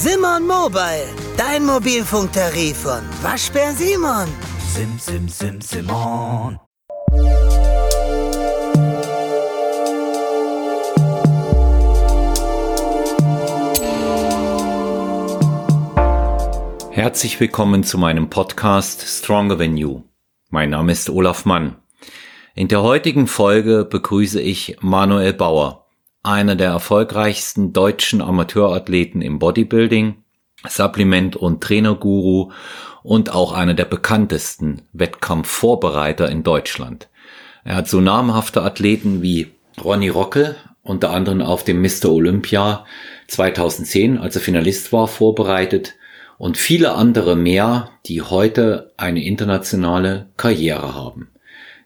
[0.00, 4.28] Simon Mobile, dein Mobilfunktarif von Waschbär Simon.
[4.72, 6.60] Sim, sim, sim, Simon.
[16.92, 20.04] Herzlich willkommen zu meinem Podcast Stronger Than You.
[20.50, 21.74] Mein Name ist Olaf Mann.
[22.54, 25.87] In der heutigen Folge begrüße ich Manuel Bauer
[26.28, 30.16] einer der erfolgreichsten deutschen Amateurathleten im Bodybuilding,
[30.68, 32.52] Supplement- und Trainerguru
[33.02, 37.08] und auch einer der bekanntesten Wettkampfvorbereiter in Deutschland.
[37.64, 39.48] Er hat so namhafte Athleten wie
[39.82, 42.10] Ronny Rockel, unter anderem auf dem Mr.
[42.10, 42.84] Olympia
[43.28, 45.94] 2010, als er Finalist war, vorbereitet
[46.36, 51.30] und viele andere mehr, die heute eine internationale Karriere haben.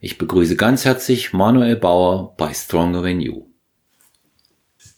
[0.00, 3.51] Ich begrüße ganz herzlich Manuel Bauer bei Stronger Than You.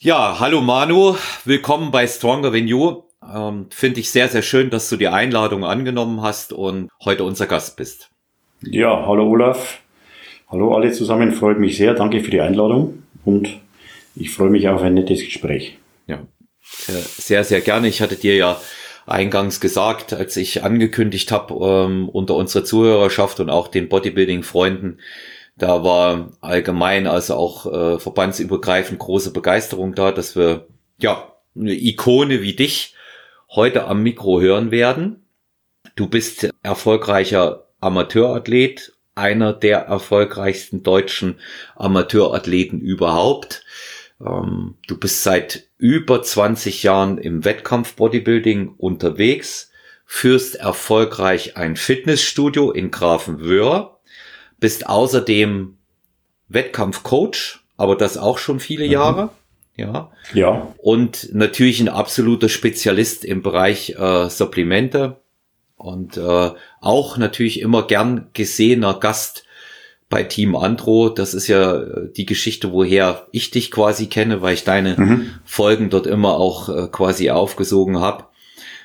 [0.04, 3.04] Ja, hallo Manu, willkommen bei Stronger Than You.
[3.26, 7.46] Ähm, Finde ich sehr, sehr schön, dass du die Einladung angenommen hast und heute unser
[7.46, 8.10] Gast bist.
[8.60, 9.78] Ja, hallo Olaf.
[10.50, 11.94] Hallo alle zusammen, freut mich sehr.
[11.94, 13.48] Danke für die Einladung und
[14.14, 15.78] ich freue mich auf ein nettes Gespräch.
[16.06, 16.18] Ja,
[16.60, 17.88] sehr, sehr gerne.
[17.88, 18.60] Ich hatte dir ja
[19.06, 24.98] eingangs gesagt, als ich angekündigt habe ähm, unter unserer Zuhörerschaft und auch den Bodybuilding-Freunden,
[25.56, 30.66] da war allgemein, also auch äh, verbandsübergreifend große Begeisterung da, dass wir
[30.98, 32.94] ja eine Ikone wie dich
[33.50, 35.26] heute am Mikro hören werden.
[35.94, 41.38] Du bist erfolgreicher Amateurathlet, einer der erfolgreichsten deutschen
[41.76, 43.64] Amateurathleten überhaupt.
[44.20, 49.70] Ähm, du bist seit über 20 Jahren im Wettkampf Bodybuilding unterwegs,
[50.04, 53.93] führst erfolgreich ein Fitnessstudio in Grafenwöhr
[54.64, 55.76] bist außerdem
[56.48, 58.92] Wettkampfcoach, aber das auch schon viele mhm.
[58.92, 59.28] Jahre.
[59.76, 60.10] Ja.
[60.32, 60.74] Ja.
[60.78, 65.20] Und natürlich ein absoluter Spezialist im Bereich äh, Supplemente
[65.76, 69.44] und äh, auch natürlich immer gern gesehener Gast
[70.08, 71.10] bei Team Andro.
[71.10, 75.30] Das ist ja äh, die Geschichte, woher ich dich quasi kenne, weil ich deine mhm.
[75.44, 78.24] Folgen dort immer auch äh, quasi aufgesogen habe.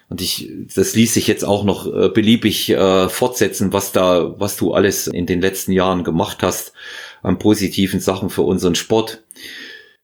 [0.09, 4.57] Und ich, das ließ sich jetzt auch noch äh, beliebig äh, fortsetzen, was da, was
[4.57, 6.73] du alles in den letzten Jahren gemacht hast
[7.21, 9.23] an positiven Sachen für unseren Sport.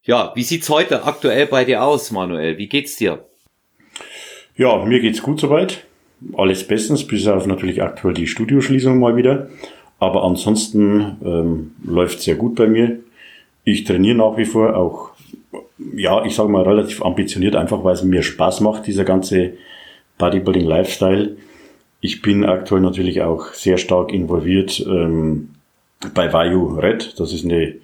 [0.03, 2.59] Ja, wie sieht's heute aktuell bei dir aus, Manuel?
[2.59, 3.25] Wie geht's dir?
[4.55, 5.85] Ja, mir geht's gut soweit.
[6.37, 9.49] Alles bestens, bis auf natürlich aktuell die Studioschließung mal wieder.
[9.97, 12.99] Aber ansonsten ähm, läuft sehr gut bei mir.
[13.63, 15.11] Ich trainiere nach wie vor auch,
[15.95, 19.53] ja, ich sage mal relativ ambitioniert, einfach weil es mir Spaß macht, dieser ganze
[20.17, 21.37] Bodybuilding Lifestyle.
[22.01, 25.49] Ich bin aktuell natürlich auch sehr stark involviert ähm,
[26.13, 27.19] bei Vayu Red.
[27.19, 27.75] Das ist eine,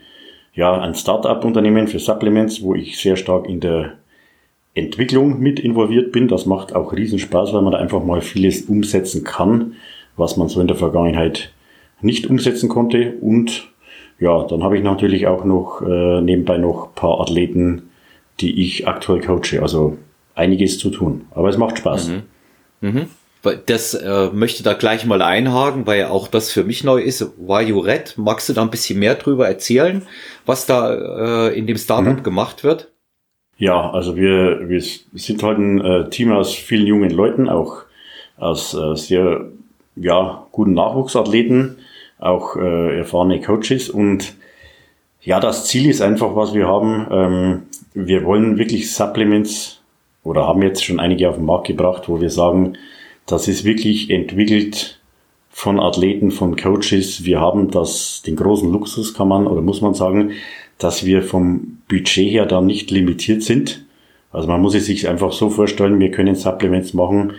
[0.54, 3.94] ja, ein Start-up-Unternehmen für Supplements, wo ich sehr stark in der
[4.74, 6.28] Entwicklung mit involviert bin.
[6.28, 9.74] Das macht auch riesen Spaß, weil man da einfach mal vieles umsetzen kann,
[10.18, 11.52] was man so in der Vergangenheit
[12.02, 13.14] nicht umsetzen konnte.
[13.22, 13.68] Und
[14.20, 17.90] ja, dann habe ich natürlich auch noch äh, nebenbei noch paar Athleten,
[18.40, 19.62] die ich aktuell coache.
[19.62, 19.98] Also
[20.36, 21.26] einiges zu tun.
[21.32, 22.10] Aber es macht Spaß.
[22.10, 22.24] Mhm.
[22.82, 23.06] Mhm.
[23.66, 27.22] Das äh, möchte da gleich mal einhaken, weil auch das für mich neu ist.
[27.38, 28.14] Why You Red?
[28.18, 30.04] Magst du da ein bisschen mehr drüber erzählen,
[30.46, 32.24] was da äh, in dem Startup mhm.
[32.24, 32.92] gemacht wird?
[33.58, 37.84] Ja, also wir, wir sind halt ein äh, Team aus vielen jungen Leuten, auch
[38.38, 39.46] aus äh, sehr
[39.96, 41.78] ja, guten Nachwuchsathleten,
[42.20, 44.36] auch äh, erfahrene Coaches und
[45.22, 47.08] ja, das Ziel ist einfach, was wir haben.
[47.12, 47.62] Ähm,
[47.94, 49.81] wir wollen wirklich Supplements
[50.24, 52.78] oder haben jetzt schon einige auf den Markt gebracht, wo wir sagen,
[53.26, 55.00] das ist wirklich entwickelt
[55.50, 57.26] von Athleten, von Coaches.
[57.26, 60.32] Wir haben das, den großen Luxus, kann man oder muss man sagen,
[60.78, 63.86] dass wir vom Budget her da nicht limitiert sind.
[64.32, 67.34] Also man muss es sich einfach so vorstellen, wir können Supplements machen,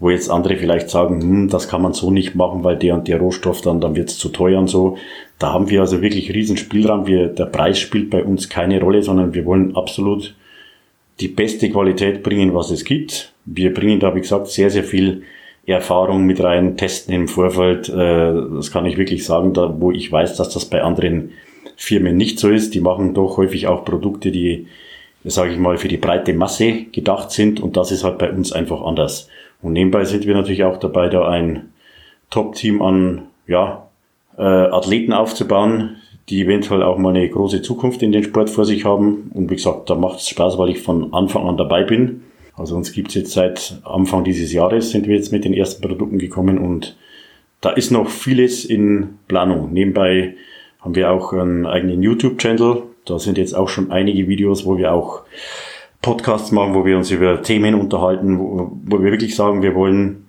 [0.00, 3.06] wo jetzt andere vielleicht sagen, hm, das kann man so nicht machen, weil der und
[3.06, 4.96] der Rohstoff dann, dann wird es zu teuer und so.
[5.38, 7.06] Da haben wir also wirklich riesen Spielraum.
[7.06, 10.34] Wir, der Preis spielt bei uns keine Rolle, sondern wir wollen absolut
[11.20, 13.32] die beste Qualität bringen, was es gibt.
[13.44, 15.22] Wir bringen da, wie gesagt, sehr, sehr viel
[15.66, 17.88] Erfahrung mit rein, testen im Vorfeld.
[17.88, 21.32] Äh, das kann ich wirklich sagen, da wo ich weiß, dass das bei anderen
[21.76, 22.74] Firmen nicht so ist.
[22.74, 24.66] Die machen doch häufig auch Produkte, die,
[25.24, 28.52] sage ich mal, für die breite Masse gedacht sind und das ist halt bei uns
[28.52, 29.28] einfach anders.
[29.60, 31.72] Und nebenbei sind wir natürlich auch dabei, da ein
[32.30, 33.88] Top-Team an ja,
[34.36, 35.96] äh, Athleten aufzubauen,
[36.28, 39.30] die eventuell auch mal eine große Zukunft in den Sport vor sich haben.
[39.34, 42.22] Und wie gesagt, da macht es Spaß, weil ich von Anfang an dabei bin.
[42.56, 46.18] Also uns gibt's jetzt seit Anfang dieses Jahres, sind wir jetzt mit den ersten Produkten
[46.18, 46.96] gekommen und
[47.60, 49.72] da ist noch vieles in Planung.
[49.72, 50.34] Nebenbei
[50.80, 52.82] haben wir auch einen eigenen YouTube-Channel.
[53.04, 55.22] Da sind jetzt auch schon einige Videos, wo wir auch
[56.02, 60.26] Podcasts machen, wo wir uns über Themen unterhalten, wo, wo wir wirklich sagen, wir wollen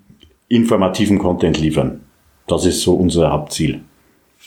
[0.47, 2.01] informativen Content liefern.
[2.47, 3.81] Das ist so unser Hauptziel.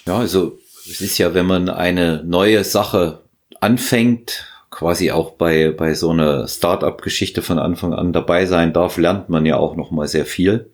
[0.07, 0.59] Ja, also
[0.91, 3.21] es ist ja, wenn man eine neue Sache
[3.61, 9.29] anfängt, quasi auch bei, bei so einer Startup-Geschichte von Anfang an dabei sein darf, lernt
[9.29, 10.71] man ja auch noch mal sehr viel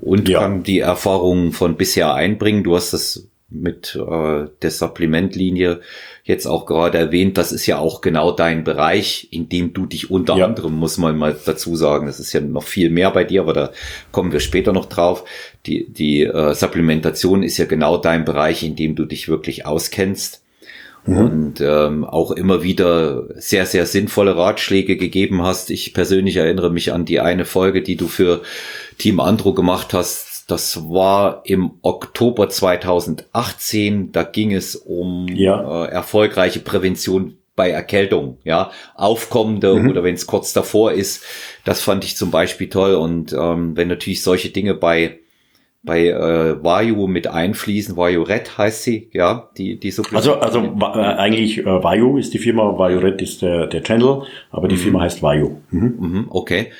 [0.00, 0.40] und ja.
[0.40, 2.64] kann die Erfahrungen von bisher einbringen.
[2.64, 5.80] Du hast das mit äh, der Supplementlinie
[6.24, 10.10] jetzt auch gerade erwähnt, das ist ja auch genau dein Bereich, in dem du dich
[10.10, 10.46] unter ja.
[10.46, 13.52] anderem, muss man mal dazu sagen, das ist ja noch viel mehr bei dir, aber
[13.52, 13.70] da
[14.10, 15.24] kommen wir später noch drauf.
[15.66, 20.40] Die, die äh, Supplementation ist ja genau dein Bereich, in dem du dich wirklich auskennst.
[21.04, 21.16] Mhm.
[21.18, 25.70] Und ähm, auch immer wieder sehr, sehr sinnvolle Ratschläge gegeben hast.
[25.70, 28.40] Ich persönlich erinnere mich an die eine Folge, die du für
[28.96, 34.12] Team Andro gemacht hast, das war im Oktober 2018.
[34.12, 35.84] Da ging es um ja.
[35.84, 39.90] äh, erfolgreiche Prävention bei Erkältung, ja, aufkommende mhm.
[39.90, 41.24] oder wenn es kurz davor ist.
[41.64, 42.94] Das fand ich zum Beispiel toll.
[42.94, 45.20] Und ähm, wenn natürlich solche Dinge bei
[45.84, 50.84] bei äh, Vayu mit einfließen, Vayu Red heißt sie, ja, die die Also also äh,
[50.84, 54.80] eigentlich äh, Vayu ist die Firma, Vayu Red ist der der Channel, aber die mhm.
[54.80, 55.58] Firma heißt Vayu.
[55.70, 55.94] Mhm.
[55.98, 56.72] Mhm, okay,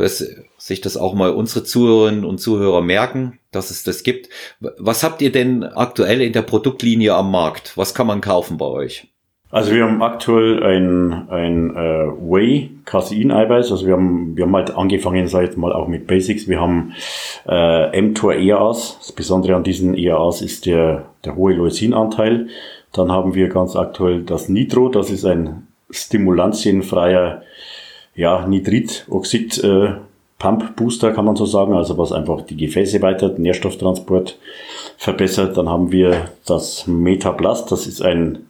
[0.00, 0.26] das
[0.58, 4.28] sich das auch mal unsere Zuhörerinnen und Zuhörer merken, dass es das gibt.
[4.60, 7.76] Was habt ihr denn aktuell in der Produktlinie am Markt?
[7.76, 9.06] Was kann man kaufen bei euch?
[9.52, 13.72] Also wir haben aktuell ein, ein äh, Whey Casein-Eiweiß.
[13.72, 16.46] Also wir haben, wir haben halt angefangen, seit mal auch mit Basics.
[16.46, 16.92] Wir haben
[17.48, 18.98] äh, mTOR EAAs.
[18.98, 22.46] Das Besondere an diesen EAAs ist der, der hohe Leucinanteil.
[22.92, 24.88] Dann haben wir ganz aktuell das Nitro.
[24.88, 27.42] Das ist ein stimulantienfreier
[28.20, 29.92] ja, Nitritoxid äh,
[30.38, 34.38] Pump Booster, kann man so sagen, also was einfach die Gefäße weitert, Nährstofftransport
[34.98, 35.56] verbessert.
[35.56, 38.40] Dann haben wir das Metaplast, das ist ein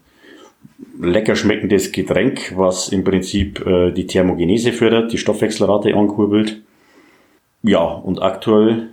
[1.01, 6.61] lecker schmeckendes Getränk, was im Prinzip äh, die Thermogenese fördert, die Stoffwechselrate ankurbelt.
[7.63, 8.89] Ja, und aktuell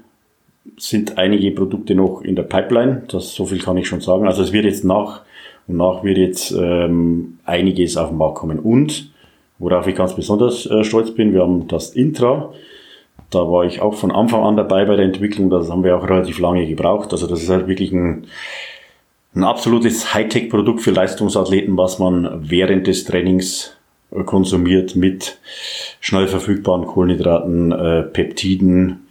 [0.78, 4.28] sind einige Produkte noch in der Pipeline, das so viel kann ich schon sagen.
[4.28, 5.22] Also es wird jetzt nach
[5.68, 8.60] und nach wird jetzt ähm, einiges auf den Markt kommen.
[8.60, 9.12] Und
[9.60, 12.54] worauf ich ganz besonders äh, stolz bin, wir haben das Intra,
[13.30, 15.50] da war ich auch von Anfang an dabei bei der Entwicklung.
[15.50, 17.12] Das haben wir auch relativ lange gebraucht.
[17.12, 18.28] Also das ist halt wirklich ein,
[19.36, 23.76] ein absolutes Hightech-Produkt für Leistungsathleten, was man während des Trainings
[24.12, 25.40] äh, konsumiert mit
[26.00, 29.08] schnell verfügbaren Kohlenhydraten, äh, Peptiden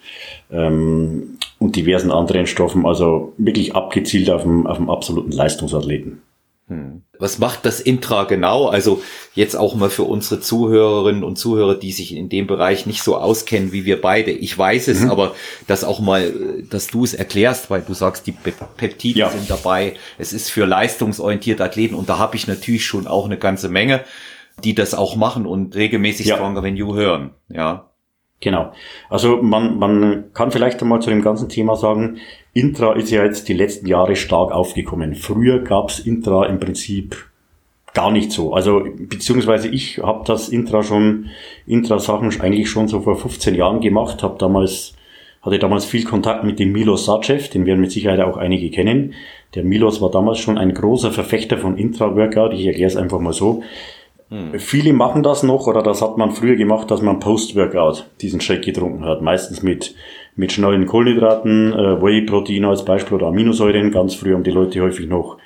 [0.51, 2.87] ähm, und diversen anderen Stoffen.
[2.87, 6.23] Also wirklich abgezielt auf dem, auf dem absoluten Leistungsathleten.
[6.69, 7.05] Hm.
[7.19, 8.67] Was macht das Intra genau?
[8.67, 9.01] Also
[9.35, 13.17] jetzt auch mal für unsere Zuhörerinnen und Zuhörer, die sich in dem Bereich nicht so
[13.17, 14.33] auskennen wie wir beide.
[14.33, 15.11] Ich weiß es, mhm.
[15.11, 15.35] aber
[15.69, 19.31] das auch mal, dass du es erklärst, weil du sagst, die Peptide ja.
[19.31, 19.95] sind dabei.
[20.19, 24.05] Es ist für leistungsorientierte Athleten und da habe ich natürlich schon auch eine ganze Menge,
[24.65, 26.35] die das auch machen und regelmäßig ja.
[26.35, 27.31] Stronger Than You hören.
[27.49, 27.91] Ja.
[28.41, 28.73] Genau.
[29.09, 32.19] Also man, man kann vielleicht einmal zu dem ganzen Thema sagen,
[32.57, 35.15] Intra ist ja jetzt die letzten Jahre stark aufgekommen.
[35.15, 37.29] Früher gab's Intra im Prinzip
[37.93, 38.55] gar nicht so.
[38.55, 41.27] Also beziehungsweise ich habe das Intra schon,
[41.67, 44.95] Intra-Sachen eigentlich schon so vor 15 Jahren gemacht, habe damals
[45.43, 49.13] hatte damals viel Kontakt mit dem Milos Sacev, den werden mit Sicherheit auch einige kennen.
[49.55, 52.55] Der Milos war damals schon ein großer Verfechter von Intra-Workout.
[52.55, 53.63] Ich erkläre es einfach mal so.
[54.31, 54.59] Hm.
[54.59, 58.65] Viele machen das noch oder das hat man früher gemacht, dass man Post-Workout diesen Shake
[58.65, 59.23] getrunken hat.
[59.23, 59.95] Meistens mit,
[60.37, 63.91] mit schnellen Kohlenhydraten, äh, Whey-Protein als Beispiel oder Aminosäuren.
[63.91, 65.39] Ganz früh haben die Leute häufig noch,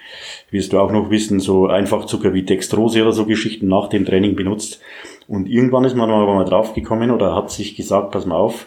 [0.50, 4.34] wirst du auch noch wissen, so Einfachzucker wie Dextrose oder so Geschichten nach dem Training
[4.34, 4.80] benutzt.
[5.28, 8.66] Und irgendwann ist man aber mal draufgekommen oder hat sich gesagt, pass mal auf,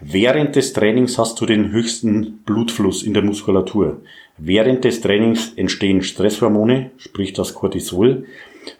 [0.00, 3.98] während des Trainings hast du den höchsten Blutfluss in der Muskulatur.
[4.38, 8.24] Während des Trainings entstehen Stresshormone, sprich das Cortisol.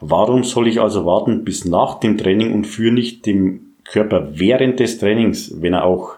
[0.00, 4.80] Warum soll ich also warten bis nach dem Training und führe nicht dem Körper während
[4.80, 6.17] des Trainings, wenn er auch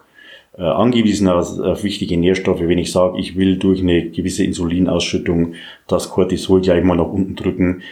[0.57, 5.54] äh, angewiesen auf wichtige Nährstoffe, wenn ich sage, ich will durch eine gewisse Insulinausschüttung
[5.87, 7.83] das Cortisol gleich mal nach unten drücken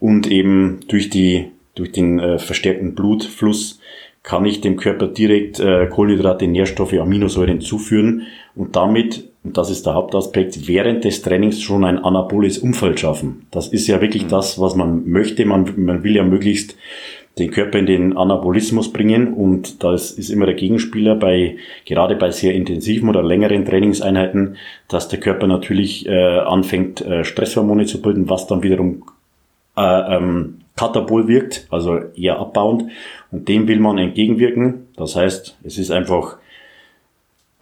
[0.00, 3.80] und eben durch die durch den äh, verstärkten Blutfluss
[4.24, 9.86] kann ich dem Körper direkt äh, Kohlenhydrate, Nährstoffe, Aminosäuren zuführen und damit und das ist
[9.86, 13.46] der Hauptaspekt, während des Trainings schon ein anaboles Umfeld schaffen.
[13.50, 14.28] Das ist ja wirklich mhm.
[14.28, 15.46] das, was man möchte.
[15.46, 16.76] Man, man will ja möglichst
[17.38, 22.30] den Körper in den Anabolismus bringen und das ist immer der Gegenspieler bei, gerade bei
[22.30, 24.56] sehr intensiven oder längeren Trainingseinheiten,
[24.88, 29.04] dass der Körper natürlich äh, anfängt, äh, Stresshormone zu bilden, was dann wiederum
[29.76, 32.90] äh, ähm, katabol wirkt, also eher abbauend
[33.30, 34.88] und dem will man entgegenwirken.
[34.96, 36.38] Das heißt, es ist einfach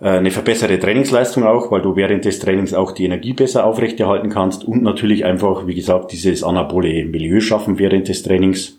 [0.00, 4.30] äh, eine verbesserte Trainingsleistung auch, weil du während des Trainings auch die Energie besser aufrechterhalten
[4.30, 8.78] kannst und natürlich einfach, wie gesagt, dieses anabole Milieu schaffen während des Trainings.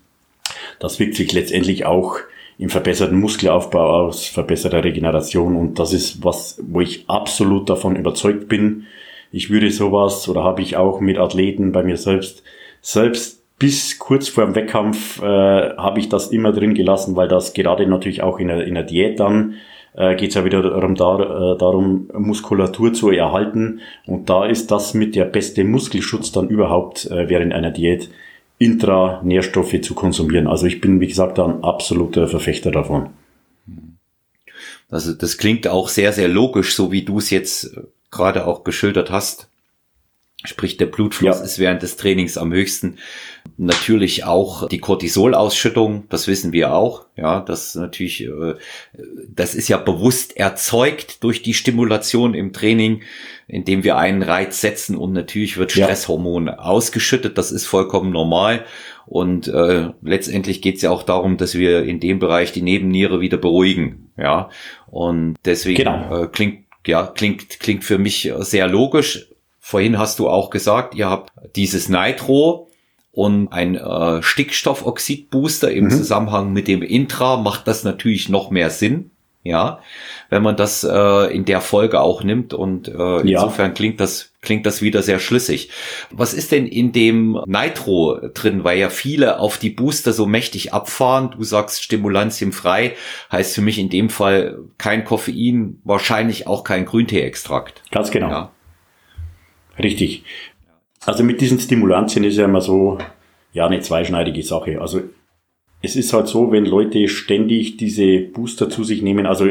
[0.79, 2.17] Das wirkt sich letztendlich auch
[2.57, 8.47] im verbesserten Muskelaufbau aus, verbesserter Regeneration und das ist was, wo ich absolut davon überzeugt
[8.47, 8.85] bin.
[9.31, 12.43] Ich würde sowas oder habe ich auch mit Athleten bei mir selbst,
[12.81, 17.53] selbst bis kurz vor dem Wettkampf äh, habe ich das immer drin gelassen, weil das
[17.53, 19.55] gerade natürlich auch in der, in der Diät dann
[19.97, 23.81] äh, geht es ja wieder darum, dar, äh, darum, Muskulatur zu erhalten.
[24.05, 28.09] Und da ist das mit der beste Muskelschutz dann überhaupt äh, während einer Diät
[28.59, 30.47] Intranährstoffe zu konsumieren.
[30.47, 33.11] Also ich bin, wie gesagt, ein absoluter Verfechter davon.
[34.89, 37.77] Also das klingt auch sehr, sehr logisch, so wie du es jetzt
[38.09, 39.49] gerade auch geschildert hast.
[40.45, 41.43] Sprich, der Blutfluss ja.
[41.43, 42.99] ist während des Trainings am höchsten.
[43.57, 47.07] Natürlich auch die Cortisolausschüttung, das wissen wir auch.
[47.15, 48.53] Ja, das natürlich, äh,
[49.33, 53.01] das ist ja bewusst erzeugt durch die Stimulation im Training,
[53.47, 56.59] indem wir einen Reiz setzen und natürlich wird Stresshormon ja.
[56.59, 57.39] ausgeschüttet.
[57.39, 58.63] Das ist vollkommen normal.
[59.07, 63.21] Und äh, letztendlich geht es ja auch darum, dass wir in dem Bereich die Nebenniere
[63.21, 64.11] wieder beruhigen.
[64.17, 64.49] Ja,
[64.85, 66.25] und deswegen genau.
[66.25, 69.29] äh, klingt ja klingt klingt für mich sehr logisch
[69.69, 72.69] Vorhin hast du auch gesagt, ihr habt dieses Nitro
[73.11, 75.89] und ein äh, Stickstoffoxid-Booster im mhm.
[75.89, 79.11] Zusammenhang mit dem Intra macht das natürlich noch mehr Sinn.
[79.43, 79.81] Ja,
[80.29, 83.73] wenn man das äh, in der Folge auch nimmt und äh, insofern ja.
[83.73, 85.69] klingt das klingt das wieder sehr schlüssig.
[86.11, 90.73] Was ist denn in dem Nitro drin, weil ja viele auf die Booster so mächtig
[90.73, 91.31] abfahren?
[91.31, 92.95] Du sagst stimulantienfrei,
[93.33, 97.81] heißt für mich in dem Fall kein Koffein, wahrscheinlich auch kein Grüntee-Extrakt.
[97.91, 98.29] Ganz genau.
[98.29, 98.51] Ja.
[99.79, 100.23] Richtig.
[101.05, 102.97] Also mit diesen Stimulantien ist ja immer so,
[103.53, 104.81] ja, eine zweischneidige Sache.
[104.81, 105.01] Also
[105.81, 109.47] es ist halt so, wenn Leute ständig diese Booster zu sich nehmen, also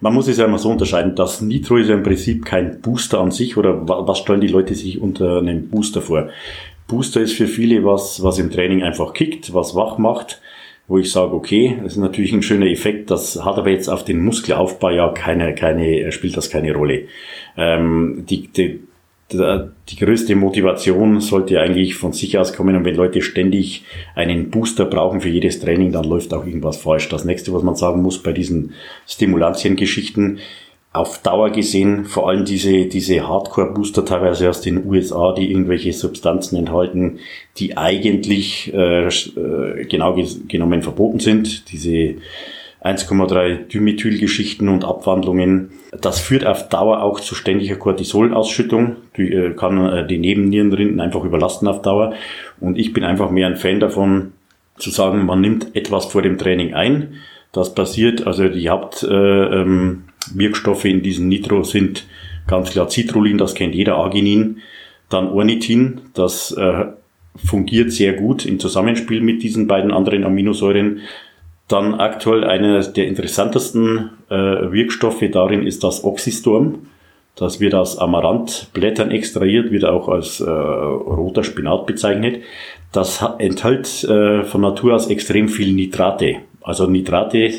[0.00, 3.20] man muss es ja immer so unterscheiden, das Nitro ist ja im Prinzip kein Booster
[3.20, 6.28] an sich oder was stellen die Leute sich unter einem Booster vor?
[6.86, 10.42] Booster ist für viele was, was im Training einfach kickt, was wach macht,
[10.86, 14.04] wo ich sage, okay, das ist natürlich ein schöner Effekt, das hat aber jetzt auf
[14.04, 17.04] den Muskelaufbau ja keine, keine, spielt das keine Rolle.
[17.56, 18.80] Ähm, die, die,
[19.32, 23.84] die größte Motivation sollte eigentlich von sich aus kommen und wenn Leute ständig
[24.14, 27.08] einen Booster brauchen für jedes Training, dann läuft auch irgendwas falsch.
[27.08, 28.72] Das nächste, was man sagen muss bei diesen
[29.06, 30.38] Stimulantien-Geschichten,
[30.92, 36.56] auf Dauer gesehen, vor allem diese, diese Hardcore-Booster teilweise aus den USA, die irgendwelche Substanzen
[36.56, 37.20] enthalten,
[37.58, 40.16] die eigentlich äh, äh genau
[40.48, 42.16] genommen verboten sind, diese
[42.82, 45.70] 1,3 Dimethylgeschichten und Abwandlungen.
[46.00, 51.24] Das führt auf Dauer auch zu ständiger Cortisolausschüttung, die äh, kann äh, die Nebennierenrinden einfach
[51.24, 52.14] überlasten auf Dauer.
[52.58, 54.32] Und ich bin einfach mehr ein Fan davon,
[54.78, 57.14] zu sagen, man nimmt etwas vor dem Training ein.
[57.52, 62.06] Das passiert, also die Hauptwirkstoffe äh, ähm, in diesem Nitro sind
[62.46, 64.58] ganz klar Citrullin, das kennt jeder, Arginin,
[65.08, 66.86] dann Ornithin, das äh,
[67.36, 71.00] fungiert sehr gut im Zusammenspiel mit diesen beiden anderen Aminosäuren.
[71.70, 76.88] Dann aktuell einer der interessantesten äh, Wirkstoffe darin ist das Oxystorm.
[77.36, 82.42] Das wird aus Amaranthblättern extrahiert, wird auch als äh, roter Spinat bezeichnet.
[82.90, 86.38] Das enthält äh, von Natur aus extrem viel Nitrate.
[86.60, 87.52] Also Nitrate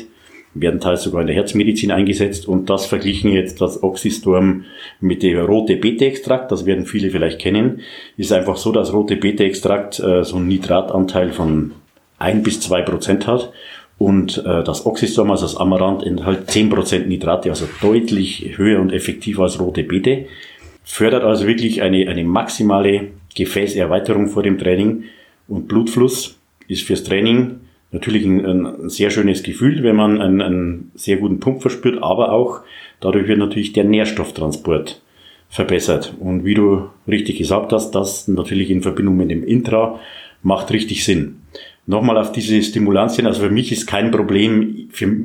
[0.52, 4.66] werden teils sogar in der Herzmedizin eingesetzt und das verglichen jetzt das Oxystorm
[5.00, 7.80] mit dem rote Beta-Extrakt, das werden viele vielleicht kennen,
[8.18, 11.72] ist einfach so, dass rote Beta-Extrakt äh, so einen Nitratanteil von
[12.18, 13.50] ein bis zwei Prozent hat
[13.98, 19.44] und äh, das Oxystorm, also das Amaranth, enthält 10% Nitrate, also deutlich höher und effektiver
[19.44, 20.26] als rote Beete.
[20.84, 25.04] Fördert also wirklich eine, eine maximale Gefäßerweiterung vor dem Training.
[25.46, 27.60] Und Blutfluss ist fürs Training
[27.92, 32.32] natürlich ein, ein sehr schönes Gefühl, wenn man einen, einen sehr guten Pump verspürt, aber
[32.32, 32.62] auch
[33.00, 35.00] dadurch wird natürlich der Nährstofftransport
[35.48, 36.14] verbessert.
[36.18, 40.00] Und wie du richtig gesagt hast, das natürlich in Verbindung mit dem Intra
[40.42, 41.42] macht richtig Sinn
[41.86, 45.16] nochmal auf diese Stimulantien, also für mich ist kein Problem, für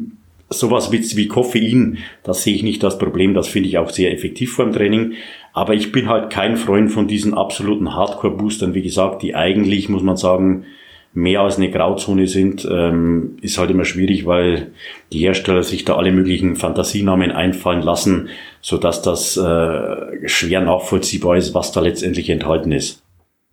[0.50, 4.14] sowas wie, wie Koffein, das sehe ich nicht das Problem, das finde ich auch sehr
[4.14, 5.14] effektiv vor dem Training.
[5.54, 10.04] Aber ich bin halt kein Freund von diesen absoluten Hardcore-Boostern, wie gesagt, die eigentlich, muss
[10.04, 10.66] man sagen,
[11.14, 14.72] mehr als eine Grauzone sind, ähm, ist halt immer schwierig, weil
[15.12, 18.30] die Hersteller sich da alle möglichen Fantasienamen einfallen lassen,
[18.62, 23.02] so dass das äh, schwer nachvollziehbar ist, was da letztendlich enthalten ist.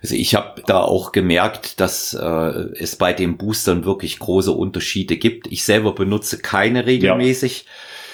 [0.05, 5.17] Also ich habe da auch gemerkt, dass äh, es bei den Boostern wirklich große Unterschiede
[5.17, 5.47] gibt.
[5.47, 7.65] Ich selber benutze keine regelmäßig.
[7.65, 7.71] Ja.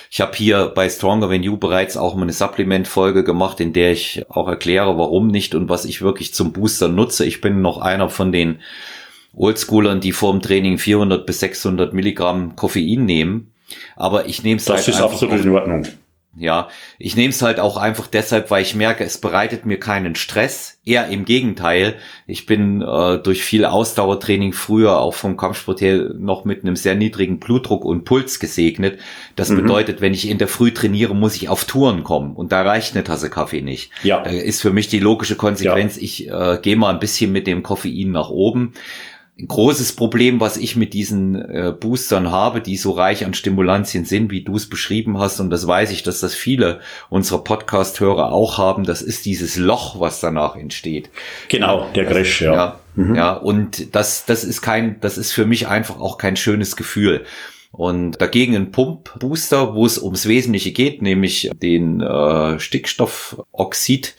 [0.09, 3.90] Ich habe hier bei Stronger Than You bereits auch mal eine Supplement-Folge gemacht, in der
[3.90, 7.25] ich auch erkläre, warum nicht und was ich wirklich zum Booster nutze.
[7.26, 8.61] Ich bin noch einer von den
[9.35, 13.50] Oldschoolern, die vor dem Training 400 bis 600 Milligramm Koffein nehmen.
[13.97, 15.88] Aber ich nehme es Das halt ist absolut in Ordnung.
[16.37, 16.68] Ja,
[16.99, 20.78] ich nehme es halt auch einfach deshalb, weil ich merke, es bereitet mir keinen Stress.
[20.84, 21.96] Eher im Gegenteil.
[22.26, 26.94] Ich bin äh, durch viel Ausdauertraining früher auch vom Kampfsport her noch mit einem sehr
[26.94, 29.00] niedrigen Blutdruck und Puls gesegnet.
[29.34, 29.56] Das mhm.
[29.62, 32.94] bedeutet, wenn ich in der Früh trainiere, muss ich auf Touren kommen und da reicht
[32.94, 33.90] eine Tasse Kaffee nicht.
[34.04, 34.22] Ja.
[34.22, 36.02] Da ist für mich die logische Konsequenz, ja.
[36.02, 38.72] ich äh, gehe mal ein bisschen mit dem Koffein nach oben
[39.38, 44.04] ein großes Problem, was ich mit diesen äh, Boostern habe, die so reich an Stimulantien
[44.04, 48.32] sind, wie du es beschrieben hast, und das weiß ich, dass das viele unserer Podcast-Hörer
[48.32, 51.10] auch haben, das ist dieses Loch, was danach entsteht.
[51.49, 52.54] Genau, der Crash, ja.
[52.54, 53.14] Ja, mhm.
[53.14, 57.25] ja, und das, das ist kein, das ist für mich einfach auch kein schönes Gefühl.
[57.72, 64.16] Und dagegen ein Pumpbooster, wo es ums Wesentliche geht, nämlich den äh, Stickstoffoxid,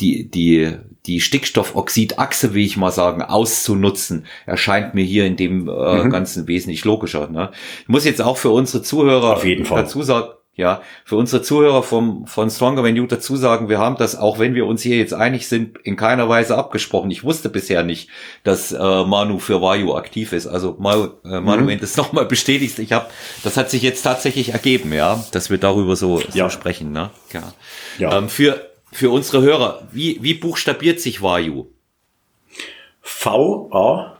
[0.00, 0.72] die, die,
[1.08, 6.10] die Stickstoffoxidachse, wie ich mal sagen, auszunutzen, erscheint mir hier in dem äh, mhm.
[6.10, 7.28] Ganzen wesentlich logischer.
[7.28, 7.50] Ne?
[7.82, 9.82] Ich muss jetzt auch für unsere Zuhörer Auf jeden Fall.
[9.82, 13.96] dazu sagen, ja, für unsere Zuhörer vom, von Stronger When You dazu sagen, wir haben
[13.96, 17.12] das, auch wenn wir uns hier jetzt einig sind, in keiner Weise abgesprochen.
[17.12, 18.10] Ich wusste bisher nicht,
[18.42, 20.48] dass äh, Manu für Vayu aktiv ist.
[20.48, 21.68] Also Manu, äh, Manu mhm.
[21.68, 23.06] wenn du es nochmal bestätigst, ich habe,
[23.44, 26.44] das hat sich jetzt tatsächlich ergeben, ja, dass wir darüber so, ja.
[26.44, 26.90] so sprechen.
[26.90, 27.10] Ne?
[27.32, 27.52] Ja.
[27.98, 28.18] ja.
[28.18, 28.60] Ähm, für,
[28.98, 31.66] für unsere Hörer, wie, wie buchstabiert sich Vayu?
[33.00, 34.16] V-A-Y-U.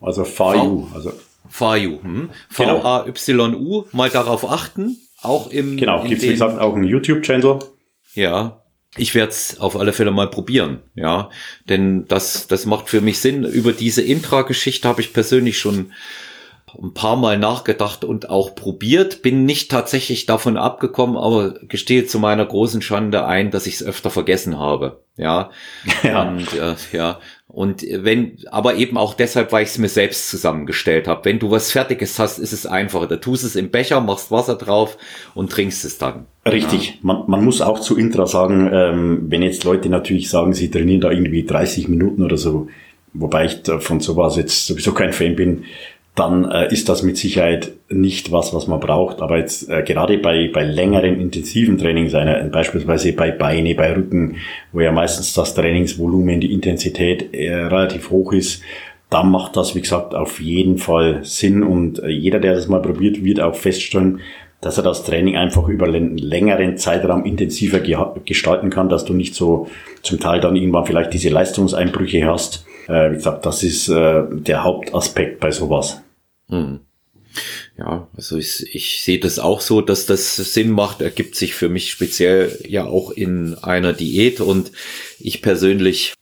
[0.00, 0.86] Also Vayu.
[0.94, 1.12] Also
[1.50, 2.00] VAYU.
[2.00, 2.30] Hm?
[2.50, 3.86] V-A-Y-U.
[3.90, 4.98] Mal darauf achten.
[5.20, 5.76] Auch im.
[5.76, 7.58] Genau, gibt wie gesagt auch einen YouTube-Channel.
[8.14, 8.60] Ja.
[8.96, 11.28] Ich werde es auf alle Fälle mal probieren, ja,
[11.68, 13.42] denn das das macht für mich Sinn.
[13.42, 15.90] Über diese Intra-Geschichte habe ich persönlich schon
[16.82, 22.18] ein paar Mal nachgedacht und auch probiert, bin nicht tatsächlich davon abgekommen, aber gestehe zu
[22.18, 25.00] meiner großen Schande ein, dass ich es öfter vergessen habe.
[25.16, 25.50] Ja.
[26.02, 26.28] ja.
[26.28, 27.18] Und äh, ja.
[27.46, 31.24] Und wenn, aber eben auch deshalb, weil ich es mir selbst zusammengestellt habe.
[31.24, 33.06] Wenn du was Fertiges hast, ist es einfacher.
[33.06, 34.98] Da tust es im Becher, machst Wasser drauf
[35.34, 36.26] und trinkst es dann.
[36.44, 36.88] Richtig.
[36.88, 36.94] Ja.
[37.02, 41.00] Man, man muss auch zu Intra sagen, ähm, wenn jetzt Leute natürlich sagen, sie trainieren
[41.00, 42.66] da irgendwie 30 Minuten oder so,
[43.12, 45.64] wobei ich von sowas jetzt sowieso kein Fan bin,
[46.14, 49.20] dann äh, ist das mit Sicherheit nicht was, was man braucht.
[49.20, 54.36] Aber jetzt äh, gerade bei, bei längeren intensiven Trainings, einer, beispielsweise bei Beine, bei Rücken,
[54.72, 58.62] wo ja meistens das Trainingsvolumen, die Intensität äh, relativ hoch ist,
[59.10, 61.64] dann macht das, wie gesagt, auf jeden Fall Sinn.
[61.64, 64.20] Und äh, jeder, der das mal probiert, wird auch feststellen,
[64.60, 67.80] dass er das Training einfach über einen längeren Zeitraum intensiver
[68.24, 69.68] gestalten kann, dass du nicht so
[70.02, 72.64] zum Teil dann irgendwann vielleicht diese Leistungseinbrüche hast.
[72.88, 76.03] Äh, wie gesagt, das ist äh, der Hauptaspekt bei sowas.
[76.54, 76.80] Hm.
[77.76, 81.68] Ja, also ich, ich sehe das auch so, dass das Sinn macht, ergibt sich für
[81.68, 84.70] mich speziell ja auch in einer Diät und
[85.18, 86.14] ich persönlich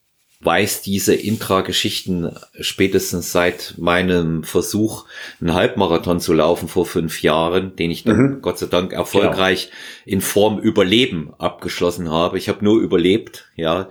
[0.45, 5.05] weiß diese Intra-Geschichten spätestens seit meinem Versuch,
[5.41, 8.43] einen Halbmarathon zu laufen vor fünf Jahren, den ich dann mhm.
[8.43, 9.71] Gott sei Dank erfolgreich
[10.05, 10.17] genau.
[10.17, 12.39] in Form Überleben abgeschlossen habe.
[12.39, 13.91] Ich habe nur überlebt, ja.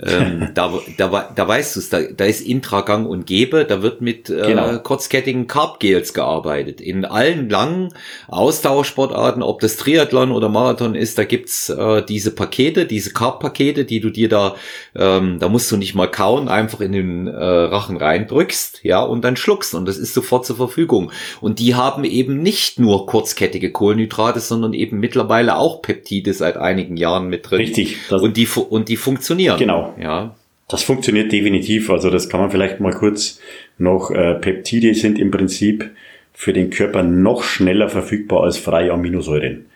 [0.00, 4.00] Ähm, da, da, da weißt du es, da, da ist Intragang und Gebe, da wird
[4.00, 4.78] mit äh, genau.
[4.78, 6.80] kurzkettigen Carb-Gels gearbeitet.
[6.80, 7.92] In allen langen
[8.28, 14.00] Ausdauersportarten, ob das Triathlon oder Marathon ist, da gibt's äh, diese Pakete, diese Carb-Pakete, die
[14.00, 14.54] du dir da,
[14.94, 19.22] ähm, da musst du nicht mal kauen, einfach in den äh, Rachen reindrückst, ja, und
[19.22, 21.10] dann schluckst und das ist sofort zur Verfügung.
[21.40, 26.96] Und die haben eben nicht nur kurzkettige Kohlenhydrate, sondern eben mittlerweile auch Peptide seit einigen
[26.96, 27.60] Jahren mit drin.
[27.60, 27.96] Richtig.
[28.10, 29.58] Und die, und die funktionieren.
[29.58, 29.94] Genau.
[30.00, 30.34] Ja.
[30.68, 31.90] Das funktioniert definitiv.
[31.90, 33.40] Also das kann man vielleicht mal kurz
[33.78, 34.10] noch.
[34.10, 35.90] Äh, Peptide sind im Prinzip
[36.32, 39.66] für den Körper noch schneller verfügbar als freie Aminosäuren.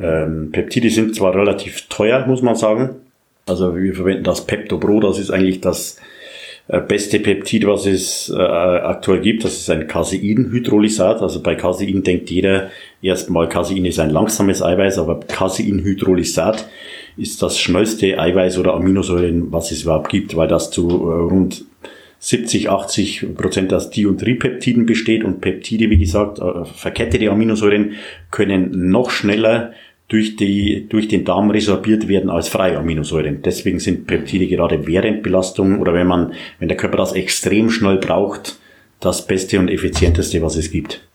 [0.00, 2.96] Ähm, Peptide sind zwar relativ teuer, muss man sagen.
[3.46, 5.98] Also wir verwenden das Pepto-Pro, das ist eigentlich das
[6.68, 9.44] äh, beste Peptid, was es äh, aktuell gibt.
[9.44, 11.20] Das ist ein Caseinhydrolysat.
[11.20, 12.70] Also bei Casein denkt jeder
[13.02, 16.68] erstmal, Casein ist ein langsames Eiweiß, aber Caseinhydrolysat
[17.20, 21.64] ist das schnellste Eiweiß oder Aminosäuren, was es überhaupt gibt, weil das zu äh, rund
[22.18, 27.92] 70, 80 Prozent aus Di- und Tripeptiden besteht und Peptide, wie gesagt, äh, verkettete Aminosäuren
[28.30, 29.72] können noch schneller
[30.08, 33.42] durch, die, durch den Darm resorbiert werden als freie Aminosäuren.
[33.42, 37.98] Deswegen sind Peptide gerade während Belastung oder wenn man, wenn der Körper das extrem schnell
[37.98, 38.58] braucht,
[38.98, 41.06] das Beste und Effizienteste, was es gibt.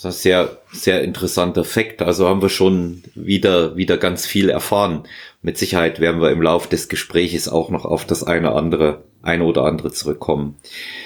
[0.00, 2.02] Das ist ein sehr, sehr interessanter Fakt.
[2.02, 5.02] Also haben wir schon wieder, wieder ganz viel erfahren.
[5.42, 9.42] Mit Sicherheit werden wir im Laufe des Gespräches auch noch auf das eine andere, eine
[9.42, 10.56] oder andere zurückkommen.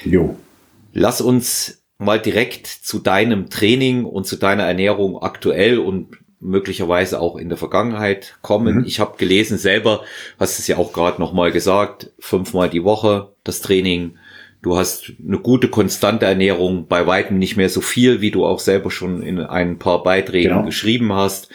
[0.05, 0.37] Jo.
[0.93, 7.37] Lass uns mal direkt zu deinem Training und zu deiner Ernährung aktuell und möglicherweise auch
[7.37, 8.79] in der Vergangenheit kommen.
[8.81, 8.85] Mhm.
[8.85, 10.03] Ich habe gelesen selber,
[10.39, 14.19] hast es ja auch gerade nochmal gesagt, fünfmal die Woche das Training
[14.63, 18.61] Du hast eine gute, konstante Ernährung, bei weitem nicht mehr so viel, wie du auch
[18.61, 20.65] selber schon in ein paar Beiträgen genau.
[20.65, 21.49] geschrieben hast.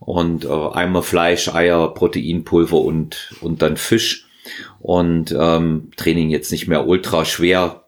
[0.00, 4.26] und äh, einmal Fleisch, Eier, Proteinpulver und, und dann Fisch
[4.80, 7.84] und ähm, Training jetzt nicht mehr ultra schwer.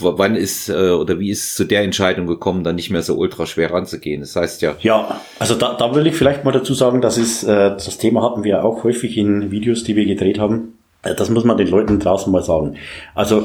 [0.00, 3.02] W wann ist äh, oder wie ist es zu der Entscheidung gekommen, dann nicht mehr
[3.02, 4.20] so ultra schwer ranzugehen?
[4.20, 4.76] Das heißt ja.
[4.80, 8.22] Ja, also da, da will ich vielleicht mal dazu sagen, das ist äh, das Thema
[8.22, 10.77] hatten wir auch häufig in Videos, die wir gedreht haben.
[11.02, 12.76] Äh, das muss man den Leuten draußen mal sagen.
[13.14, 13.44] Also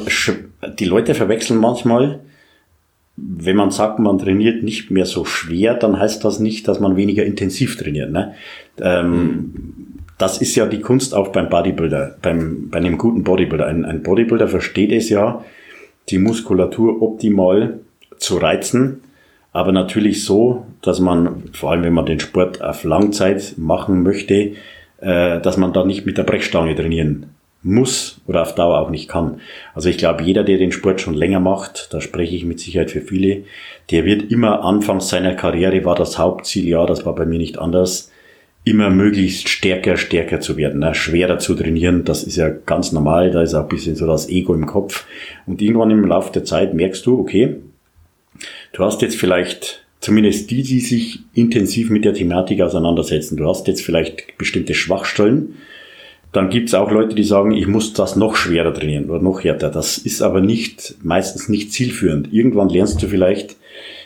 [0.79, 2.19] die Leute verwechseln manchmal,
[3.15, 6.95] wenn man sagt, man trainiert nicht mehr so schwer, dann heißt das nicht, dass man
[6.95, 8.11] weniger intensiv trainiert.
[8.11, 8.33] Ne?
[8.81, 9.53] Ähm,
[10.17, 13.67] das ist ja die Kunst auch beim Bodybuilder, beim, bei einem guten Bodybuilder.
[13.67, 15.43] Ein, ein Bodybuilder versteht es ja,
[16.09, 17.79] die Muskulatur optimal
[18.17, 19.01] zu reizen,
[19.51, 24.53] aber natürlich so, dass man, vor allem wenn man den Sport auf Langzeit machen möchte,
[25.01, 27.27] äh, dass man da nicht mit der Brechstange trainieren
[27.63, 29.39] muss oder auf Dauer auch nicht kann.
[29.73, 32.91] Also ich glaube, jeder, der den Sport schon länger macht, da spreche ich mit Sicherheit
[32.91, 33.43] für viele,
[33.89, 37.57] der wird immer anfangs seiner Karriere war das Hauptziel, ja, das war bei mir nicht
[37.57, 38.11] anders,
[38.65, 40.95] immer möglichst stärker, stärker zu werden, ne?
[40.95, 42.05] schwerer zu trainieren.
[42.05, 43.31] Das ist ja ganz normal.
[43.31, 45.05] Da ist auch ein bisschen so das Ego im Kopf.
[45.45, 47.57] Und irgendwann im Laufe der Zeit merkst du, okay,
[48.71, 53.37] du hast jetzt vielleicht zumindest die, die sich intensiv mit der Thematik auseinandersetzen.
[53.37, 55.55] Du hast jetzt vielleicht bestimmte Schwachstellen.
[56.33, 59.69] Dann gibt's auch Leute, die sagen, ich muss das noch schwerer trainieren oder noch härter.
[59.69, 62.33] Das ist aber nicht, meistens nicht zielführend.
[62.33, 63.55] Irgendwann lernst du vielleicht,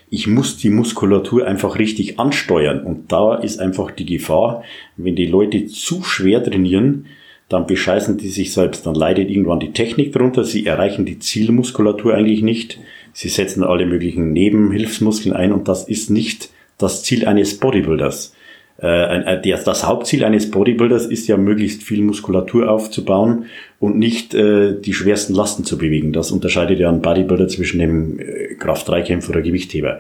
[0.09, 2.81] ich muss die Muskulatur einfach richtig ansteuern.
[2.81, 4.63] Und da ist einfach die Gefahr,
[4.97, 7.05] wenn die Leute zu schwer trainieren,
[7.47, 8.85] dann bescheißen die sich selbst.
[8.85, 10.43] Dann leidet irgendwann die Technik drunter.
[10.43, 12.77] Sie erreichen die Zielmuskulatur eigentlich nicht.
[13.13, 18.33] Sie setzen alle möglichen Nebenhilfsmuskeln ein und das ist nicht das Ziel eines Bodybuilders.
[18.77, 23.45] Äh, das Hauptziel eines Bodybuilders ist ja, möglichst viel Muskulatur aufzubauen
[23.79, 26.13] und nicht äh, die schwersten Lasten zu bewegen.
[26.13, 29.99] Das unterscheidet ja ein Bodybuilder zwischen dem äh, Kraft-3-Kämpfer oder Gewichtheber.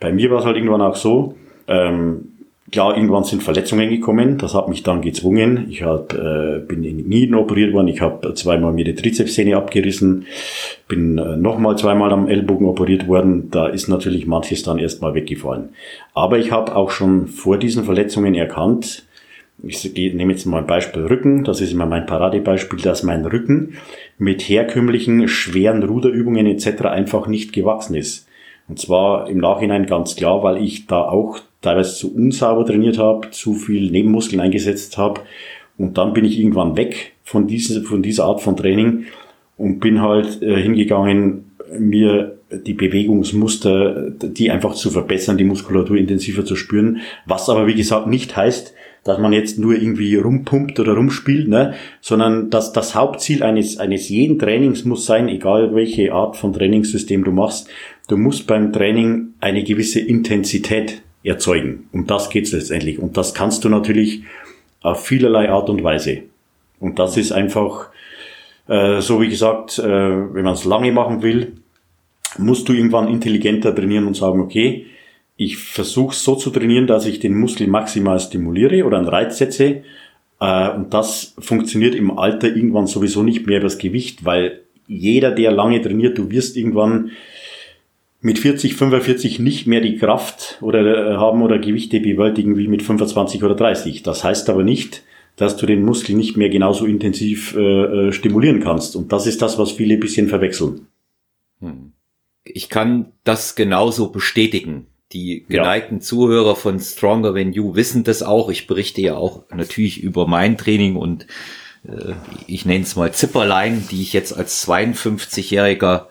[0.00, 1.34] Bei mir war es halt irgendwann auch so,
[1.68, 2.33] ähm,
[2.74, 5.68] Klar, irgendwann sind Verletzungen gekommen, das hat mich dann gezwungen.
[5.70, 10.26] Ich hab, äh, bin in den operiert worden, ich habe zweimal mir die Trizepssehne abgerissen,
[10.88, 13.48] bin äh, nochmal zweimal am Ellbogen operiert worden.
[13.52, 15.68] Da ist natürlich manches dann erstmal weggefallen.
[16.14, 19.04] Aber ich habe auch schon vor diesen Verletzungen erkannt,
[19.62, 23.74] ich nehme jetzt mal ein Beispiel Rücken, das ist immer mein Paradebeispiel, dass mein Rücken
[24.18, 26.86] mit herkömmlichen schweren Ruderübungen etc.
[26.86, 28.26] einfach nicht gewachsen ist.
[28.66, 33.30] Und zwar im Nachhinein ganz klar, weil ich da auch teilweise zu unsauber trainiert habe,
[33.30, 35.22] zu viel Nebenmuskeln eingesetzt habe.
[35.76, 39.04] Und dann bin ich irgendwann weg von, dieser von dieser Art von Training
[39.56, 46.44] und bin halt äh, hingegangen, mir die Bewegungsmuster, die einfach zu verbessern, die Muskulatur intensiver
[46.44, 47.00] zu spüren.
[47.26, 51.74] Was aber, wie gesagt, nicht heißt, dass man jetzt nur irgendwie rumpumpt oder rumspielt, ne?
[52.00, 57.22] sondern dass das Hauptziel eines, eines jeden Trainings muss sein, egal welche Art von Trainingssystem
[57.22, 57.68] du machst,
[58.08, 61.88] du musst beim Training eine gewisse Intensität erzeugen.
[61.92, 62.98] Um das geht's letztendlich.
[62.98, 64.22] Und das kannst du natürlich
[64.82, 66.22] auf vielerlei Art und Weise.
[66.78, 67.88] Und das ist einfach,
[68.68, 71.54] äh, so wie gesagt, äh, wenn man es lange machen will,
[72.36, 74.86] musst du irgendwann intelligenter trainieren und sagen, okay,
[75.36, 79.82] ich versuche so zu trainieren, dass ich den Muskel maximal stimuliere oder einen Reiz setze.
[80.40, 85.50] Äh, und das funktioniert im Alter irgendwann sowieso nicht mehr übers Gewicht, weil jeder, der
[85.50, 87.12] lange trainiert, du wirst irgendwann
[88.24, 92.82] mit 40, 45 nicht mehr die Kraft oder äh, haben oder Gewichte bewältigen wie mit
[92.82, 94.02] 25 oder 30.
[94.02, 95.02] Das heißt aber nicht,
[95.36, 97.58] dass du den Muskel nicht mehr genauso intensiv äh,
[98.08, 98.96] äh, stimulieren kannst.
[98.96, 100.86] Und das ist das, was viele ein bisschen verwechseln.
[101.60, 101.92] Hm.
[102.44, 104.86] Ich kann das genauso bestätigen.
[105.12, 106.00] Die geneigten ja.
[106.00, 108.48] Zuhörer von Stronger Than You wissen das auch.
[108.48, 111.26] Ich berichte ja auch natürlich über mein Training und
[111.86, 112.14] äh,
[112.46, 116.06] ich nenne es mal Zipperlein, die ich jetzt als 52-jähriger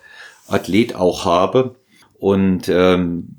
[0.47, 1.75] Athlet auch habe.
[2.23, 3.35] Und ähm,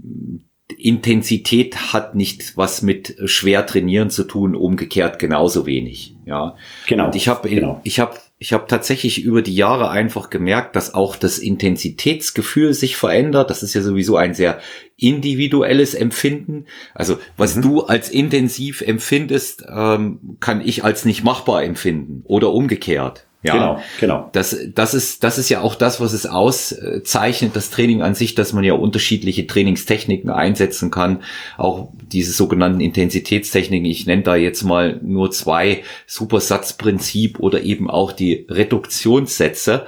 [0.77, 6.17] Intensität hat nicht was mit schwer trainieren zu tun, umgekehrt genauso wenig.
[6.27, 7.07] Ja, genau.
[7.07, 7.81] Und ich habe genau.
[7.83, 12.97] ich habe ich habe tatsächlich über die Jahre einfach gemerkt, dass auch das Intensitätsgefühl sich
[12.97, 13.49] verändert.
[13.49, 14.61] Das ist ja sowieso ein sehr
[14.99, 16.67] individuelles Empfinden.
[16.93, 17.63] Also was mhm.
[17.63, 23.25] du als intensiv empfindest, ähm, kann ich als nicht machbar empfinden oder umgekehrt.
[23.45, 24.31] Ja, genau, genau.
[24.33, 28.35] Das, das ist, das ist ja auch das, was es auszeichnet, das Training an sich,
[28.35, 31.23] dass man ja unterschiedliche Trainingstechniken einsetzen kann.
[31.59, 33.85] Auch diese sogenannten Intensitätstechniken.
[33.85, 39.85] Ich nenne da jetzt mal nur zwei Supersatzprinzip oder eben auch die Reduktionssätze.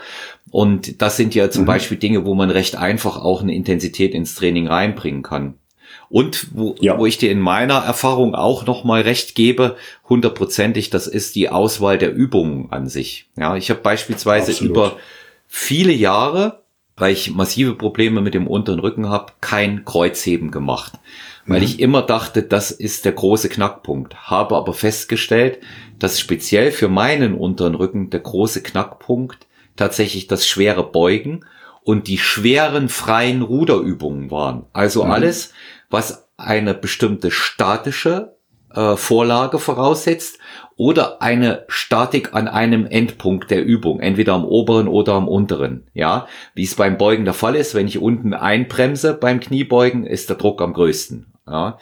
[0.50, 1.66] Und das sind ja zum mhm.
[1.66, 5.54] Beispiel Dinge, wo man recht einfach auch eine Intensität ins Training reinbringen kann.
[6.08, 6.98] Und wo, ja.
[6.98, 9.76] wo ich dir in meiner Erfahrung auch noch mal recht gebe,
[10.08, 13.28] hundertprozentig, das ist die Auswahl der Übungen an sich.
[13.36, 14.70] Ja, ich habe beispielsweise Absolut.
[14.70, 14.96] über
[15.48, 16.62] viele Jahre
[16.96, 20.94] weil ich massive Probleme mit dem unteren Rücken habe, kein Kreuzheben gemacht.
[21.46, 21.66] Weil mhm.
[21.66, 24.30] ich immer dachte, das ist der große Knackpunkt.
[24.30, 25.58] Habe aber festgestellt,
[25.98, 31.44] dass speziell für meinen unteren Rücken der große Knackpunkt tatsächlich das schwere Beugen
[31.84, 34.64] und die schweren freien Ruderübungen waren.
[34.72, 35.10] Also mhm.
[35.10, 35.52] alles,
[35.90, 38.36] was eine bestimmte statische
[38.74, 40.38] äh, Vorlage voraussetzt
[40.76, 45.86] oder eine Statik an einem Endpunkt der Übung, entweder am oberen oder am unteren.
[45.94, 50.28] Ja, wie es beim Beugen der Fall ist, wenn ich unten einbremse beim Kniebeugen, ist
[50.28, 51.32] der Druck am größten.
[51.48, 51.78] Ja.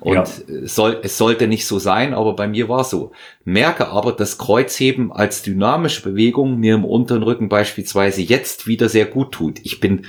[0.00, 0.26] Und ja.
[0.62, 3.10] soll, es sollte nicht so sein, aber bei mir war so.
[3.44, 9.06] Merke aber, dass Kreuzheben als dynamische Bewegung mir im unteren Rücken beispielsweise jetzt wieder sehr
[9.06, 9.58] gut tut.
[9.64, 10.06] Ich bin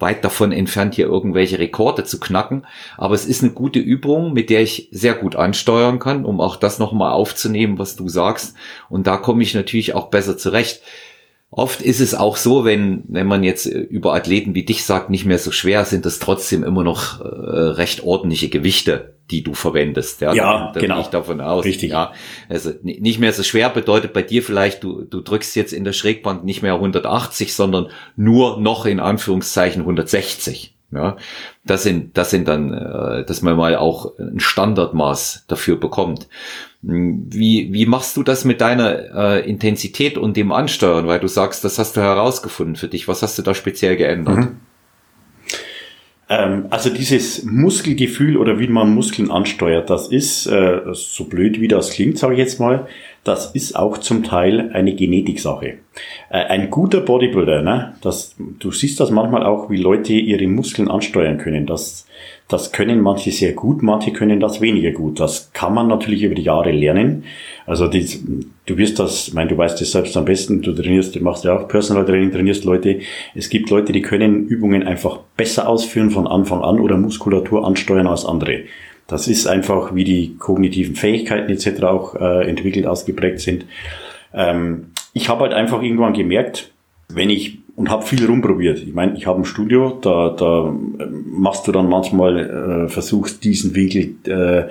[0.00, 2.66] weit davon entfernt, hier irgendwelche Rekorde zu knacken.
[2.96, 6.56] Aber es ist eine gute Übung, mit der ich sehr gut ansteuern kann, um auch
[6.56, 8.54] das nochmal aufzunehmen, was du sagst.
[8.88, 10.82] Und da komme ich natürlich auch besser zurecht.
[11.52, 15.24] Oft ist es auch so, wenn, wenn man jetzt über Athleten wie dich sagt, nicht
[15.24, 20.20] mehr so schwer, sind das trotzdem immer noch äh, recht ordentliche Gewichte, die du verwendest.
[20.20, 20.94] Ja, ja da, genau.
[20.94, 21.64] Gehe ich davon aus.
[21.64, 21.90] Richtig.
[21.90, 22.12] Ja,
[22.48, 25.92] also nicht mehr so schwer bedeutet bei dir vielleicht, du, du drückst jetzt in der
[25.92, 30.76] Schrägbank nicht mehr 180, sondern nur noch in Anführungszeichen 160.
[30.92, 31.16] Ja,
[31.64, 36.28] das sind, das sind dann, äh, dass man mal auch ein Standardmaß dafür bekommt.
[36.82, 41.06] Wie, wie machst du das mit deiner äh, Intensität und dem Ansteuern?
[41.06, 43.06] Weil du sagst, das hast du herausgefunden für dich.
[43.06, 44.38] Was hast du da speziell geändert?
[44.38, 44.56] Mhm.
[46.30, 51.66] Ähm, also dieses Muskelgefühl oder wie man Muskeln ansteuert, das ist, äh, so blöd wie
[51.66, 52.86] das klingt, sage ich jetzt mal,
[53.24, 55.74] das ist auch zum Teil eine Genetiksache.
[56.30, 60.90] Äh, ein guter Bodybuilder, ne, das, du siehst das manchmal auch, wie Leute ihre Muskeln
[60.90, 61.66] ansteuern können.
[61.66, 62.06] Das,
[62.48, 65.20] das können manche sehr gut, manche können das weniger gut.
[65.20, 67.24] Das kann man natürlich über die Jahre lernen.
[67.66, 68.06] Also die,
[68.64, 71.44] du wirst das, ich meine, du weißt das selbst am besten, du trainierst, du machst
[71.44, 73.00] ja auch Personal Training, trainierst Leute.
[73.34, 78.06] Es gibt Leute, die können Übungen einfach besser ausführen von Anfang an oder Muskulatur ansteuern
[78.06, 78.60] als andere.
[79.10, 81.82] Das ist einfach, wie die kognitiven Fähigkeiten etc.
[81.82, 83.66] auch äh, entwickelt, ausgeprägt sind.
[84.32, 86.70] Ähm, ich habe halt einfach irgendwann gemerkt,
[87.08, 88.78] wenn ich und habe viel rumprobiert.
[88.78, 90.72] Ich meine, ich habe ein Studio, da, da
[91.24, 94.70] machst du dann manchmal, äh, versuchst diesen Winkel, äh,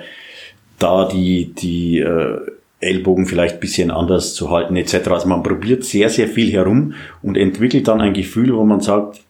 [0.78, 2.38] da die, die äh,
[2.80, 5.08] Ellbogen vielleicht bisschen anders zu halten etc.
[5.08, 9.20] Also man probiert sehr, sehr viel herum und entwickelt dann ein Gefühl, wo man sagt,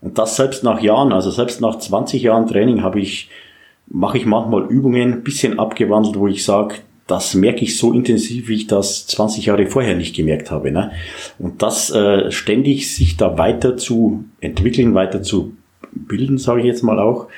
[0.00, 3.30] und das selbst nach Jahren, also selbst nach 20 Jahren Training habe ich,
[3.86, 8.54] mache ich manchmal Übungen, bisschen abgewandelt, wo ich sage, das merke ich so intensiv, wie
[8.54, 10.70] ich das 20 Jahre vorher nicht gemerkt habe.
[10.70, 10.92] Ne?
[11.38, 15.52] Und das äh, ständig sich da weiter zu entwickeln, weiter zu
[15.92, 17.28] bilden, sage ich jetzt mal auch,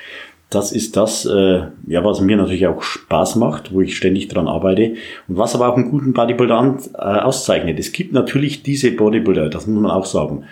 [0.49, 4.47] das ist das, äh, ja, was mir natürlich auch Spaß macht, wo ich ständig dran
[4.47, 4.95] arbeite
[5.27, 7.77] und was aber auch einen guten Bodybuilder an, äh, auszeichnet.
[7.79, 10.45] Es gibt natürlich diese Bodybuilder, das muss man auch sagen.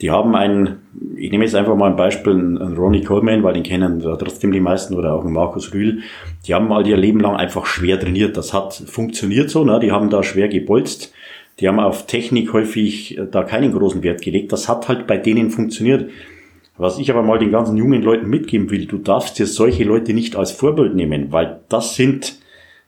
[0.00, 0.78] Die haben einen,
[1.16, 4.60] ich nehme jetzt einfach mal ein Beispiel, einen Ronnie Coleman, weil den kennen trotzdem die
[4.60, 6.00] meisten oder auch einen Markus Rühl.
[6.46, 8.36] Die haben all ihr Leben lang einfach schwer trainiert.
[8.36, 9.78] Das hat funktioniert so, ne?
[9.80, 11.12] die haben da schwer gebolzt.
[11.60, 14.52] Die haben auf Technik häufig äh, da keinen großen Wert gelegt.
[14.52, 16.10] Das hat halt bei denen funktioniert.
[16.78, 20.14] Was ich aber mal den ganzen jungen Leuten mitgeben will, du darfst dir solche Leute
[20.14, 22.38] nicht als Vorbild nehmen, weil das sind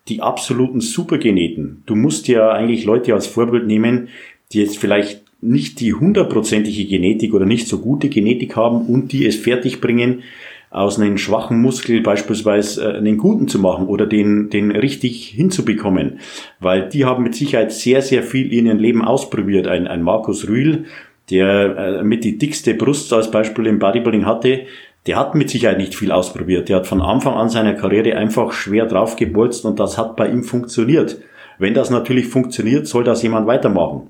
[0.09, 1.83] die absoluten Supergeneten.
[1.85, 4.09] Du musst dir eigentlich Leute als Vorbild nehmen,
[4.53, 9.26] die jetzt vielleicht nicht die hundertprozentige Genetik oder nicht so gute Genetik haben und die
[9.26, 10.22] es fertig bringen,
[10.70, 16.20] aus einem schwachen Muskel beispielsweise äh, einen guten zu machen oder den, den richtig hinzubekommen.
[16.61, 19.68] Weil die haben mit Sicherheit sehr, sehr viel in ihrem Leben ausprobiert.
[19.68, 20.87] Ein, ein Markus Rühl,
[21.28, 24.62] der äh, mit die dickste Brust als Beispiel im Bodybuilding hatte,
[25.07, 26.68] der hat mit Sicherheit nicht viel ausprobiert.
[26.68, 30.44] Der hat von Anfang an seiner Karriere einfach schwer draufgebolzt und das hat bei ihm
[30.44, 31.20] funktioniert.
[31.59, 34.09] Wenn das natürlich funktioniert, soll das jemand weitermachen.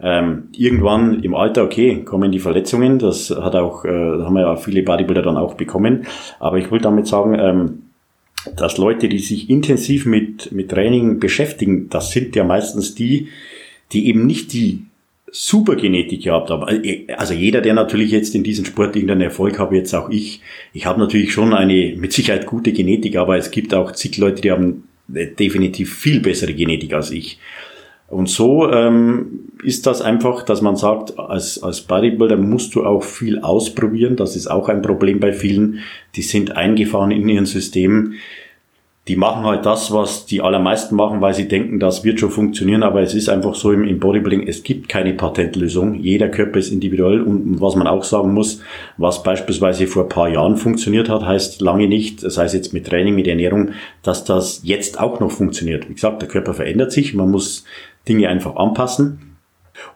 [0.00, 4.82] Ähm, irgendwann im Alter, okay, kommen die Verletzungen, das hat auch, äh, haben ja viele
[4.82, 6.06] Bodybuilder dann auch bekommen.
[6.40, 7.82] Aber ich wollte damit sagen, ähm,
[8.56, 13.28] dass Leute, die sich intensiv mit, mit Training beschäftigen, das sind ja meistens die,
[13.92, 14.84] die eben nicht die
[15.30, 16.64] Supergenetik gehabt haben.
[17.16, 20.40] Also jeder, der natürlich jetzt in diesem Sport irgendeinen Erfolg hat, jetzt auch ich,
[20.72, 24.42] ich habe natürlich schon eine mit Sicherheit gute Genetik, aber es gibt auch zig Leute,
[24.42, 27.38] die haben definitiv viel bessere Genetik als ich.
[28.14, 33.02] Und so ähm, ist das einfach, dass man sagt, als, als Bodybuilder musst du auch
[33.02, 34.16] viel ausprobieren.
[34.16, 35.80] Das ist auch ein Problem bei vielen.
[36.14, 38.14] Die sind eingefahren in ihren Systemen
[39.06, 42.82] die machen halt das, was die allermeisten machen, weil sie denken, das wird schon funktionieren,
[42.82, 45.94] aber es ist einfach so im, im Bodybuilding, es gibt keine Patentlösung.
[45.94, 48.62] Jeder Körper ist individuell und, was man auch sagen muss,
[48.96, 52.86] was beispielsweise vor ein paar Jahren funktioniert hat, heißt lange nicht, das heißt jetzt mit
[52.86, 53.72] Training, mit Ernährung,
[54.02, 55.86] dass das jetzt auch noch funktioniert.
[55.90, 57.64] Wie gesagt, der Körper verändert sich, man muss
[58.08, 59.34] Dinge einfach anpassen.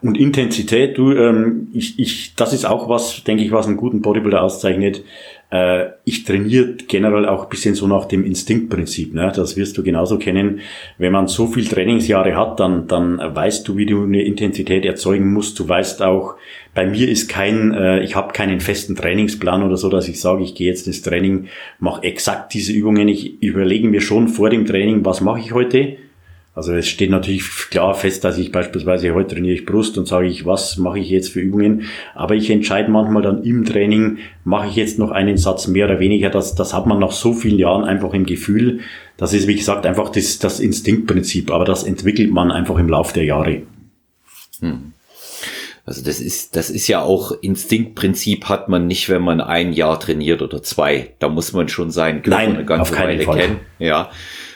[0.01, 4.01] Und Intensität, du, ähm, ich, ich, das ist auch was, denke ich, was einen guten
[4.01, 5.03] Bodybuilder auszeichnet.
[5.51, 9.13] Äh, ich trainiere generell auch ein bisschen so nach dem Instinktprinzip.
[9.13, 9.31] Ne?
[9.33, 10.59] Das wirst du genauso kennen.
[10.97, 15.31] Wenn man so viel Trainingsjahre hat, dann, dann weißt du, wie du eine Intensität erzeugen
[15.31, 15.57] musst.
[15.59, 16.35] Du weißt auch,
[16.73, 20.43] bei mir ist kein, äh, ich habe keinen festen Trainingsplan oder so, dass ich sage,
[20.43, 21.47] ich gehe jetzt ins Training,
[21.79, 23.07] mache exakt diese Übungen.
[23.07, 25.97] Ich überlege mir schon vor dem Training, was mache ich heute
[26.59, 30.27] also es steht natürlich klar fest, dass ich beispielsweise heute trainiere ich Brust und sage
[30.27, 31.85] ich, was mache ich jetzt für Übungen.
[32.15, 36.01] Aber ich entscheide manchmal dann im Training, mache ich jetzt noch einen Satz mehr oder
[36.01, 36.29] weniger.
[36.29, 38.81] Das, das hat man nach so vielen Jahren einfach im Gefühl.
[39.15, 41.49] Das ist, wie gesagt, einfach das, das Instinktprinzip.
[41.49, 43.61] Aber das entwickelt man einfach im Laufe der Jahre.
[44.59, 44.91] Hm.
[45.85, 49.97] Also das ist, das ist ja auch Instinktprinzip hat man nicht, wenn man ein Jahr
[49.97, 51.13] trainiert oder zwei.
[51.19, 53.37] Da muss man schon sein Körper Nein, eine ganze Weile Fall.
[53.37, 53.59] kennen.
[53.79, 54.11] Ja.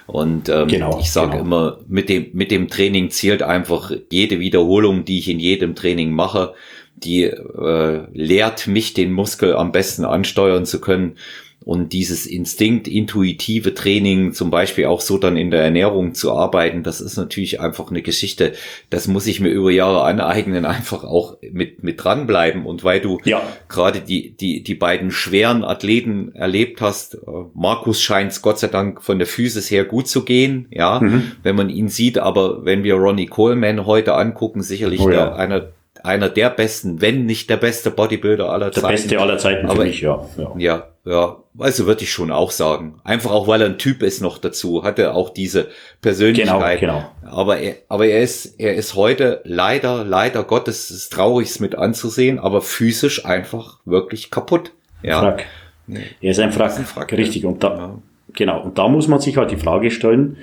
[0.06, 1.44] Und ähm, genau, ich sage genau.
[1.44, 6.12] immer, mit dem, mit dem Training zählt einfach jede Wiederholung, die ich in jedem Training
[6.12, 6.54] mache,
[6.96, 11.18] die äh, lehrt mich, den Muskel am besten ansteuern zu können.
[11.66, 16.84] Und dieses Instinkt, intuitive Training, zum Beispiel auch so dann in der Ernährung zu arbeiten,
[16.84, 18.54] das ist natürlich einfach eine Geschichte.
[18.90, 22.66] Das muss ich mir über Jahre aneignen, einfach auch mit, mit dranbleiben.
[22.66, 23.42] Und weil du ja.
[23.70, 27.20] gerade die, die, die beiden schweren Athleten erlebt hast, äh,
[27.54, 31.32] Markus scheint es Gott sei Dank von der Physis her gut zu gehen, ja, mhm.
[31.44, 32.18] wenn man ihn sieht.
[32.18, 35.26] Aber wenn wir Ronnie Coleman heute angucken, sicherlich oh, ja.
[35.26, 35.70] der, einer
[36.04, 38.88] einer der besten, wenn nicht der beste Bodybuilder aller der Zeiten.
[38.88, 40.26] Der beste aller Zeiten aber, für mich, ja.
[40.38, 40.54] ja.
[40.58, 41.38] Ja, ja.
[41.58, 43.00] Also würde ich schon auch sagen.
[43.04, 45.70] Einfach auch, weil er ein Typ ist noch dazu, hat er auch diese
[46.02, 46.80] Persönlichkeit.
[46.82, 47.36] Genau, genau.
[47.36, 52.38] Aber er, aber er ist, er ist heute leider, leider Gottes, ist traurig mit anzusehen,
[52.38, 54.72] aber physisch einfach wirklich kaputt.
[55.04, 55.22] Ja.
[55.22, 55.46] Frack.
[55.88, 56.72] Er ist ein Frack.
[56.72, 57.46] Ist ein Frack richtig.
[57.46, 57.98] Und da.
[58.34, 58.62] Genau.
[58.62, 60.38] Und da muss man sich halt die Frage stellen,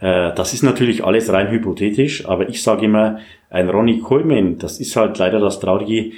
[0.00, 3.18] äh, das ist natürlich alles rein hypothetisch, aber ich sage immer,
[3.50, 6.12] ein Ronnie Coleman, das ist halt leider das Traurige,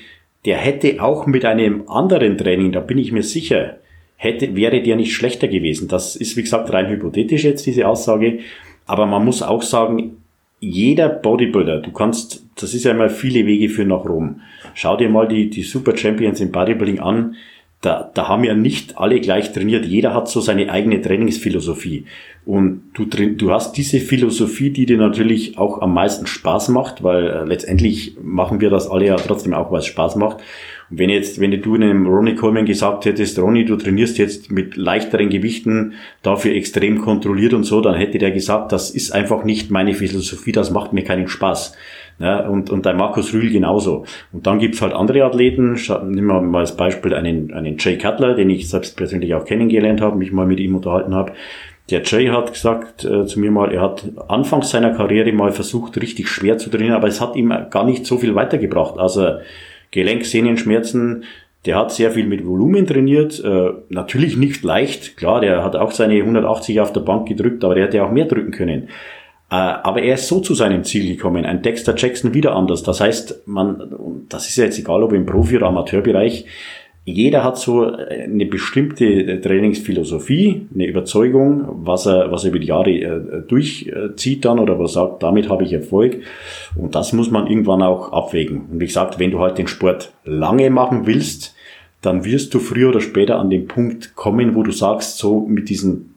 [0.45, 3.77] der hätte auch mit einem anderen Training, da bin ich mir sicher,
[4.17, 5.89] hätte, wäre der nicht schlechter gewesen.
[5.89, 8.41] Das ist, wie gesagt, rein hypothetisch jetzt, diese Aussage.
[8.87, 10.19] Aber man muss auch sagen,
[10.61, 14.43] jeder Bodybuilder, du kannst, das ist ja immer viele Wege für nach Rom.
[14.75, 17.37] Schau dir mal die, die Super Champions im Bodybuilding an
[17.81, 19.87] da, da haben ja nicht alle gleich trainiert.
[19.87, 22.05] Jeder hat so seine eigene Trainingsphilosophie.
[22.45, 27.29] Und du, du hast diese Philosophie, die dir natürlich auch am meisten Spaß macht, weil
[27.29, 30.39] äh, letztendlich machen wir das alle ja trotzdem auch, weil es Spaß macht.
[30.91, 34.77] Und wenn jetzt, wenn du einem Ronnie Coleman gesagt hättest, Ronnie, du trainierst jetzt mit
[34.77, 39.71] leichteren Gewichten, dafür extrem kontrolliert und so, dann hätte der gesagt, das ist einfach nicht
[39.71, 41.75] meine Philosophie, das macht mir keinen Spaß.
[42.21, 44.05] Ja, und, und der Markus Rühl genauso.
[44.31, 48.35] Und dann gibt's halt andere Athleten, nehmen wir mal als Beispiel einen, einen Jay Cutler,
[48.35, 51.33] den ich selbst persönlich auch kennengelernt habe, mich mal mit ihm unterhalten habe.
[51.89, 55.99] Der Jay hat gesagt äh, zu mir mal, er hat anfangs seiner Karriere mal versucht,
[56.01, 58.99] richtig schwer zu trainieren, aber es hat ihm gar nicht so viel weitergebracht.
[58.99, 59.39] Also
[59.91, 61.25] Gelenk, Sehnenschmerzen,
[61.65, 65.91] der hat sehr viel mit Volumen trainiert, äh, natürlich nicht leicht, klar, der hat auch
[65.91, 68.89] seine 180 auf der Bank gedrückt, aber der hätte auch mehr drücken können.
[69.51, 71.45] Äh, aber er ist so zu seinem Ziel gekommen.
[71.45, 72.83] Ein Dexter Jackson wieder anders.
[72.83, 76.47] Das heißt, man, das ist ja jetzt egal, ob im Profi- oder Amateurbereich,
[77.05, 82.91] jeder hat so eine bestimmte Trainingsphilosophie, eine Überzeugung, was er, was er über die Jahre
[82.91, 86.19] äh, durchzieht dann oder was sagt, damit habe ich Erfolg.
[86.77, 88.67] Und das muss man irgendwann auch abwägen.
[88.71, 91.55] Und wie gesagt, wenn du halt den Sport lange machen willst,
[92.03, 95.69] dann wirst du früher oder später an den Punkt kommen, wo du sagst, so mit
[95.69, 96.10] diesen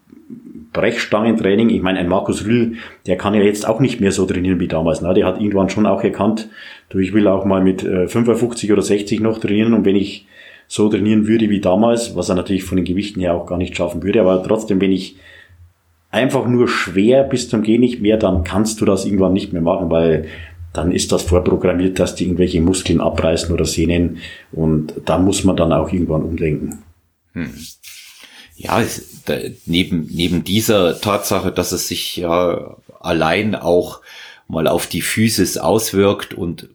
[0.74, 1.70] Brechstangentraining.
[1.70, 2.74] Ich meine, ein Markus Rühl,
[3.06, 5.02] der kann ja jetzt auch nicht mehr so trainieren wie damals.
[5.02, 5.14] Ne?
[5.14, 6.50] Der hat irgendwann schon auch erkannt,
[6.90, 10.28] du, ich will auch mal mit 55 äh, oder 60 noch trainieren und wenn ich
[10.68, 13.76] so trainieren würde wie damals, was er natürlich von den Gewichten her auch gar nicht
[13.78, 15.18] schaffen würde, aber trotzdem, wenn ich
[16.10, 19.62] einfach nur schwer bis zum Geh nicht mehr, dann kannst du das irgendwann nicht mehr
[19.62, 20.26] machen, weil
[20.74, 24.18] dann ist das vorprogrammiert, dass die irgendwelche Muskeln abreißen oder Sehnen
[24.52, 26.80] und da muss man dann auch irgendwann umdenken.
[27.34, 27.52] Hm
[28.56, 34.02] ja, es, da, neben, neben dieser Tatsache, dass es sich ja allein auch
[34.48, 36.70] mal auf die Physis auswirkt und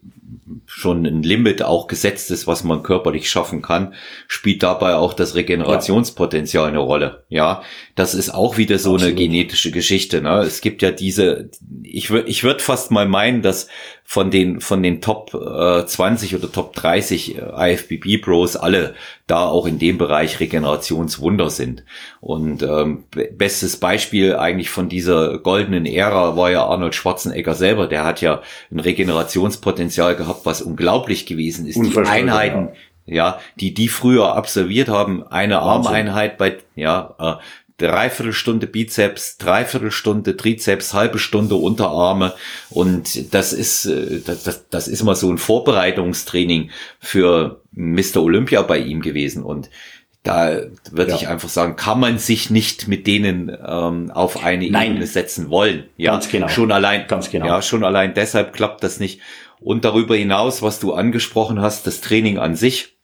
[0.65, 3.93] schon ein Limit auch gesetzt ist, was man körperlich schaffen kann,
[4.27, 7.23] spielt dabei auch das Regenerationspotenzial eine Rolle.
[7.29, 7.63] Ja,
[7.99, 9.13] das ist auch wieder so Absolut.
[9.13, 10.21] eine genetische Geschichte.
[10.21, 10.39] Ne?
[10.39, 11.49] Es gibt ja diese,
[11.83, 13.67] ich würde ich würde fast mal meinen, dass
[14.05, 18.95] von den von den Top äh, 20 oder Top 30 äh, IFBB Pros alle
[19.27, 21.83] da auch in dem Bereich Regenerationswunder sind.
[22.21, 23.03] Und ähm,
[23.33, 27.87] bestes Beispiel eigentlich von dieser goldenen Ära war ja Arnold Schwarzenegger selber.
[27.87, 31.75] Der hat ja ein Regenerationspotenzial gehabt, was unglaublich gewesen ist.
[31.75, 32.69] Die Einheiten,
[33.05, 33.33] ja.
[33.33, 37.43] ja, die die früher absolviert haben, eine Armeinheit bei, ja, äh,
[37.79, 42.33] dreiviertel Stunde Bizeps, dreiviertel Stunde Trizeps, halbe Stunde Unterarme
[42.69, 46.69] und das ist äh, das, das, das ist mal so ein Vorbereitungstraining
[46.99, 48.17] für Mr.
[48.17, 49.69] Olympia bei ihm gewesen und
[50.23, 50.61] da
[50.91, 51.15] würde ja.
[51.15, 54.91] ich einfach sagen, kann man sich nicht mit denen ähm, auf eine Nein.
[54.91, 55.85] Ebene setzen wollen.
[55.95, 56.49] Ja, ganz genau.
[56.49, 57.45] Schon allein, ganz genau.
[57.47, 59.21] Ja, schon allein deshalb klappt das nicht.
[59.61, 62.97] Und darüber hinaus, was du angesprochen hast, das Training an sich.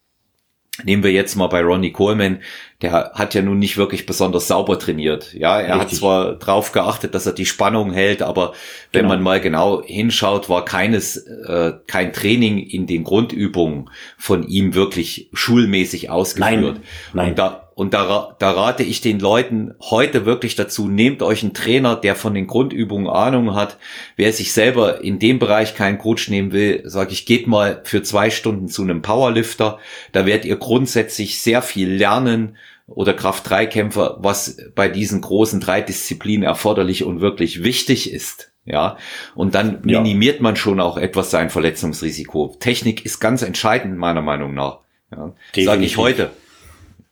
[0.83, 2.41] Nehmen wir jetzt mal bei Ronnie Coleman,
[2.85, 5.33] der hat ja nun nicht wirklich besonders sauber trainiert.
[5.33, 5.81] Ja, er Richtig.
[5.81, 8.53] hat zwar drauf geachtet, dass er die Spannung hält, aber
[8.91, 9.15] wenn genau.
[9.15, 15.29] man mal genau hinschaut, war keines, äh, kein Training in den Grundübungen von ihm wirklich
[15.33, 16.75] schulmäßig ausgeführt.
[16.75, 16.81] Nein.
[17.13, 17.29] Nein.
[17.29, 21.53] Und da, und da, da rate ich den Leuten heute wirklich dazu, nehmt euch einen
[21.53, 23.77] Trainer, der von den Grundübungen Ahnung hat.
[24.15, 28.01] Wer sich selber in dem Bereich keinen Coach nehmen will, sage ich, geht mal für
[28.03, 29.79] zwei Stunden zu einem Powerlifter.
[30.13, 32.55] Da werdet ihr grundsätzlich sehr viel lernen
[32.87, 38.51] oder Kraft-3-Kämpfer, was bei diesen großen drei Disziplinen erforderlich und wirklich wichtig ist.
[38.67, 38.97] Ja,
[39.35, 40.41] und dann minimiert ja.
[40.41, 42.55] man schon auch etwas sein Verletzungsrisiko.
[42.59, 44.79] Technik ist ganz entscheidend meiner Meinung nach.
[45.11, 46.31] Ja, Sage ich heute.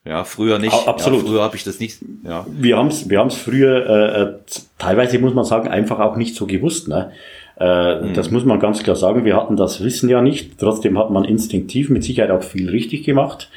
[0.06, 0.74] Ja, früher nicht.
[0.74, 1.22] Absolut.
[1.24, 2.00] Ja, früher habe ich das nicht.
[2.24, 2.46] Ja.
[2.50, 4.34] Wir haben es wir haben's früher äh, äh,
[4.78, 6.88] teilweise, muss man sagen, einfach auch nicht so gewusst.
[6.88, 7.12] Ne?
[7.58, 8.14] Äh, mhm.
[8.14, 9.24] Das muss man ganz klar sagen.
[9.24, 10.58] Wir hatten das Wissen ja nicht.
[10.60, 13.50] Trotzdem hat man instinktiv mit Sicherheit auch viel richtig gemacht.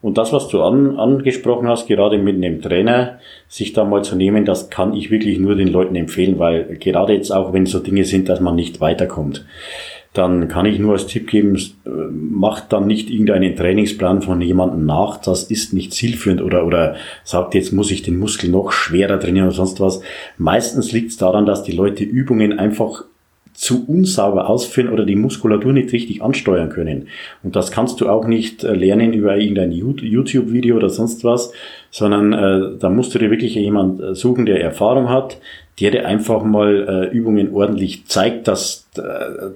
[0.00, 3.18] Und das, was du an, angesprochen hast, gerade mit einem Trainer,
[3.48, 7.14] sich da mal zu nehmen, das kann ich wirklich nur den Leuten empfehlen, weil gerade
[7.14, 9.44] jetzt auch, wenn so Dinge sind, dass man nicht weiterkommt
[10.18, 14.84] dann kann ich nur als Tipp geben, äh, macht dann nicht irgendeinen Trainingsplan von jemandem
[14.86, 19.20] nach, das ist nicht zielführend oder, oder sagt, jetzt muss ich den Muskel noch schwerer
[19.20, 20.00] trainieren oder sonst was.
[20.36, 23.04] Meistens liegt es daran, dass die Leute Übungen einfach
[23.58, 27.08] zu unsauber ausführen oder die Muskulatur nicht richtig ansteuern können.
[27.42, 31.52] Und das kannst du auch nicht äh, lernen über irgendein YouTube-Video oder sonst was,
[31.90, 35.38] sondern äh, da musst du dir wirklich jemand äh, suchen, der Erfahrung hat,
[35.80, 39.00] der dir einfach mal äh, Übungen ordentlich zeigt, dass äh,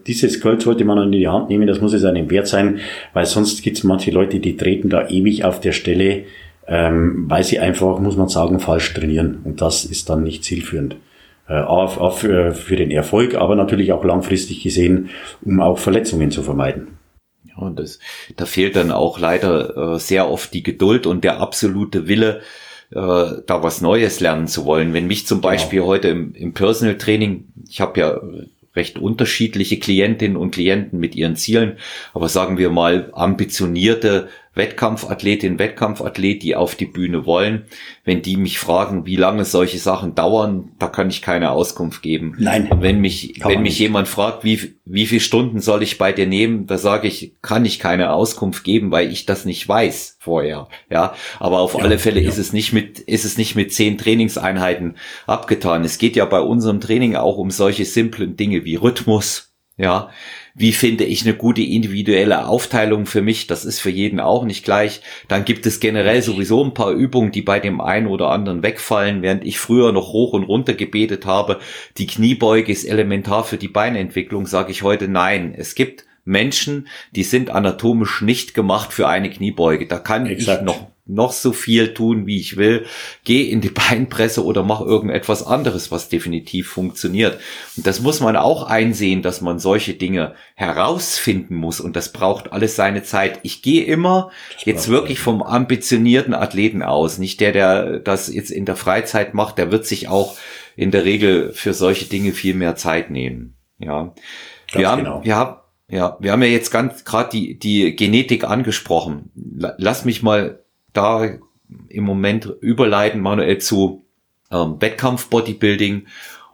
[0.04, 2.80] dieses Gold sollte man in die Hand nehmen, das muss es einem wert sein,
[3.12, 6.24] weil sonst gibt es manche Leute, die treten da ewig auf der Stelle,
[6.66, 9.42] ähm, weil sie einfach, muss man sagen, falsch trainieren.
[9.44, 10.96] Und das ist dann nicht zielführend
[11.52, 15.10] äh, A, für, für den Erfolg, aber natürlich auch langfristig gesehen,
[15.42, 16.98] um auch Verletzungen zu vermeiden.
[17.44, 17.98] Ja, und das,
[18.36, 22.40] da fehlt dann auch leider äh, sehr oft die Geduld und der absolute Wille,
[22.90, 24.94] äh, da was Neues lernen zu wollen.
[24.94, 25.50] Wenn mich zum genau.
[25.50, 25.90] Beispiel genau.
[25.90, 28.20] heute im, im Personal Training, ich habe ja
[28.74, 31.76] recht unterschiedliche Klientinnen und Klienten mit ihren Zielen,
[32.14, 37.64] aber sagen wir mal ambitionierte Wettkampfathletin, Wettkampfathlet, die auf die Bühne wollen,
[38.04, 42.34] wenn die mich fragen, wie lange solche Sachen dauern, da kann ich keine Auskunft geben.
[42.38, 42.70] Nein.
[42.70, 46.26] Und wenn mich, wenn mich jemand fragt, wie, wie viele Stunden soll ich bei dir
[46.26, 50.68] nehmen, da sage ich, kann ich keine Auskunft geben, weil ich das nicht weiß vorher.
[50.90, 52.28] Ja, aber auf ja, alle Fälle ja.
[52.28, 54.96] ist es nicht mit, ist es nicht mit zehn Trainingseinheiten
[55.26, 55.84] abgetan.
[55.84, 59.48] Es geht ja bei unserem Training auch um solche simplen Dinge wie Rhythmus.
[59.78, 60.10] Ja,
[60.54, 63.46] wie finde ich eine gute individuelle Aufteilung für mich?
[63.46, 65.00] Das ist für jeden auch nicht gleich.
[65.28, 69.22] Dann gibt es generell sowieso ein paar Übungen, die bei dem einen oder anderen wegfallen,
[69.22, 71.58] während ich früher noch hoch und runter gebetet habe.
[71.96, 75.54] Die Kniebeuge ist elementar für die Beinentwicklung, sage ich heute nein.
[75.56, 79.86] Es gibt Menschen, die sind anatomisch nicht gemacht für eine Kniebeuge.
[79.86, 80.60] Da kann Exakt.
[80.60, 82.86] ich noch noch so viel tun, wie ich will,
[83.24, 87.38] geh in die Beinpresse oder mach irgendetwas anderes, was definitiv funktioniert.
[87.76, 92.52] Und das muss man auch einsehen, dass man solche Dinge herausfinden muss und das braucht
[92.52, 93.40] alles seine Zeit.
[93.42, 94.30] Ich gehe immer
[94.64, 99.58] jetzt wirklich vom ambitionierten Athleten aus, nicht der, der das jetzt in der Freizeit macht,
[99.58, 100.36] der wird sich auch
[100.76, 103.56] in der Regel für solche Dinge viel mehr Zeit nehmen.
[103.78, 104.14] Ja.
[104.72, 105.24] Ganz wir haben, genau.
[105.24, 105.56] wir haben
[105.92, 109.30] ja, wir haben ja jetzt ganz gerade die, die Genetik angesprochen.
[109.34, 110.61] Lass mich mal
[110.92, 111.28] da
[111.88, 114.04] im Moment überleiten, manuell zu
[114.50, 116.06] ähm, Wettkampf-Bodybuilding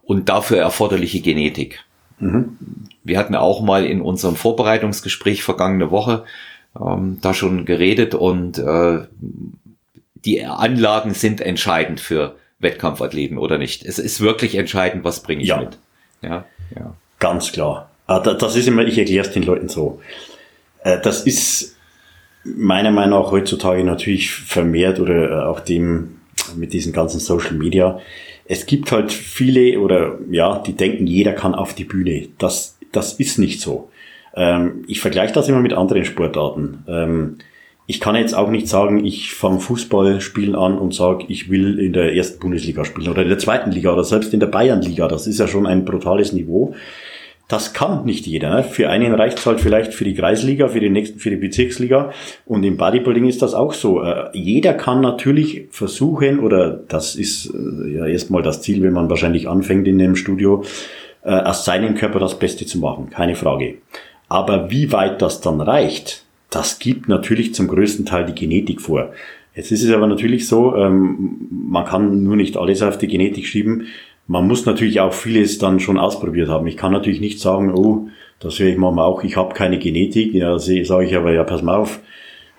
[0.03, 1.81] und dafür erforderliche Genetik.
[2.19, 2.57] Mhm.
[3.05, 6.25] Wir hatten auch mal in unserem Vorbereitungsgespräch vergangene Woche
[6.81, 9.07] ähm, da schon geredet und äh,
[10.25, 13.85] die Anlagen sind entscheidend für Wettkampfathleten oder nicht.
[13.85, 15.61] Es ist wirklich entscheidend, was bringe ich ja.
[15.61, 15.79] mit.
[16.23, 16.95] Ja, ja.
[17.19, 17.91] Ganz klar.
[18.07, 20.01] Ah, das ist immer, ich erkläre es den Leuten so.
[20.83, 21.77] Äh, das ist
[22.45, 26.19] meiner Meinung nach heutzutage natürlich vermehrt oder äh, auch dem
[26.57, 28.01] mit diesen ganzen Social Media.
[28.47, 32.29] Es gibt halt viele oder ja, die denken, jeder kann auf die Bühne.
[32.39, 33.91] Das, das ist nicht so.
[34.35, 36.85] Ähm, ich vergleiche das immer mit anderen Sportarten.
[36.89, 37.39] Ähm,
[37.87, 41.95] ich kann jetzt auch nicht sagen, ich fange Fußballspielen an und sage, ich will in
[41.95, 45.09] der ersten Bundesliga spielen oder in der zweiten Liga oder selbst in der Bayernliga.
[45.09, 46.75] Das ist ja schon ein brutales Niveau.
[47.49, 48.51] Das kann nicht jeder.
[48.51, 48.63] Ne?
[48.63, 52.13] Für einen reicht es halt vielleicht für die Kreisliga, für die nächsten, für die Bezirksliga.
[52.45, 54.03] Und im Bodybuilding ist das auch so.
[54.03, 59.09] Äh, jeder kann natürlich versuchen, oder das ist äh, ja erstmal das Ziel, wenn man
[59.09, 60.63] wahrscheinlich anfängt in dem Studio,
[61.25, 63.09] äh, aus seinem Körper das Beste zu machen.
[63.09, 63.79] Keine Frage.
[64.29, 69.13] Aber wie weit das dann reicht, das gibt natürlich zum größten Teil die Genetik vor.
[69.55, 73.47] Jetzt ist es aber natürlich so, ähm, man kann nur nicht alles auf die Genetik
[73.47, 73.87] schieben
[74.29, 76.67] man muss natürlich auch vieles dann schon ausprobiert haben.
[76.67, 78.09] Ich kann natürlich nicht sagen, oh,
[78.41, 80.35] das höre ich mal auch, ich habe keine Genetik.
[80.35, 82.01] Ja, sage ich aber, ja, pass mal auf,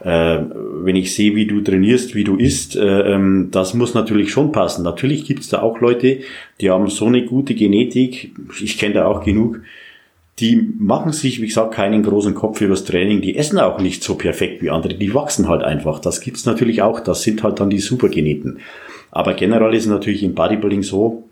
[0.01, 0.39] äh,
[0.81, 4.51] wenn ich sehe, wie du trainierst, wie du isst, äh, ähm, das muss natürlich schon
[4.51, 4.83] passen.
[4.83, 6.19] Natürlich gibt es da auch Leute,
[6.59, 9.61] die haben so eine gute Genetik, ich kenne da auch genug,
[10.39, 14.15] die machen sich, wie gesagt, keinen großen Kopf übers Training, die essen auch nicht so
[14.15, 15.99] perfekt wie andere, die wachsen halt einfach.
[15.99, 18.59] Das gibt's natürlich auch, das sind halt dann die Supergeneten.
[19.11, 21.28] Aber generell ist natürlich im Bodybuilding so,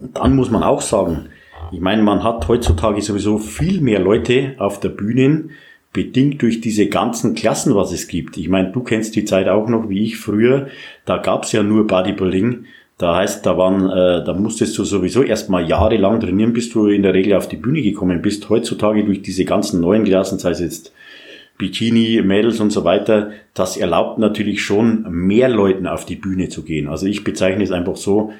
[0.00, 1.26] dann muss man auch sagen,
[1.72, 5.50] ich meine, man hat heutzutage sowieso viel mehr Leute auf der Bühne,
[5.92, 8.36] bedingt durch diese ganzen Klassen, was es gibt.
[8.36, 10.68] Ich meine, du kennst die Zeit auch noch, wie ich früher.
[11.06, 12.66] Da gab's ja nur Bodybuilding.
[12.98, 17.02] Da heißt, da waren, äh, da musstest du sowieso erstmal jahrelang trainieren, bis du in
[17.02, 18.48] der Regel auf die Bühne gekommen bist.
[18.50, 20.92] Heutzutage durch diese ganzen neuen Klassen, sei es jetzt
[21.58, 26.62] Bikini, Mädels und so weiter, das erlaubt natürlich schon mehr Leuten auf die Bühne zu
[26.62, 26.88] gehen.
[26.88, 28.32] Also ich bezeichne es einfach so,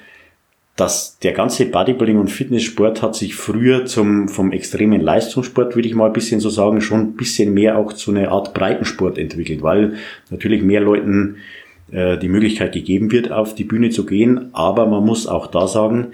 [0.76, 5.94] dass der ganze Bodybuilding und Fitnesssport hat sich früher zum, vom extremen Leistungssport, würde ich
[5.94, 9.62] mal ein bisschen so sagen, schon ein bisschen mehr auch zu einer Art Breitensport entwickelt,
[9.62, 9.94] weil
[10.30, 11.36] natürlich mehr Leuten
[11.90, 14.50] äh, die Möglichkeit gegeben wird, auf die Bühne zu gehen.
[14.52, 16.08] Aber man muss auch da sagen,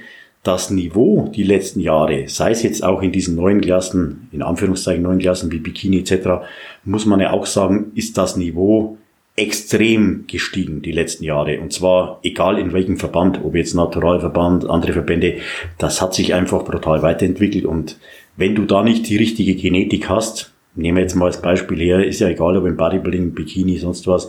[0.44, 5.02] das Niveau die letzten Jahre, sei es jetzt auch in diesen neuen Klassen, in Anführungszeichen
[5.02, 6.44] neuen Klassen wie Bikini etc.,
[6.84, 8.98] muss man ja auch sagen, ist das Niveau
[9.42, 11.60] extrem gestiegen die letzten Jahre.
[11.60, 15.38] Und zwar egal in welchem Verband, ob jetzt Naturalverband, andere Verbände,
[15.78, 17.64] das hat sich einfach brutal weiterentwickelt.
[17.64, 17.98] Und
[18.36, 22.06] wenn du da nicht die richtige Genetik hast, nehmen wir jetzt mal als Beispiel her,
[22.06, 24.28] ist ja egal, ob im Bodybuilding, Bikini, sonst was,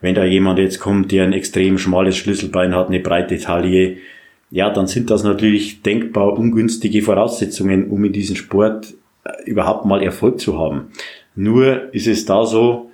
[0.00, 3.98] wenn da jemand jetzt kommt, der ein extrem schmales Schlüsselbein hat, eine breite Taille,
[4.50, 8.94] ja, dann sind das natürlich denkbar ungünstige Voraussetzungen, um in diesem Sport
[9.24, 10.88] äh, überhaupt mal Erfolg zu haben.
[11.34, 12.85] Nur ist es da so,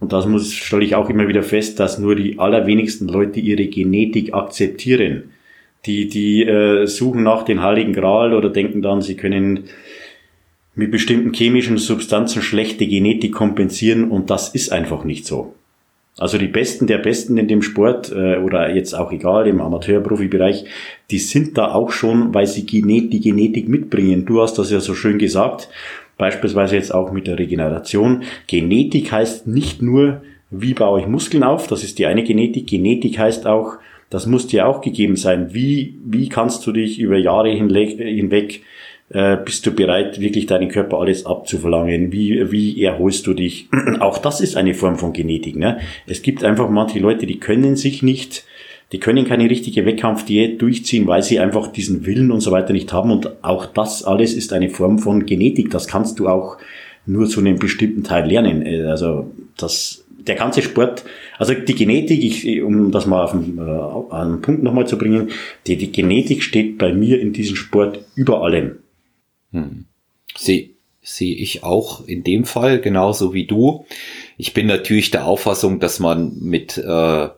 [0.00, 3.66] und das muss, stelle ich auch immer wieder fest, dass nur die allerwenigsten Leute ihre
[3.66, 5.30] Genetik akzeptieren.
[5.86, 9.64] Die, die äh, suchen nach den Heiligen Gral oder denken dann, sie können
[10.74, 15.54] mit bestimmten chemischen Substanzen schlechte Genetik kompensieren und das ist einfach nicht so.
[16.18, 20.64] Also die Besten der Besten in dem Sport äh, oder jetzt auch egal im Amateur-Profi-Bereich,
[21.10, 24.24] die sind da auch schon, weil sie die Genetik mitbringen.
[24.24, 25.68] Du hast das ja so schön gesagt.
[26.18, 28.22] Beispielsweise jetzt auch mit der Regeneration.
[28.46, 32.66] Genetik heißt nicht nur, wie baue ich Muskeln auf, das ist die eine Genetik.
[32.66, 33.74] Genetik heißt auch,
[34.10, 35.52] das muss dir auch gegeben sein.
[35.52, 38.62] Wie, wie kannst du dich über Jahre hinweg, hinweg
[39.10, 42.12] äh, bist du bereit, wirklich deinen Körper alles abzuverlangen?
[42.12, 43.68] Wie, wie erholst du dich?
[44.00, 45.56] auch das ist eine Form von Genetik.
[45.56, 45.80] Ne?
[46.06, 48.44] Es gibt einfach manche Leute, die können sich nicht
[48.92, 52.92] die können keine richtige Wettkampfdiät durchziehen, weil sie einfach diesen Willen und so weiter nicht
[52.92, 53.10] haben.
[53.10, 55.70] Und auch das alles ist eine Form von Genetik.
[55.70, 56.58] Das kannst du auch
[57.04, 58.64] nur zu einem bestimmten Teil lernen.
[58.64, 61.04] Äh, also das, der ganze Sport,
[61.38, 65.30] also die Genetik, ich, um das mal auf den, äh, einen Punkt nochmal zu bringen,
[65.66, 68.76] die, die Genetik steht bei mir in diesem Sport über allem.
[69.52, 69.86] Hm.
[70.36, 70.70] Sehe
[71.06, 73.86] seh ich auch in dem Fall genauso wie du.
[74.36, 77.28] Ich bin natürlich der Auffassung, dass man mit äh,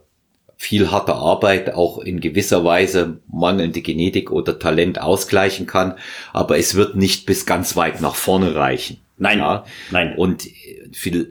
[0.58, 5.94] viel harte Arbeit auch in gewisser Weise mangelnde Genetik oder Talent ausgleichen kann,
[6.32, 8.98] aber es wird nicht bis ganz weit nach vorne reichen.
[9.18, 9.64] Nein, ja?
[9.90, 10.16] nein.
[10.16, 10.48] Und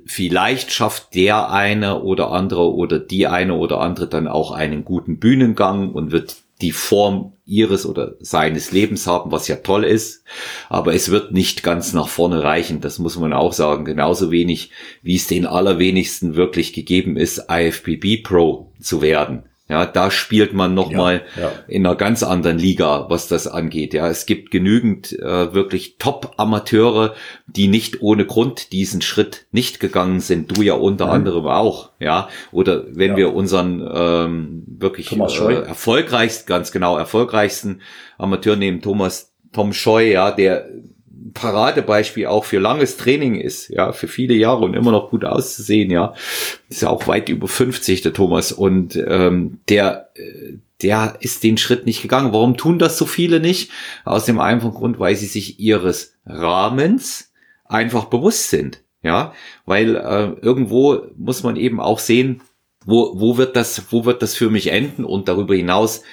[0.05, 5.19] vielleicht schafft der eine oder andere oder die eine oder andere dann auch einen guten
[5.19, 10.23] Bühnengang und wird die Form ihres oder seines Lebens haben, was ja toll ist.
[10.69, 12.81] Aber es wird nicht ganz nach vorne reichen.
[12.81, 13.85] Das muss man auch sagen.
[13.85, 19.43] Genauso wenig, wie es den allerwenigsten wirklich gegeben ist, IFBB Pro zu werden.
[19.69, 21.51] Ja, da spielt man noch ja, mal ja.
[21.67, 23.93] in einer ganz anderen Liga, was das angeht.
[23.93, 27.15] Ja, es gibt genügend äh, wirklich Top-Amateure,
[27.47, 30.55] die nicht ohne Grund diesen Schritt nicht gegangen sind.
[30.55, 31.11] Du ja unter mhm.
[31.11, 31.89] anderem auch.
[31.99, 33.17] Ja, oder wenn ja.
[33.17, 37.81] wir unseren ähm, wirklich äh, erfolgreichsten, ganz genau erfolgreichsten
[38.17, 40.69] Amateur nehmen, Thomas Tom Scheu, ja, der
[41.37, 45.91] Paradebeispiel auch für langes Training ist, ja, für viele Jahre und immer noch gut auszusehen,
[45.91, 46.13] ja.
[46.69, 48.51] Ist ja auch weit über 50, der Thomas.
[48.51, 50.09] Und ähm, der,
[50.81, 52.33] der ist den Schritt nicht gegangen.
[52.33, 53.71] Warum tun das so viele nicht?
[54.05, 57.31] Aus dem einfachen Grund, weil sie sich ihres Rahmens
[57.65, 58.81] einfach bewusst sind.
[59.03, 59.33] Ja,
[59.65, 62.41] weil äh, irgendwo muss man eben auch sehen,
[62.85, 66.03] wo, wo wird das, wo wird das für mich enden und darüber hinaus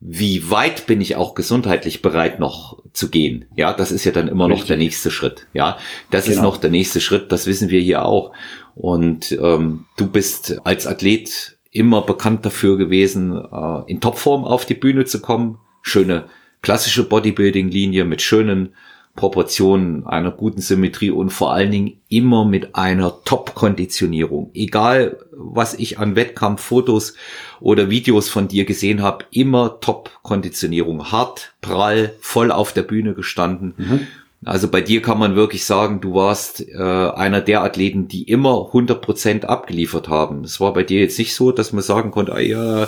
[0.00, 3.46] wie weit bin ich auch gesundheitlich bereit noch zu gehen?
[3.56, 4.60] Ja, das ist ja dann immer Richtig.
[4.60, 5.46] noch der nächste Schritt.
[5.52, 5.78] Ja,
[6.10, 6.36] das genau.
[6.36, 7.32] ist noch der nächste Schritt.
[7.32, 8.32] Das wissen wir hier auch.
[8.76, 14.74] Und ähm, du bist als Athlet immer bekannt dafür gewesen, äh, in Topform auf die
[14.74, 15.58] Bühne zu kommen.
[15.82, 16.26] Schöne
[16.62, 18.74] klassische Bodybuilding-Linie mit schönen
[19.18, 24.52] Proportionen, einer guten Symmetrie und vor allen Dingen immer mit einer Top-Konditionierung.
[24.54, 27.14] Egal, was ich an Wettkampffotos
[27.58, 31.10] oder Videos von dir gesehen habe, immer Top-Konditionierung.
[31.10, 33.74] Hart, prall, voll auf der Bühne gestanden.
[33.76, 34.06] Mhm.
[34.44, 38.70] Also bei dir kann man wirklich sagen, du warst äh, einer der Athleten, die immer
[38.72, 40.44] 100% abgeliefert haben.
[40.44, 42.86] Es war bei dir jetzt nicht so, dass man sagen konnte, ah ja,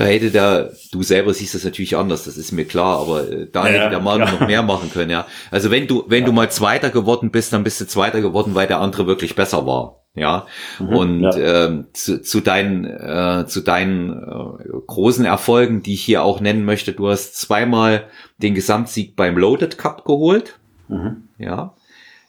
[0.00, 3.46] da hätte der, du selber siehst das natürlich anders, das ist mir klar, aber äh,
[3.52, 4.32] da ja, hätte der Manu ja.
[4.32, 5.26] noch mehr machen können, ja.
[5.50, 6.26] Also wenn du, wenn ja.
[6.26, 9.66] du mal Zweiter geworden bist, dann bist du Zweiter geworden, weil der andere wirklich besser
[9.66, 9.96] war.
[10.14, 10.46] Ja,
[10.78, 11.66] mhm, und ja.
[11.66, 16.64] Ähm, zu, zu deinen, äh, zu deinen äh, großen Erfolgen, die ich hier auch nennen
[16.64, 18.04] möchte, du hast zweimal
[18.38, 20.58] den Gesamtsieg beim Loaded Cup geholt.
[20.88, 21.28] Mhm.
[21.36, 21.74] Ja.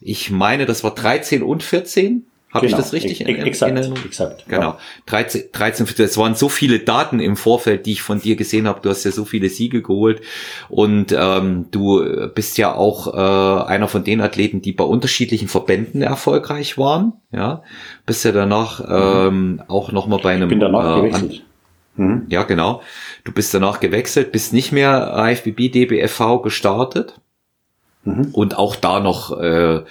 [0.02, 2.26] Ich meine, das war 13 und 14.
[2.54, 2.78] Habe genau.
[2.78, 4.46] ich das richtig in, in, exakt, in Exakt.
[4.48, 4.62] Genau.
[4.62, 4.80] Ja.
[5.06, 8.82] 13, 13, es waren so viele Daten im Vorfeld, die ich von dir gesehen habe.
[8.82, 10.22] Du hast ja so viele Siege geholt
[10.68, 16.02] und ähm, du bist ja auch äh, einer von den Athleten, die bei unterschiedlichen Verbänden
[16.02, 17.14] erfolgreich waren.
[17.32, 17.64] Ja,
[18.06, 19.60] bist ja danach mhm.
[19.60, 20.44] ähm, auch noch mal bei einem.
[20.44, 21.44] Ich bin danach äh, gewechselt.
[21.96, 22.26] Mhm.
[22.30, 22.82] Ja, genau.
[23.24, 27.22] Du bist danach gewechselt, bist nicht mehr IFBB DBFV gestartet.
[28.04, 28.30] Mhm.
[28.34, 29.84] Und auch da noch äh,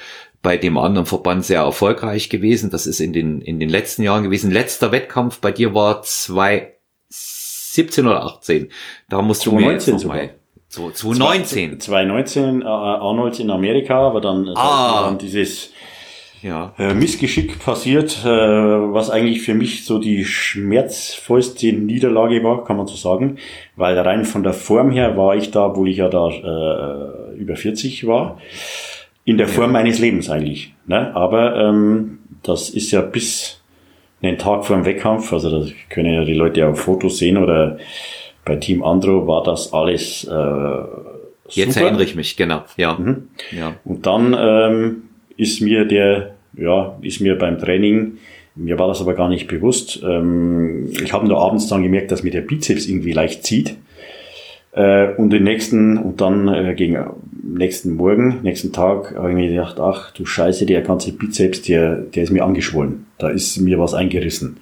[0.43, 2.71] bei dem anderen Verband sehr erfolgreich gewesen.
[2.71, 4.51] Das ist in den, in den letzten Jahren gewesen.
[4.51, 8.71] Letzter Wettkampf bei dir war 2017 oder 18.
[9.09, 10.31] Da musst du mir jetzt mal,
[10.69, 11.81] 2019.
[11.81, 15.07] 2019 äh, Arnold in Amerika, aber dann, äh, ah.
[15.07, 15.73] dann dieses
[16.43, 16.75] ja.
[16.79, 22.87] äh, Missgeschick passiert, äh, was eigentlich für mich so die schmerzvollste Niederlage war, kann man
[22.87, 23.39] so sagen,
[23.77, 27.57] weil rein von der Form her war ich da, obwohl ich ja da äh, über
[27.57, 28.39] 40 war,
[29.25, 30.75] in der Form meines Lebens eigentlich.
[30.87, 31.15] Ne?
[31.15, 33.61] Aber ähm, das ist ja bis
[34.23, 37.79] einen Tag vor dem Wettkampf, also das können ja die Leute auf Fotos sehen oder
[38.45, 40.85] bei Team Andro war das alles äh,
[41.53, 42.97] Jetzt erinnere ich mich, genau, ja.
[42.99, 43.29] Mhm.
[43.51, 43.75] ja.
[43.85, 45.03] Und dann ähm,
[45.37, 48.19] ist mir der, ja, ist mir beim Training,
[48.55, 50.03] mir war das aber gar nicht bewusst.
[50.05, 53.77] Ähm, ich habe nur abends dann gemerkt, dass mir der Bizeps irgendwie leicht zieht.
[54.73, 56.99] Äh, und den nächsten, und dann äh, gegen
[57.43, 61.97] nächsten Morgen, nächsten Tag, habe ich mir gedacht, ach du Scheiße, der ganze Bizeps, der,
[61.97, 63.07] der ist mir angeschwollen.
[63.19, 64.59] Da ist mir was eingerissen.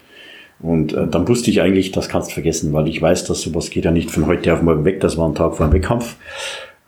[0.60, 3.70] Und äh, dann wusste ich eigentlich, das kannst du vergessen, weil ich weiß, dass sowas
[3.70, 5.00] geht ja nicht von heute auf morgen weg.
[5.00, 6.16] Das war ein Tag vor dem Wettkampf.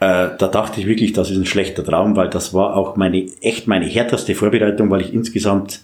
[0.01, 3.27] Äh, da dachte ich wirklich, das ist ein schlechter Traum, weil das war auch meine,
[3.43, 5.83] echt meine härteste Vorbereitung, weil ich insgesamt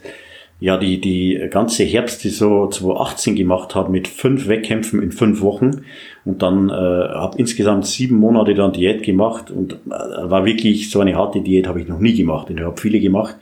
[0.58, 5.42] ja die, die ganze Herbst, die so 2018 gemacht habe mit fünf Wettkämpfen in fünf
[5.42, 5.82] Wochen
[6.24, 11.00] und dann äh, habe insgesamt sieben Monate dann Diät gemacht und äh, war wirklich so
[11.00, 13.36] eine harte Diät habe ich noch nie gemacht ich habe viele gemacht.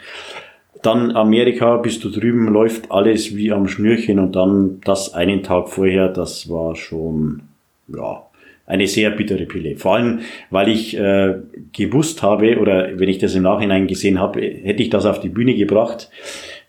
[0.83, 5.71] Dann Amerika, bist du drüben, läuft alles wie am Schnürchen und dann das einen Tag
[5.71, 7.45] vorher, das war schon,
[7.89, 8.23] ja,
[8.67, 9.77] eine sehr bittere Pille.
[9.77, 11.37] Vor allem, weil ich äh,
[11.73, 15.29] gewusst habe, oder wenn ich das im Nachhinein gesehen habe, hätte ich das auf die
[15.29, 16.11] Bühne gebracht,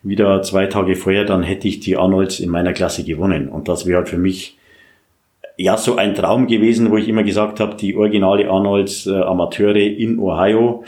[0.05, 3.49] wieder zwei Tage vorher, dann hätte ich die Arnolds in meiner Klasse gewonnen.
[3.49, 4.57] Und das wäre halt für mich
[5.57, 9.75] ja so ein Traum gewesen, wo ich immer gesagt habe, die originale Arnolds äh, Amateure
[9.75, 10.83] in Ohio,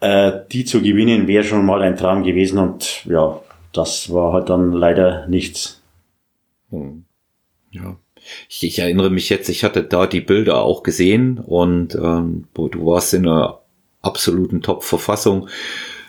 [0.00, 2.58] äh, die zu gewinnen, wäre schon mal ein Traum gewesen.
[2.58, 3.40] Und ja,
[3.72, 5.82] das war halt dann leider nichts.
[6.70, 7.04] Hm.
[7.70, 7.96] Ja.
[8.48, 12.86] Ich, ich, erinnere mich jetzt, ich hatte da die Bilder auch gesehen und ähm, du
[12.86, 13.60] warst in einer
[14.02, 15.48] absoluten Top-Verfassung.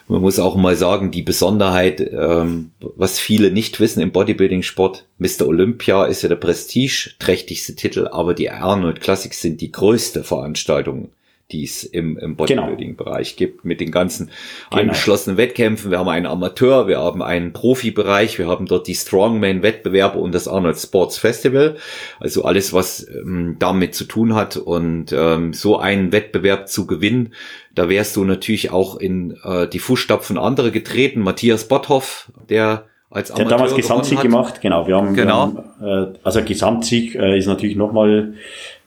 [0.09, 5.45] Man muss auch mal sagen, die Besonderheit, ähm, was viele nicht wissen im Bodybuilding-Sport, Mr.
[5.47, 11.09] Olympia ist ja der prestigeträchtigste Titel, aber die Arnold Classics sind die größte Veranstaltung
[11.51, 13.51] die es im, im Bodybuilding-Bereich genau.
[13.51, 14.31] gibt, mit den ganzen
[14.69, 14.81] genau.
[14.81, 15.91] angeschlossenen Wettkämpfen.
[15.91, 20.49] Wir haben einen Amateur, wir haben einen Profibereich, wir haben dort die Strongman-Wettbewerbe und das
[20.49, 21.77] Arnold Sports Festival.
[22.19, 24.57] Also alles, was ähm, damit zu tun hat.
[24.57, 27.33] Und ähm, so einen Wettbewerb zu gewinnen,
[27.73, 31.21] da wärst du natürlich auch in äh, die Fußstapfen anderer getreten.
[31.21, 34.85] Matthias Botthoff, der als Amateur Der hat damals Gesamtsieg gemacht, genau.
[34.85, 35.53] Wir haben, genau.
[35.79, 38.33] Wir haben, äh, also Gesamtsieg äh, ist natürlich nochmal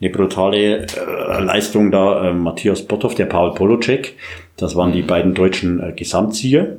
[0.01, 2.31] eine brutale äh, Leistung da.
[2.31, 4.17] Äh, Matthias Botthoff, der Paul Polocek,
[4.57, 5.07] das waren die mhm.
[5.07, 6.77] beiden deutschen äh, Gesamtsieger.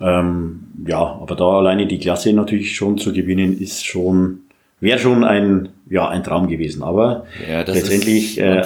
[0.00, 4.40] Ähm, ja, aber da alleine die Klasse natürlich schon zu gewinnen, ist schon,
[4.80, 6.82] wäre schon ein, ja, ein Traum gewesen.
[6.82, 8.62] Aber ja, letztendlich, äh,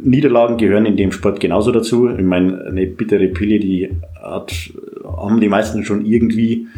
[0.00, 2.08] Niederlagen gehören in dem Sport genauso dazu.
[2.08, 3.90] Ich meine, eine bittere Pille, die
[4.20, 4.52] hat,
[5.04, 6.68] haben die meisten schon irgendwie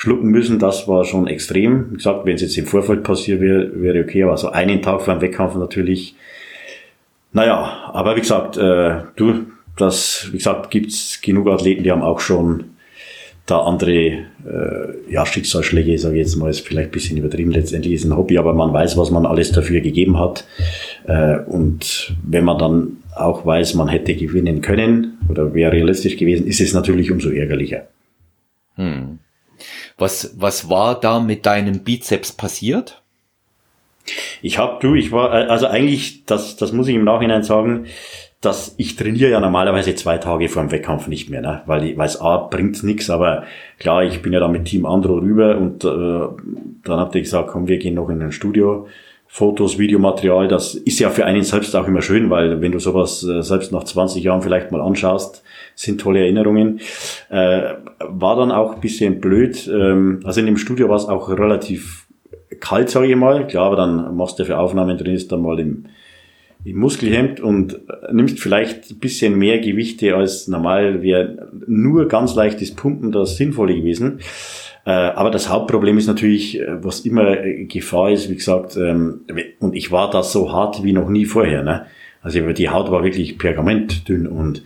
[0.00, 0.58] schlucken müssen.
[0.58, 1.90] Das war schon extrem.
[1.90, 5.02] Wie gesagt, wenn es jetzt im Vorfeld passiert wäre, wäre okay, aber so einen Tag
[5.02, 6.14] vor dem Wettkampf natürlich.
[7.32, 9.46] Naja, aber wie gesagt, äh, du,
[9.76, 12.64] das, wie gesagt, gibt's genug Athleten, die haben auch schon
[13.44, 14.24] da andere äh,
[15.10, 17.50] ja, Schicksalsschläge, sage ich jetzt mal, ist vielleicht ein bisschen übertrieben.
[17.50, 20.46] Letztendlich ist ein Hobby, aber man weiß, was man alles dafür gegeben hat.
[21.06, 26.46] Äh, und wenn man dann auch weiß, man hätte gewinnen können oder wäre realistisch gewesen,
[26.46, 27.82] ist es natürlich umso ärgerlicher.
[28.76, 29.19] Hm.
[30.00, 33.02] Was, was war da mit deinem Bizeps passiert?
[34.42, 37.86] Ich habe du, ich war, äh, also eigentlich, das, das muss ich im Nachhinein sagen,
[38.40, 41.62] dass ich trainiere ja normalerweise zwei Tage vor dem Wettkampf nicht mehr, ne?
[41.66, 43.44] weil ich weiß, A, bringt nichts, aber
[43.78, 45.88] klar, ich bin ja da mit Team Andro rüber und äh,
[46.84, 48.86] dann habt ihr gesagt, komm, wir gehen noch in ein Studio,
[49.26, 53.22] Fotos, Videomaterial, das ist ja für einen selbst auch immer schön, weil wenn du sowas
[53.22, 55.42] äh, selbst nach 20 Jahren vielleicht mal anschaust,
[55.80, 56.80] sind tolle Erinnerungen.
[57.28, 61.28] Äh, war dann auch ein bisschen blöd, ähm, also in dem Studio war es auch
[61.30, 62.06] relativ
[62.60, 65.58] kalt, sage ich mal, klar, aber dann machst du für Aufnahmen drin, ist dann mal
[65.58, 65.86] im
[66.64, 67.80] im Muskelhemd und
[68.12, 73.74] nimmst vielleicht ein bisschen mehr Gewichte als normal wäre nur ganz leichtes Pumpen das Sinnvolle
[73.74, 74.20] gewesen.
[74.84, 79.22] Äh, aber das Hauptproblem ist natürlich, äh, was immer Gefahr ist, wie gesagt, ähm,
[79.58, 81.62] und ich war da so hart wie noch nie vorher.
[81.62, 81.86] Ne?
[82.22, 84.62] Also die Haut war wirklich pergamentdünn und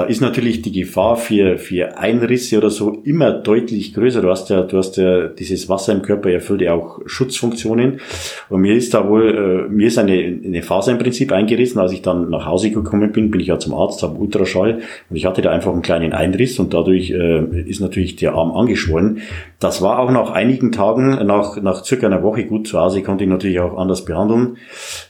[0.00, 4.22] da ist natürlich die Gefahr für, für Einrisse oder so immer deutlich größer.
[4.22, 8.00] Du hast ja, du hast ja dieses Wasser im Körper erfüllt ja auch Schutzfunktionen.
[8.48, 11.78] Und mir ist da wohl, äh, mir ist eine, eine Faser im Prinzip eingerissen.
[11.78, 14.80] Als ich dann nach Hause gekommen bin, bin ich ja zum Arzt, habe Ultraschall
[15.10, 18.52] und ich hatte da einfach einen kleinen Einriss und dadurch äh, ist natürlich der Arm
[18.52, 19.20] angeschwollen.
[19.58, 23.24] Das war auch nach einigen Tagen, nach, nach circa einer Woche gut zu Hause, konnte
[23.24, 24.56] ich natürlich auch anders behandeln.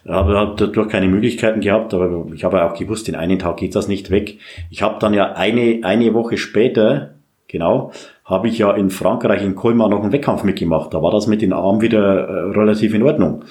[0.05, 3.87] Aber dadurch keine Möglichkeiten gehabt, aber ich habe auch gewusst, in einem Tag geht das
[3.87, 4.39] nicht weg.
[4.71, 7.15] Ich habe dann ja eine, eine Woche später,
[7.49, 7.93] genau,
[8.25, 10.95] habe ich ja in Frankreich in Colmar noch einen Wettkampf mitgemacht.
[10.95, 13.45] Da war das mit den Armen wieder äh, relativ in Ordnung.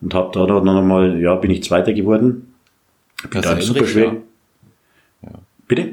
[0.00, 2.54] Und habe da dann nochmal, ja, bin ich Zweiter geworden.
[3.30, 4.04] Bin das super schwer.
[4.04, 5.30] Ja.
[5.30, 5.38] Ja.
[5.68, 5.92] Bitte?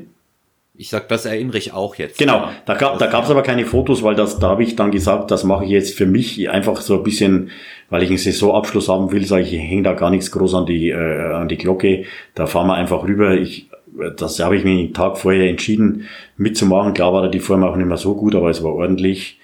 [0.76, 2.18] Ich sag, das erinnere ich auch jetzt.
[2.18, 5.30] Genau, da gab da gab's aber keine Fotos, weil das, da habe ich dann gesagt,
[5.30, 7.50] das mache ich jetzt für mich einfach so ein bisschen,
[7.90, 10.66] weil ich einen Saisonabschluss haben will, sage ich, ich hänge da gar nichts groß an
[10.66, 12.06] die äh, an die Glocke.
[12.34, 13.34] Da fahren wir einfach rüber.
[13.34, 13.70] Ich
[14.18, 16.06] das habe ich mir einen Tag vorher entschieden
[16.38, 16.94] mitzumachen.
[16.94, 19.40] Klar war da die Form auch nicht mehr so gut, aber es war ordentlich.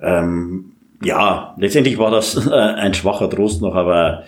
[0.00, 0.72] Ähm,
[1.02, 4.24] ja, letztendlich war das äh, ein schwacher Trost noch, aber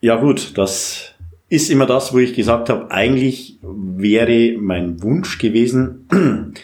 [0.00, 1.14] ja gut, das
[1.48, 6.06] ist immer das, wo ich gesagt habe, eigentlich wäre mein Wunsch gewesen,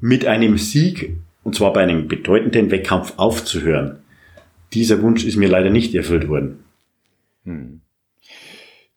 [0.00, 3.98] mit einem Sieg, und zwar bei einem bedeutenden Wettkampf aufzuhören.
[4.72, 6.60] Dieser Wunsch ist mir leider nicht erfüllt worden.
[7.44, 7.80] Hm.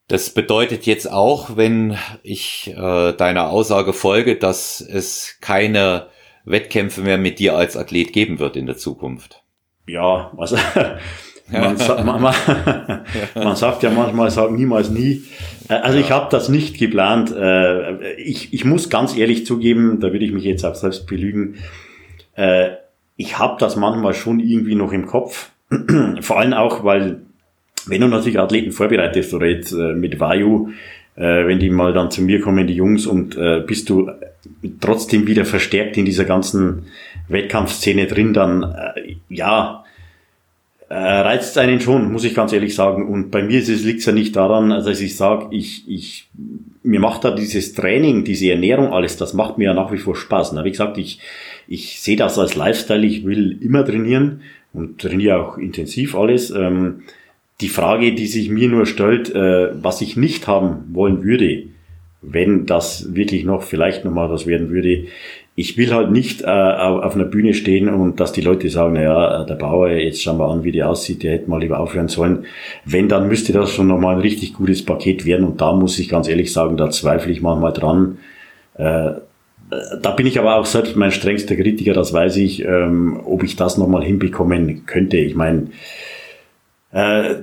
[0.10, 6.07] Das bedeutet jetzt auch, wenn ich äh, deiner Aussage folge, dass es keine
[6.45, 9.43] Wettkämpfe mehr mit dir als Athlet geben wird in der Zukunft.
[9.86, 10.57] Ja, also
[11.51, 12.34] man, sagt, man, man,
[13.36, 15.22] man, sagt ja manchmal, sagt niemals nie.
[15.70, 17.32] Äh, also ich habe das nicht geplant.
[17.32, 21.57] Äh, ich, ich muss ganz ehrlich zugeben, da würde ich mich jetzt auch selbst belügen.
[22.34, 22.72] Äh,
[23.16, 25.51] ich habe das manchmal schon irgendwie noch im Kopf.
[26.22, 27.22] Vor allem auch, weil
[27.89, 30.69] wenn du natürlich Athleten vorbereitest oder jetzt äh, mit Vayu,
[31.15, 34.09] äh, wenn die mal dann zu mir kommen, die Jungs, und äh, bist du
[34.79, 36.83] trotzdem wieder verstärkt in dieser ganzen
[37.27, 39.83] Wettkampfszene drin, dann äh, ja,
[40.89, 43.07] äh, reizt einen schon, muss ich ganz ehrlich sagen.
[43.07, 46.27] Und bei mir ist es, liegt ja nicht daran, also dass ich sage, ich, ich,
[46.83, 50.15] mir macht da dieses Training, diese Ernährung, alles, das macht mir ja nach wie vor
[50.15, 50.53] Spaß.
[50.53, 51.19] Na, wie gesagt, ich,
[51.67, 54.41] ich sehe das als Lifestyle, ich will immer trainieren
[54.73, 56.49] und trainiere auch intensiv alles.
[56.49, 57.03] Ähm,
[57.62, 61.64] die Frage, die sich mir nur stellt, äh, was ich nicht haben wollen würde,
[62.22, 65.05] wenn das wirklich noch vielleicht nochmal was werden würde,
[65.55, 69.43] ich will halt nicht äh, auf einer Bühne stehen und dass die Leute sagen, naja,
[69.43, 72.45] der Bauer, jetzt schauen wir an, wie der aussieht, der hätte mal lieber aufhören sollen.
[72.86, 76.07] Wenn, dann müsste das schon nochmal ein richtig gutes Paket werden und da muss ich
[76.07, 78.20] ganz ehrlich sagen, da zweifle ich manchmal dran.
[78.76, 79.12] Äh,
[80.01, 83.57] da bin ich aber auch selbst mein strengster Kritiker, das weiß ich, ähm, ob ich
[83.57, 85.18] das nochmal hinbekommen könnte.
[85.18, 85.68] Ich meine,
[86.91, 87.35] äh,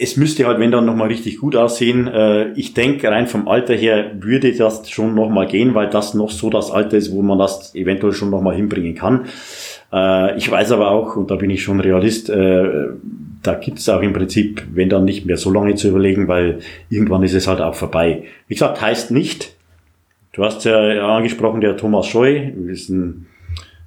[0.00, 2.06] es müsste halt, wenn dann nochmal richtig gut aussehen.
[2.06, 6.30] Äh, ich denke, rein vom Alter her würde das schon nochmal gehen, weil das noch
[6.30, 9.26] so das Alter ist, wo man das eventuell schon nochmal hinbringen kann.
[9.92, 12.88] Äh, ich weiß aber auch, und da bin ich schon Realist, äh,
[13.42, 16.60] da gibt es auch im Prinzip, wenn dann nicht mehr so lange zu überlegen, weil
[16.90, 18.24] irgendwann ist es halt auch vorbei.
[18.46, 19.54] Wie gesagt, heißt nicht,
[20.32, 23.26] du hast ja angesprochen, der Thomas Scheu, ist ein,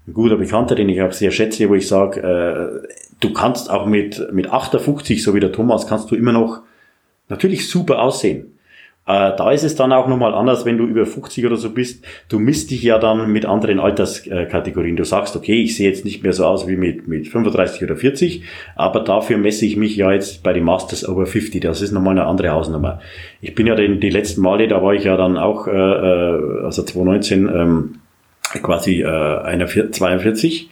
[0.07, 2.87] ein guter Bekannter, den ich auch sehr schätze, wo ich sage, äh,
[3.22, 6.61] du kannst auch mit, mit 58, so wie der Thomas, kannst du immer noch
[7.30, 8.57] natürlich super aussehen.
[9.07, 12.05] Äh, da ist es dann auch nochmal anders, wenn du über 50 oder so bist.
[12.30, 14.95] Du misst dich ja dann mit anderen Alterskategorien.
[14.95, 17.95] Du sagst, okay, ich sehe jetzt nicht mehr so aus wie mit, mit 35 oder
[17.95, 18.43] 40,
[18.76, 21.61] aber dafür messe ich mich ja jetzt bei den Masters over 50.
[21.61, 22.99] Das ist nochmal eine andere Hausnummer.
[23.41, 26.63] Ich bin ja den, die letzten Male, da war ich ja dann auch, äh, äh
[26.65, 27.95] also 2019, ähm,
[28.61, 30.69] quasi äh, 42.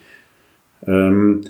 [0.86, 1.45] Ähm,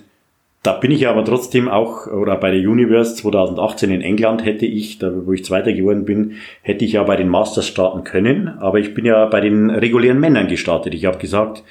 [0.70, 5.00] da bin ich aber trotzdem auch, oder bei der Universe 2018 in England hätte ich,
[5.00, 8.78] da wo ich Zweiter geworden bin, hätte ich ja bei den Masters starten können, aber
[8.78, 10.94] ich bin ja bei den regulären Männern gestartet.
[10.94, 11.64] Ich habe gesagt,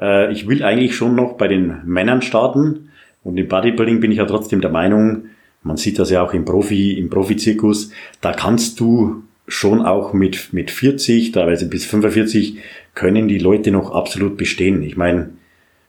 [0.00, 2.88] äh, ich will eigentlich schon noch bei den Männern starten
[3.22, 5.24] und im Bodybuilding bin ich ja trotzdem der Meinung,
[5.62, 7.92] man sieht das ja auch im Profi, im Profizirkus,
[8.22, 12.56] da kannst du schon auch mit, mit 40, teilweise bis 45,
[12.94, 14.82] können die Leute noch absolut bestehen.
[14.82, 15.28] Ich meine,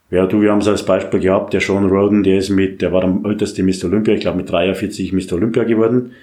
[0.10, 2.94] ja, du, wir haben es als Beispiel gehabt, der Sean Roden, der ist mit, der
[2.94, 3.86] war der älteste Mr.
[3.86, 5.34] Olympia, ich glaube mit 43 Mr.
[5.34, 6.14] Olympia geworden.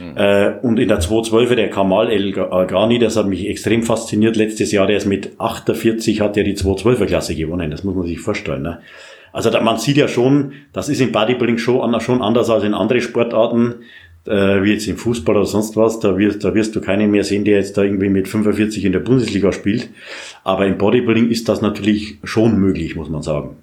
[0.00, 0.16] Mhm.
[0.16, 4.36] Äh, und in der 212 der Kamal El Ghani, das hat mich extrem fasziniert.
[4.36, 7.70] Letztes Jahr, der ist mit 48, hat er die 212er Klasse gewonnen.
[7.70, 8.62] Das muss man sich vorstellen.
[8.62, 8.80] Ne?
[9.32, 12.74] Also da, man sieht ja schon, das ist im Bodybuilding schon, schon anders als in
[12.74, 13.74] andere Sportarten
[14.26, 17.24] äh, wie jetzt im Fußball oder sonst was, da wirst, da wirst du keinen mehr
[17.24, 19.90] sehen, der jetzt da irgendwie mit 45 in der Bundesliga spielt.
[20.44, 23.56] Aber im Bodybuilding ist das natürlich schon möglich, muss man sagen.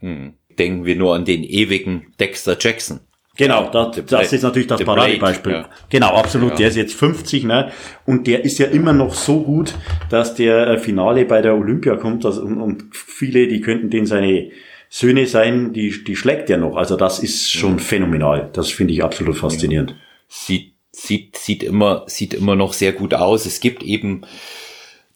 [0.00, 0.34] Hm.
[0.58, 3.00] Denken wir nur an den ewigen Dexter Jackson.
[3.36, 5.52] Genau, das, das ist natürlich das Paradebeispiel.
[5.52, 5.68] Ja.
[5.88, 6.50] Genau, absolut.
[6.50, 6.56] Ja.
[6.56, 7.72] Der ist jetzt 50, ne?
[8.04, 9.74] Und der ist ja immer noch so gut,
[10.10, 12.26] dass der äh, Finale bei der Olympia kommt.
[12.26, 14.50] Also, und, und viele, die könnten den seine
[14.94, 16.76] Söhne sein, die, die schlägt er noch.
[16.76, 18.50] Also das ist schon phänomenal.
[18.52, 19.96] Das finde ich absolut faszinierend.
[20.28, 23.46] Sieht, sieht, sieht immer, sieht immer noch sehr gut aus.
[23.46, 24.26] Es gibt eben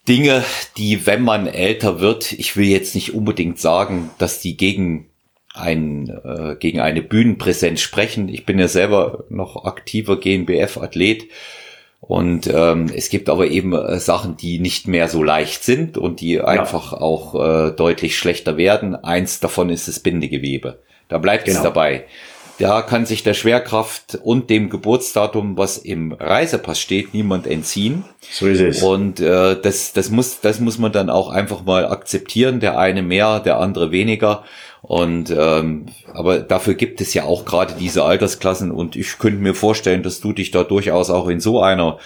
[0.09, 0.43] Dinge,
[0.79, 5.11] die, wenn man älter wird, ich will jetzt nicht unbedingt sagen, dass die gegen
[5.53, 8.31] ein, äh, gegen eine Bühnenpräsenz sprechen.
[8.31, 11.29] Ich bin ja selber noch aktiver GmbF-Athlet
[12.01, 16.21] und ähm, es gibt aber eben äh, Sachen, die nicht mehr so leicht sind und
[16.21, 16.45] die ja.
[16.45, 18.95] einfach auch äh, deutlich schlechter werden.
[18.95, 20.79] Eins davon ist das Bindegewebe.
[21.09, 21.59] Da bleibt genau.
[21.59, 22.05] es dabei.
[22.59, 28.05] Da kann sich der Schwerkraft und dem Geburtsdatum, was im Reisepass steht, niemand entziehen.
[28.31, 28.83] So ist es.
[28.83, 32.61] Und äh, das, das, muss, das muss man dann auch einfach mal akzeptieren.
[32.61, 34.45] Der eine mehr, der andere weniger.
[34.87, 39.55] Und ähm, aber dafür gibt es ja auch gerade diese Altersklassen und ich könnte mir
[39.55, 41.99] vorstellen, dass du dich da durchaus auch in so einer,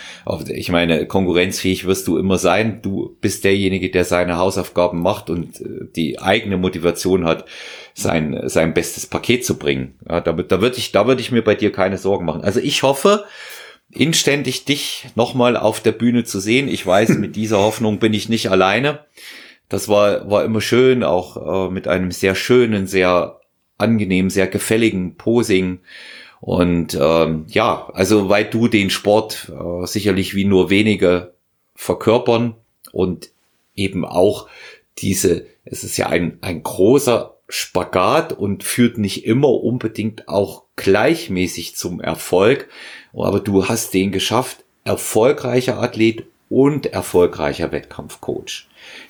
[0.48, 2.80] ich meine, konkurrenzfähig wirst du immer sein.
[2.80, 7.44] Du bist derjenige, der seine Hausaufgaben macht und äh, die eigene Motivation hat,
[7.92, 9.98] sein sein bestes Paket zu bringen.
[10.08, 12.44] Ja, damit, da würde ich, da würde ich mir bei dir keine Sorgen machen.
[12.44, 13.24] Also ich hoffe,
[13.90, 16.66] inständig dich nochmal auf der Bühne zu sehen.
[16.66, 19.00] Ich weiß, mit dieser Hoffnung bin ich nicht alleine.
[19.70, 23.40] Das war, war immer schön, auch äh, mit einem sehr schönen, sehr
[23.78, 25.78] angenehmen, sehr gefälligen Posing.
[26.40, 31.34] Und ähm, ja, also weil du den Sport äh, sicherlich wie nur wenige
[31.76, 32.56] verkörpern
[32.92, 33.30] und
[33.74, 34.48] eben auch
[34.98, 41.76] diese, es ist ja ein, ein großer Spagat und führt nicht immer unbedingt auch gleichmäßig
[41.76, 42.68] zum Erfolg.
[43.12, 48.66] Aber du hast den geschafft, erfolgreicher Athlet und erfolgreicher Wettkampfcoach.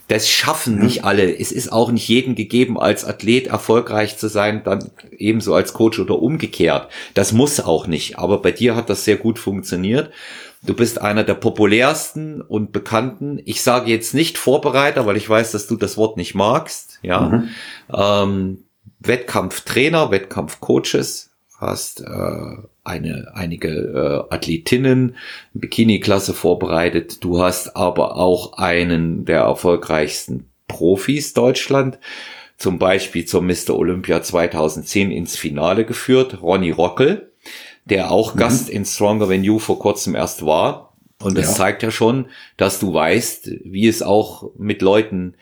[0.09, 0.85] Das schaffen mhm.
[0.85, 1.39] nicht alle.
[1.39, 5.99] Es ist auch nicht jedem gegeben, als Athlet erfolgreich zu sein, dann ebenso als Coach
[6.01, 6.89] oder umgekehrt.
[7.15, 8.19] Das muss auch nicht.
[8.19, 10.11] Aber bei dir hat das sehr gut funktioniert.
[10.63, 13.41] Du bist einer der populärsten und bekannten.
[13.45, 16.99] Ich sage jetzt nicht Vorbereiter, weil ich weiß, dass du das Wort nicht magst.
[17.03, 17.49] Ja, mhm.
[17.93, 18.65] ähm,
[18.99, 22.57] Wettkampftrainer, Wettkampfcoaches, hast äh,
[22.91, 23.69] eine, einige
[24.31, 25.17] äh, Athletinnen
[25.55, 27.25] Bikini-Klasse vorbereitet.
[27.25, 31.99] Du hast aber auch einen der erfolgreichsten Profis Deutschland,
[32.57, 33.71] zum Beispiel zum Mr.
[33.71, 37.33] Olympia 2010 ins Finale geführt, Ronny Rockel,
[37.85, 38.39] der auch mhm.
[38.39, 40.95] Gast in Stronger Than You vor kurzem erst war.
[41.23, 41.55] Und das ja.
[41.55, 45.37] zeigt ja schon, dass du weißt, wie es auch mit Leuten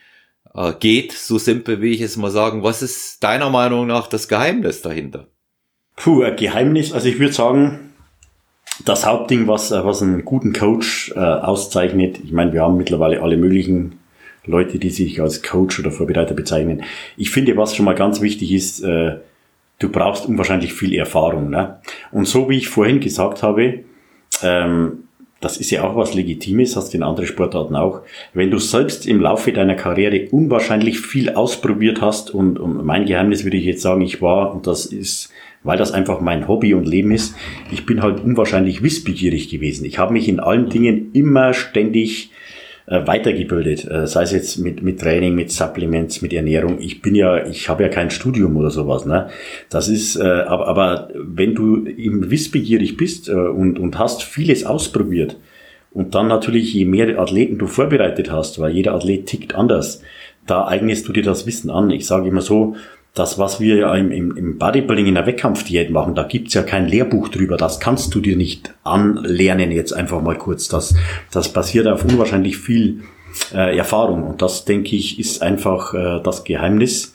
[0.55, 2.63] äh, geht, so simpel wie ich es mal sagen.
[2.63, 5.29] Was ist deiner Meinung nach das Geheimnis dahinter?
[5.99, 6.93] Puh, ein Geheimnis.
[6.93, 7.93] Also ich würde sagen,
[8.85, 13.21] das Hauptding, was, äh, was einen guten Coach äh, auszeichnet, ich meine, wir haben mittlerweile
[13.21, 13.99] alle möglichen
[14.45, 16.85] Leute, die sich als Coach oder Vorbereiter bezeichnen.
[17.17, 19.17] Ich finde, was schon mal ganz wichtig ist, äh,
[19.81, 21.51] du brauchst unwahrscheinlich viel Erfahrung.
[21.51, 21.81] Ne?
[22.13, 23.81] Und so wie ich vorhin gesagt habe,
[24.43, 25.05] ähm,
[25.41, 28.01] das ist ja auch was Legitimes, hast du in anderen Sportarten auch.
[28.35, 33.45] Wenn du selbst im Laufe deiner Karriere unwahrscheinlich viel ausprobiert hast und, und mein Geheimnis
[33.45, 35.31] würde ich jetzt sagen, ich war, und das ist
[35.65, 37.35] weil das einfach mein Hobby und Leben ist.
[37.71, 39.85] Ich bin halt unwahrscheinlich wissbegierig gewesen.
[39.85, 42.31] Ich habe mich in allen Dingen immer ständig
[42.87, 46.79] äh, weitergebildet, äh, sei es jetzt mit, mit Training, mit Supplements, mit Ernährung.
[46.81, 49.05] Ich bin ja, ich habe ja kein Studium oder sowas.
[49.05, 49.29] Ne?
[49.69, 55.37] Das ist, äh, aber, aber wenn du eben wissbegierig bist und, und hast vieles ausprobiert,
[55.91, 60.03] Und dann natürlich, je mehr Athleten du vorbereitet hast, weil jeder Athlet tickt anders,
[60.47, 61.91] da eignest du dir das Wissen an.
[61.91, 62.77] Ich sage immer so,
[63.19, 66.87] das, was wir ja im, im, Bodybuilding in der Wettkampfdiät machen, da gibt's ja kein
[66.87, 67.57] Lehrbuch drüber.
[67.57, 70.69] Das kannst du dir nicht anlernen jetzt einfach mal kurz.
[70.69, 70.95] Das,
[71.31, 73.03] das basiert auf unwahrscheinlich viel
[73.53, 74.23] äh, Erfahrung.
[74.25, 77.15] Und das, denke ich, ist einfach äh, das Geheimnis.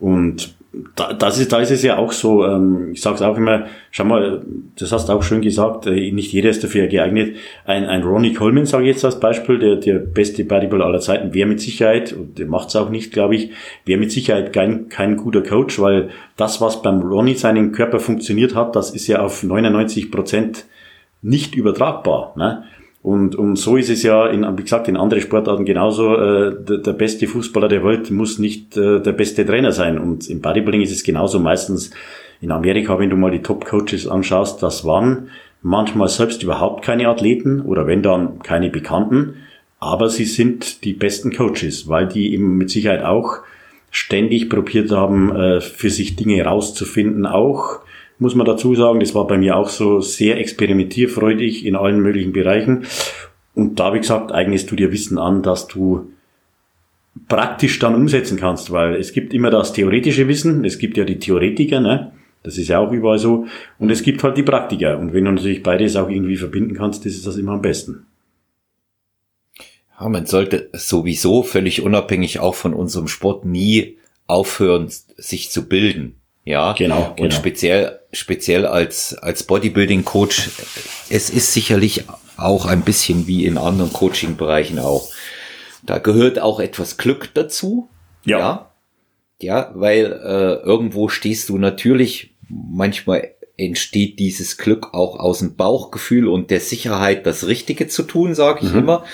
[0.00, 0.54] Und
[0.96, 3.66] da, das ist, da ist es ja auch so, ähm, ich sage es auch immer,
[3.90, 4.42] schau mal,
[4.78, 7.36] das hast du auch schön gesagt, äh, nicht jeder ist dafür geeignet.
[7.66, 11.34] Ein, ein Ronnie Coleman, sage ich jetzt als Beispiel, der, der beste Bodybuilder aller Zeiten,
[11.34, 13.50] wäre mit Sicherheit, und der macht es auch nicht, glaube ich,
[13.84, 18.54] wäre mit Sicherheit kein, kein guter Coach, weil das, was beim Ronnie seinen Körper funktioniert
[18.54, 20.64] hat, das ist ja auf 99 Prozent
[21.20, 22.32] nicht übertragbar.
[22.36, 22.64] Ne?
[23.02, 26.14] Und, und so ist es ja, in, wie gesagt, in anderen Sportarten genauso.
[26.16, 29.98] Äh, der, der beste Fußballer der Welt muss nicht äh, der beste Trainer sein.
[29.98, 31.40] Und im Bodybuilding ist es genauso.
[31.40, 31.90] Meistens
[32.40, 35.28] in Amerika, wenn du mal die Top-Coaches anschaust, das waren
[35.62, 39.34] manchmal selbst überhaupt keine Athleten oder wenn dann keine Bekannten.
[39.80, 43.38] Aber sie sind die besten Coaches, weil die eben mit Sicherheit auch
[43.90, 47.80] ständig probiert haben, äh, für sich Dinge rauszufinden, auch
[48.22, 49.00] muss man dazu sagen.
[49.00, 52.86] Das war bei mir auch so sehr experimentierfreudig in allen möglichen Bereichen.
[53.54, 56.10] Und da, wie gesagt, eignest du dir Wissen an, dass du
[57.28, 61.18] praktisch dann umsetzen kannst, weil es gibt immer das theoretische Wissen, es gibt ja die
[61.18, 62.12] Theoretiker, ne?
[62.42, 63.46] Das ist ja auch überall so.
[63.78, 64.98] Und es gibt halt die Praktiker.
[64.98, 68.06] Und wenn du natürlich beides auch irgendwie verbinden kannst, das ist das immer am besten.
[70.00, 76.21] Ja, man sollte sowieso völlig unabhängig auch von unserem Sport nie aufhören, sich zu bilden.
[76.44, 77.10] Ja, genau.
[77.10, 77.34] Und genau.
[77.34, 80.50] speziell, speziell als, als Bodybuilding Coach,
[81.08, 82.04] es ist sicherlich
[82.36, 85.08] auch ein bisschen wie in anderen Coaching-Bereichen auch.
[85.82, 87.88] Da gehört auch etwas Glück dazu.
[88.24, 88.38] Ja.
[88.38, 88.70] Ja,
[89.40, 96.26] ja weil äh, irgendwo stehst du natürlich, manchmal entsteht dieses Glück auch aus dem Bauchgefühl
[96.26, 98.80] und der Sicherheit, das Richtige zu tun, sage ich mhm.
[98.80, 99.04] immer.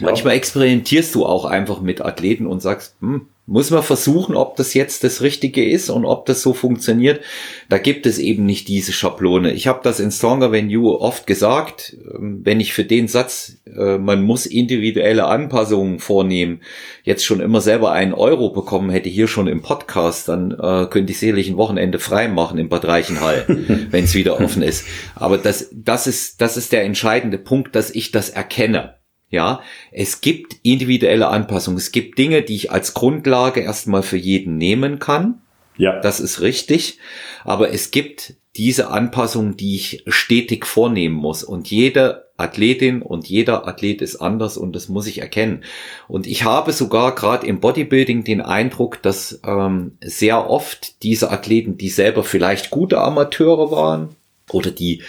[0.00, 4.72] Manchmal experimentierst du auch einfach mit Athleten und sagst, hm, muss man versuchen, ob das
[4.72, 7.20] jetzt das Richtige ist und ob das so funktioniert.
[7.68, 9.52] Da gibt es eben nicht diese Schablone.
[9.52, 13.58] Ich habe das in Stronger Than You oft gesagt, ähm, wenn ich für den Satz,
[13.66, 16.60] äh, man muss individuelle Anpassungen vornehmen,
[17.02, 21.12] jetzt schon immer selber einen Euro bekommen hätte hier schon im Podcast, dann äh, könnte
[21.12, 23.44] ich sicherlich ein Wochenende frei machen im Bad Reichenhall,
[23.90, 24.86] wenn es wieder offen ist.
[25.14, 28.94] Aber das, das ist, das ist der entscheidende Punkt, dass ich das erkenne.
[29.30, 31.78] Ja, es gibt individuelle Anpassungen.
[31.78, 35.42] Es gibt Dinge, die ich als Grundlage erstmal für jeden nehmen kann.
[35.76, 36.00] Ja.
[36.00, 36.98] Das ist richtig.
[37.44, 41.42] Aber es gibt diese Anpassungen, die ich stetig vornehmen muss.
[41.42, 45.64] Und jede Athletin und jeder Athlet ist anders und das muss ich erkennen.
[46.08, 51.78] Und ich habe sogar gerade im Bodybuilding den Eindruck, dass ähm, sehr oft diese Athleten,
[51.78, 54.16] die selber vielleicht gute Amateure waren
[54.50, 55.02] oder die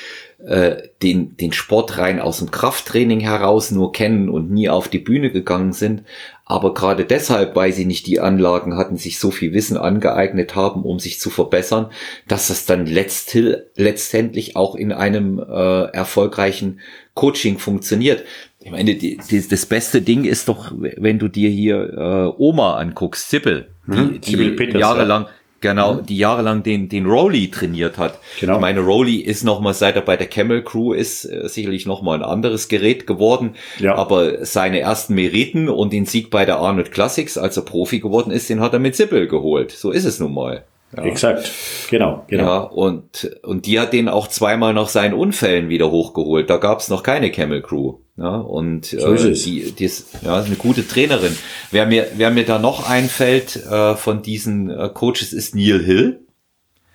[0.45, 4.99] äh, den, den Sport rein aus dem Krafttraining heraus nur kennen und nie auf die
[4.99, 6.03] Bühne gegangen sind,
[6.45, 10.83] aber gerade deshalb, weil sie nicht die Anlagen hatten, sich so viel Wissen angeeignet haben,
[10.83, 11.89] um sich zu verbessern,
[12.27, 16.79] dass das dann letztendlich auch in einem äh, erfolgreichen
[17.15, 18.23] Coaching funktioniert.
[18.59, 22.77] Ich meine, die, die, das beste Ding ist doch, wenn du dir hier äh, Oma
[22.77, 25.29] anguckst, Sibyl, die, hm, die Peters, jahrelang, ja
[25.65, 26.05] Genau, mhm.
[26.05, 28.19] die jahrelang den, den Rowley trainiert hat.
[28.39, 28.55] Genau.
[28.55, 32.19] Ich meine, Rowley ist nochmal, seit er bei der Camel Crew ist, äh, sicherlich nochmal
[32.19, 33.55] ein anderes Gerät geworden.
[33.79, 33.95] Ja.
[33.95, 38.29] Aber seine ersten Meriten und den Sieg bei der Arnold Classics, als er Profi geworden
[38.29, 39.71] ist, den hat er mit Sibyl geholt.
[39.71, 40.65] So ist es nun mal.
[40.97, 41.03] Ja.
[41.03, 41.51] Exakt,
[41.89, 42.43] genau, genau.
[42.43, 46.49] Ja, und, und die hat den auch zweimal nach seinen Unfällen wieder hochgeholt.
[46.49, 47.95] Da gab's noch keine Camel Crew.
[48.17, 51.35] Ja, und so äh, die, die ist ja, eine gute Trainerin.
[51.71, 56.19] Wer mir, wer mir da noch einfällt äh, von diesen äh, Coaches ist Neil Hill.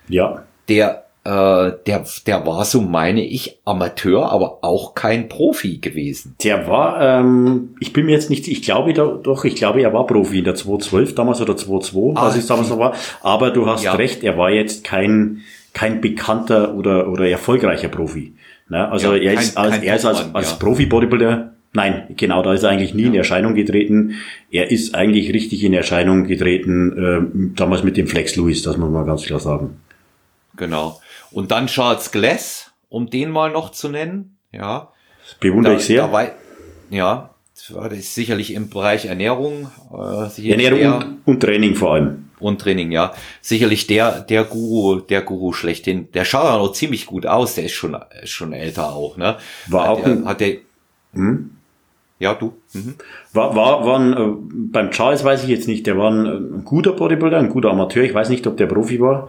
[0.08, 0.44] Ja.
[0.68, 6.34] Der äh, der, der war, so meine ich, Amateur, aber auch kein Profi gewesen.
[6.42, 10.06] Der war, ähm, ich bin mir jetzt nicht, ich glaube doch, ich glaube, er war
[10.06, 12.94] Profi in der 212 damals oder 22, ah, was es damals noch war.
[13.22, 13.92] Aber du hast ja.
[13.92, 15.42] recht, er war jetzt kein,
[15.74, 18.34] kein bekannter oder, oder erfolgreicher Profi.
[18.68, 18.88] Ne?
[18.88, 20.56] Also ja, er, kein, ist als, er ist als, als ja.
[20.56, 23.08] Profi-Bodybuilder Nein, genau, da ist er eigentlich nie ja.
[23.08, 24.16] in Erscheinung getreten.
[24.50, 28.90] Er ist eigentlich richtig in Erscheinung getreten, äh, damals mit dem Flex Lewis, das muss
[28.90, 29.76] man ganz klar sagen.
[30.56, 31.00] Genau.
[31.32, 34.38] Und dann Charles Glass, um den mal noch zu nennen.
[34.52, 34.92] Ja.
[35.24, 36.12] Das bewundere da, ich sehr.
[36.12, 36.30] War,
[36.90, 37.30] ja,
[37.68, 39.70] das ist sicherlich im Bereich Ernährung.
[39.92, 42.30] Äh, Ernährung und, und, Training vor allem.
[42.40, 43.12] Und Training, ja.
[43.40, 46.10] Sicherlich der, der Guru, der Guru schlechthin.
[46.12, 47.54] Der schaut auch noch ziemlich gut aus.
[47.54, 49.36] Der ist schon, schon älter auch, ne?
[49.66, 50.56] War hat auch der, hat der,
[51.12, 51.50] hm?
[52.18, 52.54] Ja, du.
[52.74, 52.96] Mhm.
[53.32, 54.34] War, war, war ein, äh,
[54.72, 58.04] beim Charles weiß ich jetzt nicht, der war ein, ein guter Bodybuilder, ein guter Amateur.
[58.04, 59.28] Ich weiß nicht, ob der Profi war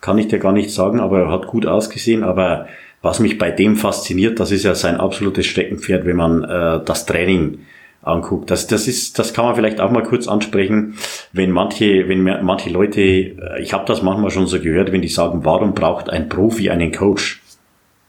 [0.00, 2.24] kann ich dir gar nicht sagen, aber er hat gut ausgesehen.
[2.24, 2.66] Aber
[3.02, 7.06] was mich bei dem fasziniert, das ist ja sein absolutes Steckenpferd, wenn man äh, das
[7.06, 7.60] Training
[8.02, 8.50] anguckt.
[8.50, 10.94] Das, das ist, das kann man vielleicht auch mal kurz ansprechen,
[11.32, 15.08] wenn manche, wenn manche Leute, äh, ich habe das manchmal schon so gehört, wenn die
[15.08, 17.42] sagen, warum braucht ein Profi einen Coach?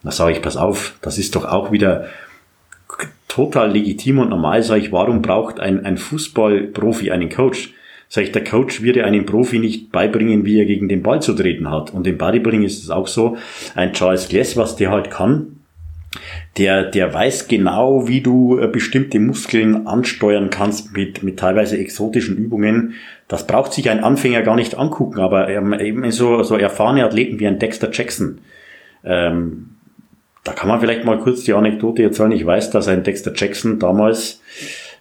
[0.03, 2.05] Da sage ich, pass auf, das ist doch auch wieder
[3.27, 7.73] total legitim und normal, sage ich, warum braucht ein, ein Fußballprofi einen Coach?
[8.11, 11.33] Sag ich, der Coach würde einem Profi nicht beibringen, wie er gegen den Ball zu
[11.33, 11.93] treten hat.
[11.93, 13.37] Und im Bodybuilding ist es auch so,
[13.75, 15.59] ein Charles Glass, was der halt kann,
[16.57, 22.35] der, der weiß genau, wie du äh, bestimmte Muskeln ansteuern kannst mit, mit teilweise exotischen
[22.35, 22.95] Übungen.
[23.27, 27.47] Das braucht sich ein Anfänger gar nicht angucken, aber eben so, so erfahrene Athleten wie
[27.47, 28.39] ein Dexter Jackson,
[29.05, 29.75] ähm,
[30.43, 32.31] da kann man vielleicht mal kurz die Anekdote erzählen.
[32.31, 34.41] Ich weiß, dass ein Dexter Jackson damals,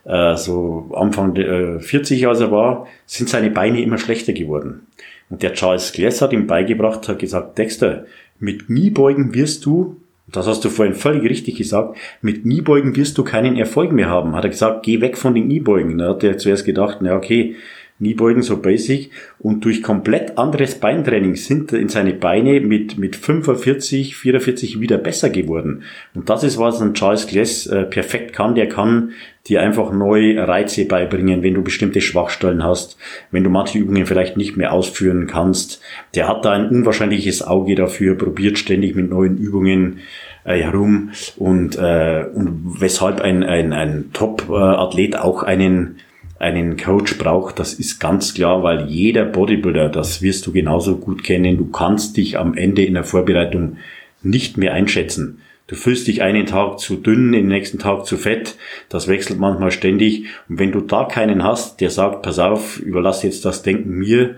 [0.08, 4.86] äh, so Anfang äh, 40, als er war, sind seine Beine immer schlechter geworden.
[5.30, 8.06] Und der Charles Glass hat ihm beigebracht, hat gesagt, Dexter,
[8.40, 9.96] mit Kniebeugen wirst du
[10.30, 11.96] das hast du vorhin völlig richtig gesagt.
[12.20, 14.36] Mit Kniebeugen wirst du keinen Erfolg mehr haben.
[14.36, 15.96] Hat er gesagt, geh weg von den Kniebeugen.
[15.96, 17.56] Da hat er zuerst gedacht, na okay,
[17.98, 19.10] Kniebeugen so basic.
[19.38, 25.30] Und durch komplett anderes Beintraining sind in seine Beine mit, mit 45, 44 wieder besser
[25.30, 25.82] geworden.
[26.14, 28.54] Und das ist, was ein Charles Glass äh, perfekt kann.
[28.54, 29.12] Der kann
[29.48, 32.98] dir einfach neue Reize beibringen, wenn du bestimmte Schwachstellen hast,
[33.30, 35.80] wenn du manche Übungen vielleicht nicht mehr ausführen kannst.
[36.14, 40.00] Der hat da ein unwahrscheinliches Auge dafür, probiert ständig mit neuen Übungen
[40.44, 45.96] äh, herum und, äh, und weshalb ein, ein, ein Top-Athlet auch einen
[46.38, 51.24] einen Coach braucht, das ist ganz klar, weil jeder Bodybuilder, das wirst du genauso gut
[51.24, 53.78] kennen, du kannst dich am Ende in der Vorbereitung
[54.22, 55.40] nicht mehr einschätzen.
[55.66, 58.56] Du fühlst dich einen Tag zu dünn, den nächsten Tag zu fett.
[58.88, 60.24] Das wechselt manchmal ständig.
[60.48, 64.36] Und wenn du da keinen hast, der sagt, pass auf, überlass jetzt das Denken mir,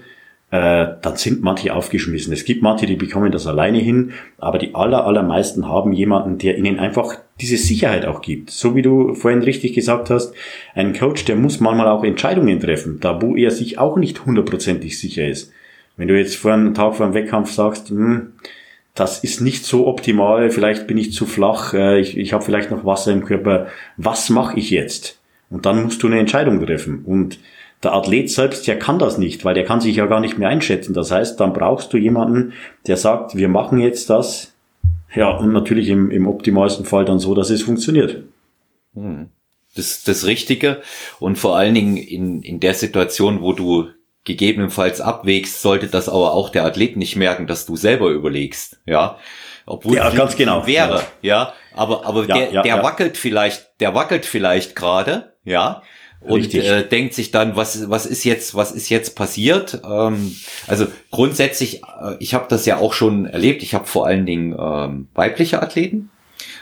[0.51, 2.33] äh, dann sind manche aufgeschmissen.
[2.33, 6.59] Es gibt manche, die bekommen das alleine hin, aber die aller, allermeisten haben jemanden, der
[6.59, 8.51] ihnen einfach diese Sicherheit auch gibt.
[8.51, 10.35] So wie du vorhin richtig gesagt hast,
[10.75, 14.99] ein Coach, der muss manchmal auch Entscheidungen treffen, da wo er sich auch nicht hundertprozentig
[14.99, 15.53] sicher ist.
[15.97, 18.33] Wenn du jetzt vor einem Tag vor einem Wettkampf sagst, hm,
[18.95, 22.73] das ist nicht so optimal, vielleicht bin ich zu flach, äh, ich, ich habe vielleicht
[22.73, 25.21] noch Wasser im Körper, was mache ich jetzt?
[25.49, 27.03] Und dann musst du eine Entscheidung treffen.
[27.05, 27.39] Und
[27.83, 30.49] der Athlet selbst, der kann das nicht, weil der kann sich ja gar nicht mehr
[30.49, 30.93] einschätzen.
[30.93, 32.53] Das heißt, dann brauchst du jemanden,
[32.87, 34.53] der sagt, wir machen jetzt das.
[35.15, 38.23] Ja, und natürlich im, im optimalsten Fall dann so, dass es funktioniert.
[38.95, 39.31] Hm.
[39.75, 40.83] Das, das Richtige.
[41.21, 43.89] Und vor allen Dingen in, in der Situation, wo du
[44.25, 49.19] gegebenenfalls abwägst, sollte das aber auch der Athlet nicht merken, dass du selber überlegst, ja.
[49.65, 50.67] Obwohl ja, ganz genau.
[50.67, 51.53] wäre, ja.
[51.53, 51.53] ja.
[51.75, 55.83] Aber, aber ja, der, ja, der wackelt vielleicht, der wackelt vielleicht gerade, ja
[56.21, 59.81] und äh, denkt sich dann, was was ist jetzt was ist jetzt passiert?
[59.89, 63.63] Ähm, also grundsätzlich, äh, ich habe das ja auch schon erlebt.
[63.63, 66.11] Ich habe vor allen Dingen ähm, weibliche Athleten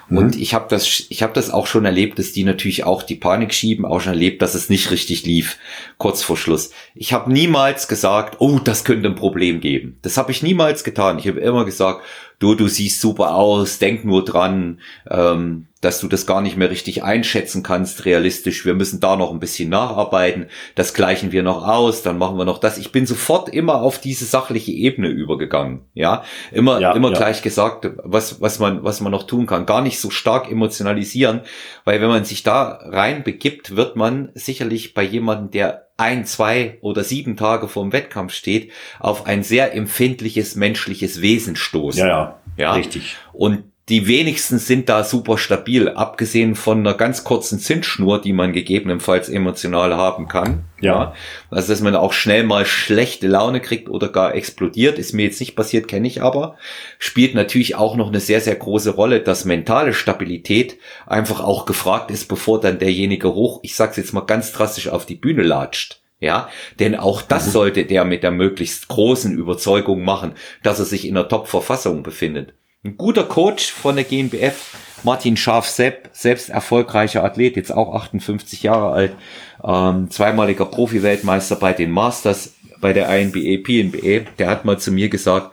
[0.09, 0.18] mhm.
[0.18, 3.16] und ich habe das ich habe das auch schon erlebt, dass die natürlich auch die
[3.16, 5.59] Panik schieben, auch schon erlebt, dass es nicht richtig lief
[5.98, 6.70] kurz vor Schluss.
[6.94, 9.98] Ich habe niemals gesagt, oh, das könnte ein Problem geben.
[10.02, 11.18] Das habe ich niemals getan.
[11.18, 12.02] Ich habe immer gesagt,
[12.38, 14.80] du, du siehst super aus, denk nur dran,
[15.11, 18.64] ähm, dass du das gar nicht mehr richtig einschätzen kannst, realistisch.
[18.64, 20.46] Wir müssen da noch ein bisschen nacharbeiten.
[20.74, 22.78] Das gleichen wir noch aus, dann machen wir noch das.
[22.78, 25.82] Ich bin sofort immer auf diese sachliche Ebene übergegangen.
[25.94, 27.16] Ja, immer, ja, immer ja.
[27.16, 29.66] gleich gesagt, was, was man, was man noch tun kann.
[29.66, 31.42] Gar nicht so stark emotionalisieren,
[31.84, 36.78] weil wenn man sich da rein begibt, wird man sicherlich bei jemandem, der ein, zwei
[36.80, 42.00] oder sieben Tage vorm Wettkampf steht, auf ein sehr empfindliches menschliches Wesen stoßen.
[42.00, 42.72] Ja, ja, ja.
[42.72, 43.16] richtig.
[43.32, 48.53] Und die wenigsten sind da super stabil, abgesehen von einer ganz kurzen Zündschnur, die man
[48.53, 50.64] gegebenenfalls emotional haben kann.
[50.80, 51.14] Ja.
[51.51, 55.41] Also, dass man auch schnell mal schlechte Laune kriegt oder gar explodiert, ist mir jetzt
[55.41, 56.57] nicht passiert, kenne ich aber.
[56.99, 60.76] Spielt natürlich auch noch eine sehr, sehr große Rolle, dass mentale Stabilität
[61.07, 65.07] einfach auch gefragt ist, bevor dann derjenige hoch, ich sag's jetzt mal ganz drastisch, auf
[65.07, 66.03] die Bühne latscht.
[66.20, 66.49] Ja,
[66.80, 67.51] denn auch das mhm.
[67.53, 70.32] sollte der mit der möglichst großen Überzeugung machen,
[70.62, 72.55] dass er sich in der Top-Verfassung befindet.
[72.84, 78.92] Ein guter Coach von der GNBF, Martin Scharf-Sepp, selbst erfolgreicher Athlet, jetzt auch 58 Jahre
[78.92, 79.16] alt,
[79.64, 85.09] ähm, zweimaliger Profi-Weltmeister bei den Masters, bei der INBA, PNBA, der hat mal zu mir
[85.09, 85.50] gesagt,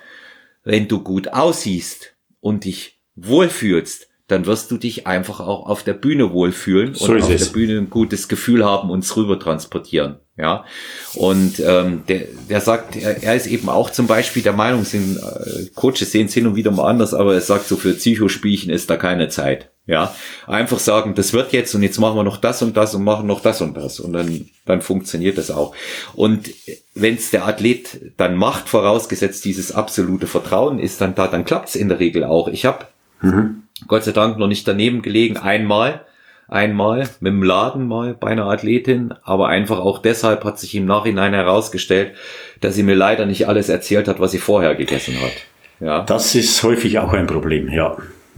[0.63, 5.93] wenn du gut aussiehst und dich wohlfühlst, dann wirst du dich einfach auch auf der
[5.93, 7.45] Bühne wohlfühlen so und auf es.
[7.45, 10.17] der Bühne ein gutes Gefühl haben und es rüber transportieren.
[10.37, 10.65] Ja,
[11.13, 15.17] und ähm, der, der sagt, er, er ist eben auch zum Beispiel der Meinung, sind
[15.17, 18.69] äh, Coaches sehen es hin und wieder mal anders, aber er sagt so für Psychospielchen
[18.69, 19.69] ist da keine Zeit.
[19.87, 20.13] Ja,
[20.45, 23.27] einfach sagen, das wird jetzt und jetzt machen wir noch das und das und machen
[23.27, 25.73] noch das und das und dann dann funktioniert das auch.
[26.15, 26.49] Und
[26.95, 31.75] wenn es der Athlet dann macht, vorausgesetzt dieses absolute Vertrauen ist dann da, dann klappt's
[31.75, 32.49] in der Regel auch.
[32.49, 32.87] Ich habe
[33.25, 33.63] Mhm.
[33.87, 36.05] Gott sei Dank noch nicht daneben gelegen, einmal
[36.47, 40.85] einmal mit dem Laden mal bei einer Athletin, aber einfach auch deshalb hat sich im
[40.85, 42.13] Nachhinein herausgestellt,
[42.61, 45.33] dass sie mir leider nicht alles erzählt hat, was sie vorher gegessen hat.
[45.79, 46.03] Ja.
[46.03, 47.97] Das ist häufig auch ein Problem, ja.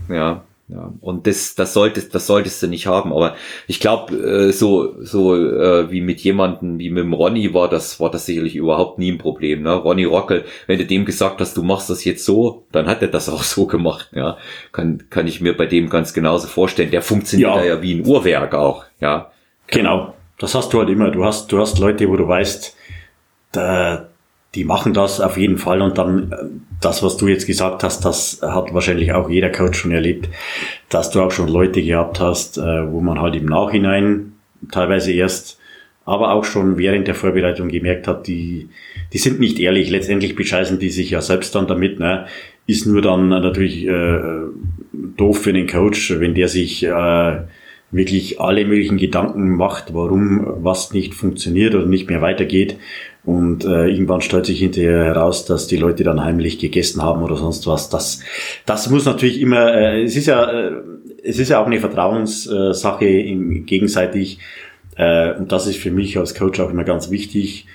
[0.10, 0.44] Ja.
[0.70, 3.14] Ja, und das, das solltest, das solltest du nicht haben.
[3.14, 3.36] Aber
[3.68, 8.02] ich glaube, äh, so, so äh, wie mit jemandem wie mit dem Ronny war das,
[8.02, 9.64] war das sicherlich überhaupt nie ein Problem.
[9.64, 9.74] Ne?
[9.74, 13.08] Ronny Rockel, wenn du dem gesagt hast, du machst das jetzt so, dann hat er
[13.08, 14.10] das auch so gemacht.
[14.14, 14.38] Ja,
[14.74, 16.92] kann, kann ich mir bei dem ganz genauso vorstellen.
[16.92, 18.84] Der funktioniert ja, ja wie ein Uhrwerk auch.
[19.00, 19.32] Ja,
[19.68, 20.16] genau.
[20.38, 21.12] Das hast du halt immer.
[21.12, 22.76] Du hast, du hast Leute, wo du weißt,
[23.54, 24.07] da,
[24.58, 26.36] die machen das auf jeden Fall und dann äh,
[26.82, 30.30] das, was du jetzt gesagt hast, das hat wahrscheinlich auch jeder Coach schon erlebt,
[30.90, 34.34] dass du auch schon Leute gehabt hast, äh, wo man halt im Nachhinein
[34.72, 35.60] teilweise erst,
[36.06, 38.70] aber auch schon während der Vorbereitung gemerkt hat, die,
[39.14, 39.92] die sind nicht ehrlich.
[39.92, 42.00] Letztendlich bescheißen die sich ja selbst dann damit.
[42.00, 42.26] Ne?
[42.66, 44.20] Ist nur dann natürlich äh,
[45.18, 47.38] doof für den Coach, wenn der sich äh,
[47.92, 52.78] wirklich alle möglichen Gedanken macht, warum was nicht funktioniert oder nicht mehr weitergeht
[53.28, 57.36] und äh, irgendwann stellt sich hinterher heraus, dass die Leute dann heimlich gegessen haben oder
[57.36, 57.90] sonst was.
[57.90, 58.22] Das,
[58.66, 60.72] das muss natürlich immer, äh, es ist ja, äh,
[61.26, 64.40] es ist ja auch eine Vertrauenssache im, gegenseitig.
[64.96, 67.68] Äh, und das ist für mich als Coach auch immer ganz wichtig.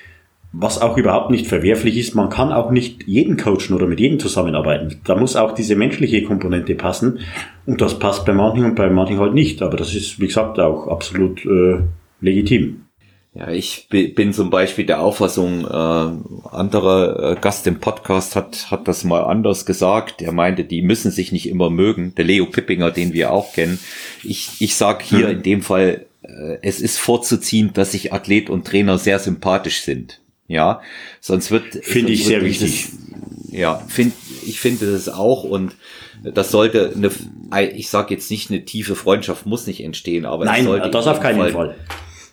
[0.55, 4.19] Was auch überhaupt nicht verwerflich ist, man kann auch nicht jeden coachen oder mit jedem
[4.19, 5.03] zusammenarbeiten.
[5.05, 7.19] Da muss auch diese menschliche Komponente passen.
[7.66, 9.61] Und das passt bei manchen und bei manchen halt nicht.
[9.61, 11.81] Aber das ist, wie gesagt, auch absolut äh,
[12.23, 12.85] legitim.
[13.34, 18.86] Ja, ich bin zum Beispiel der Auffassung, äh, anderer äh, Gast im Podcast hat, hat
[18.86, 20.20] das mal anders gesagt.
[20.20, 22.14] Er meinte, die müssen sich nicht immer mögen.
[22.14, 23.78] Der Leo Pippinger, den wir auch kennen.
[24.22, 25.36] Ich, ich sag hier hm.
[25.36, 30.20] in dem Fall, äh, es ist vorzuziehen, dass sich Athlet und Trainer sehr sympathisch sind.
[30.46, 30.82] Ja,
[31.20, 31.82] sonst wird.
[31.82, 32.90] Finde ich sehr wichtig.
[33.48, 34.12] ja, find,
[34.44, 35.76] ich finde das auch und
[36.22, 40.66] das sollte eine, ich sage jetzt nicht eine tiefe Freundschaft muss nicht entstehen, aber Nein,
[40.92, 41.76] das auf keinen Fall, Fall.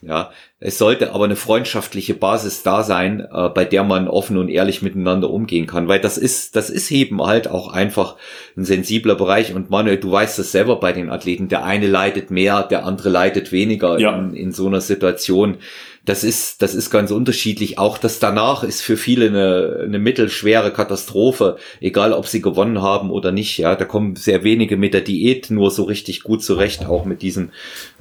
[0.01, 0.31] Ja,
[0.61, 4.81] es sollte aber eine freundschaftliche Basis da sein, äh, bei der man offen und ehrlich
[4.81, 8.17] miteinander umgehen kann, weil das ist, das ist eben halt auch einfach
[8.57, 9.53] ein sensibler Bereich.
[9.53, 11.47] Und Manuel, du weißt das selber bei den Athleten.
[11.47, 14.17] Der eine leidet mehr, der andere leidet weniger ja.
[14.19, 15.59] in, in so einer Situation.
[16.03, 17.79] Das ist, das ist ganz unterschiedlich.
[17.79, 23.11] Auch das danach ist für viele eine, eine mittelschwere Katastrophe, egal ob sie gewonnen haben
[23.11, 23.57] oder nicht.
[23.59, 27.21] Ja, da kommen sehr wenige mit der Diät nur so richtig gut zurecht, auch mit
[27.21, 27.51] diesem,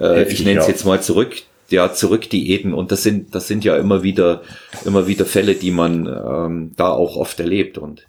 [0.01, 1.36] äh, ich nenne es jetzt mal zurück,
[1.70, 4.43] ja Zurückdiäten und das sind das sind ja immer wieder
[4.85, 8.07] immer wieder Fälle, die man ähm, da auch oft erlebt und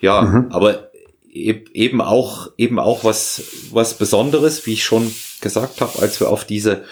[0.00, 0.46] ja, mhm.
[0.50, 0.90] aber
[1.32, 6.44] eben auch eben auch was was Besonderes, wie ich schon gesagt habe, als wir auf
[6.44, 6.84] diese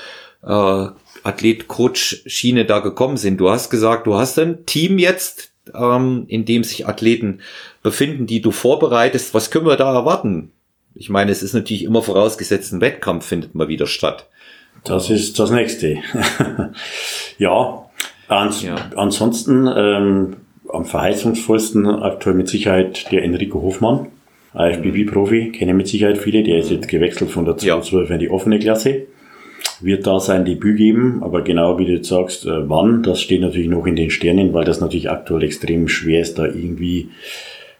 [0.42, 0.86] äh,
[1.22, 3.38] Athlet-Coach-Schiene da gekommen sind.
[3.38, 7.40] Du hast gesagt, du hast ein Team jetzt, ähm, in dem sich Athleten
[7.82, 9.34] befinden, die du vorbereitest.
[9.34, 10.52] Was können wir da erwarten?
[10.94, 14.28] Ich meine, es ist natürlich immer vorausgesetzt, ein Wettkampf findet mal wieder statt.
[14.84, 15.98] Das ist das nächste.
[17.38, 17.84] ja,
[18.28, 20.36] ans ja, ansonsten ähm,
[20.68, 24.06] am verheißungsvollsten aktuell mit Sicherheit der Enrico Hofmann,
[24.54, 28.14] IFBB-Profi, kenne mit Sicherheit viele, der ist jetzt gewechselt von der 212 ja.
[28.14, 29.06] in die offene Klasse.
[29.80, 33.40] Wird da sein Debüt geben, aber genau wie du jetzt sagst, äh, wann, das steht
[33.40, 37.08] natürlich noch in den Sternen, weil das natürlich aktuell extrem schwer ist, da irgendwie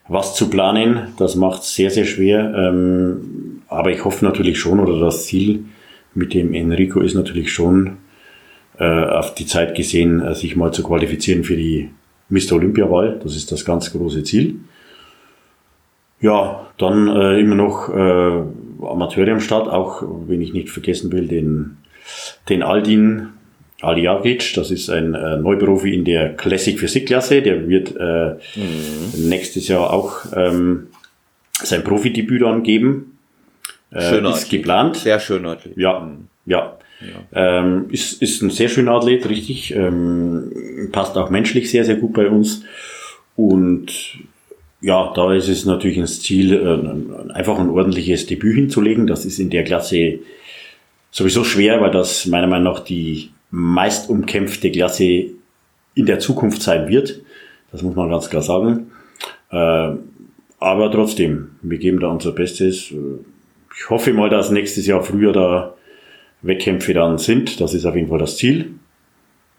[0.08, 1.08] was zu planen.
[1.18, 2.54] Das macht es sehr, sehr schwer.
[2.56, 5.64] Ähm, aber ich hoffe natürlich schon, oder das Ziel
[6.14, 7.98] mit dem Enrico ist natürlich schon
[8.78, 11.90] äh, auf die Zeit gesehen, äh, sich mal zu qualifizieren für die
[12.28, 12.52] Mr.
[12.52, 13.20] Olympia-Wahl.
[13.22, 14.56] Das ist das ganz große Ziel.
[16.20, 18.42] Ja, dann äh, immer noch äh,
[18.86, 21.78] Amateure am Start, auch wenn ich nicht vergessen will, den,
[22.48, 23.28] den Aldin
[23.80, 29.28] Aliagic, das ist ein äh, Neuprofi in der Classic Physik-Klasse, der wird äh, mhm.
[29.28, 30.88] nächstes Jahr auch ähm,
[31.52, 32.62] sein Profidebüt dann
[33.90, 34.50] Äh, schöner ist Athlet.
[34.50, 34.96] geplant.
[34.96, 35.76] Sehr schöner Athlet.
[35.76, 36.10] Ja,
[36.46, 36.78] ja.
[37.00, 37.58] ja.
[37.60, 39.74] Ähm, ist, ist ein sehr schöner Athlet, richtig.
[39.74, 42.64] Ähm, passt auch menschlich sehr, sehr gut bei uns.
[43.36, 44.18] Und
[44.80, 49.06] ja, da ist es natürlich ins Ziel, äh, einfach ein ordentliches Debüt hinzulegen.
[49.06, 50.20] Das ist in der Klasse
[51.10, 55.24] sowieso schwer, weil das meiner Meinung nach die meist umkämpfte Klasse
[55.94, 57.20] in der Zukunft sein wird.
[57.72, 58.90] Das muss man ganz klar sagen.
[59.50, 59.92] Äh,
[60.58, 62.92] aber trotzdem, wir geben da unser Bestes
[63.80, 65.74] ich hoffe mal, dass nächstes Jahr früher da
[66.42, 67.60] Wettkämpfe dann sind.
[67.62, 68.74] Das ist auf jeden Fall das Ziel.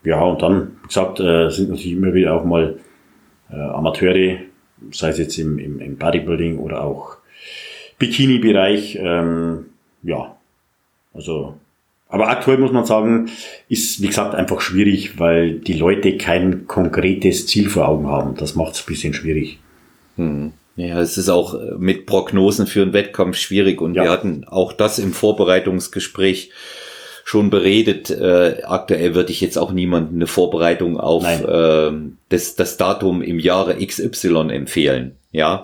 [0.03, 2.77] Ja, und dann, wie gesagt, äh, sind natürlich immer wieder auch mal
[3.51, 4.37] äh, Amateure,
[4.91, 7.17] sei es jetzt im, im, im Bodybuilding oder auch
[7.97, 8.99] Bikini-Bereich.
[9.01, 9.65] Ähm,
[10.03, 10.35] ja,
[11.15, 11.55] also,
[12.07, 13.29] aber aktuell muss man sagen,
[13.69, 18.35] ist, wie gesagt, einfach schwierig, weil die Leute kein konkretes Ziel vor Augen haben.
[18.35, 19.59] Das macht es ein bisschen schwierig.
[20.17, 20.53] Hm.
[20.87, 24.03] Ja, es ist auch äh, mit Prognosen für einen Wettkampf schwierig und ja.
[24.03, 26.51] wir hatten auch das im Vorbereitungsgespräch
[27.23, 28.09] schon beredet.
[28.09, 31.91] Äh, aktuell würde ich jetzt auch niemandem eine Vorbereitung auf äh,
[32.29, 35.15] das, das Datum im Jahre XY empfehlen.
[35.31, 35.63] Ja,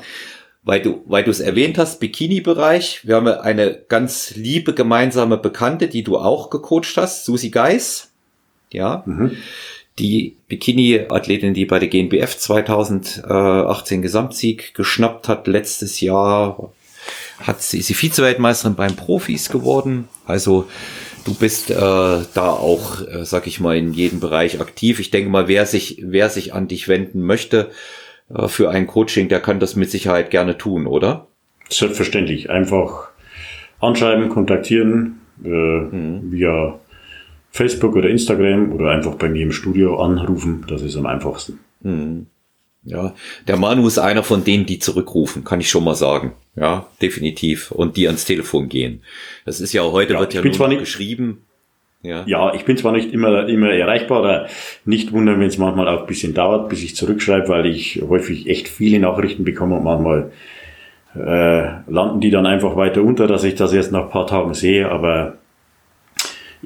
[0.63, 3.07] weil du, weil du es erwähnt hast, Bikini-Bereich.
[3.07, 8.11] Wir haben eine ganz liebe gemeinsame Bekannte, die du auch gecoacht hast, Susi Geis.
[8.71, 9.03] Ja.
[9.05, 9.37] Mhm.
[9.99, 16.71] Die Bikini-Athletin, die bei der GNBF 2018 Gesamtsieg geschnappt hat, letztes Jahr
[17.41, 20.07] hat sie, ist sie Vize-Weltmeisterin beim Profis geworden.
[20.25, 20.67] Also
[21.25, 24.99] du bist äh, da auch, äh, sag ich mal, in jedem Bereich aktiv.
[24.99, 27.71] Ich denke mal, wer sich, wer sich an dich wenden möchte,
[28.33, 31.27] äh, für ein Coaching, der kann das mit Sicherheit gerne tun, oder?
[31.69, 32.49] Selbstverständlich.
[32.49, 33.09] Einfach
[33.79, 36.31] anschreiben, kontaktieren, äh, mhm.
[36.31, 36.79] via
[37.57, 40.63] Facebook oder Instagram oder einfach bei mir im Studio anrufen.
[40.67, 41.59] Das ist am einfachsten.
[41.81, 42.27] Mhm.
[42.83, 43.13] Ja,
[43.47, 46.31] der Manu ist einer von denen, die zurückrufen, kann ich schon mal sagen.
[46.55, 47.71] Ja, definitiv.
[47.71, 49.01] Und die ans Telefon gehen.
[49.45, 51.41] Das ist ja heute ja, wird ja nur nicht, geschrieben.
[52.03, 52.23] Ja.
[52.27, 54.47] ja, ich bin zwar nicht immer, immer erreichbar, oder
[54.85, 58.47] nicht wundern, wenn es manchmal auch ein bisschen dauert, bis ich zurückschreibe, weil ich häufig
[58.47, 60.31] echt viele Nachrichten bekomme und manchmal
[61.15, 64.53] äh, landen die dann einfach weiter unter, dass ich das erst nach ein paar Tagen
[64.53, 65.39] sehe, aber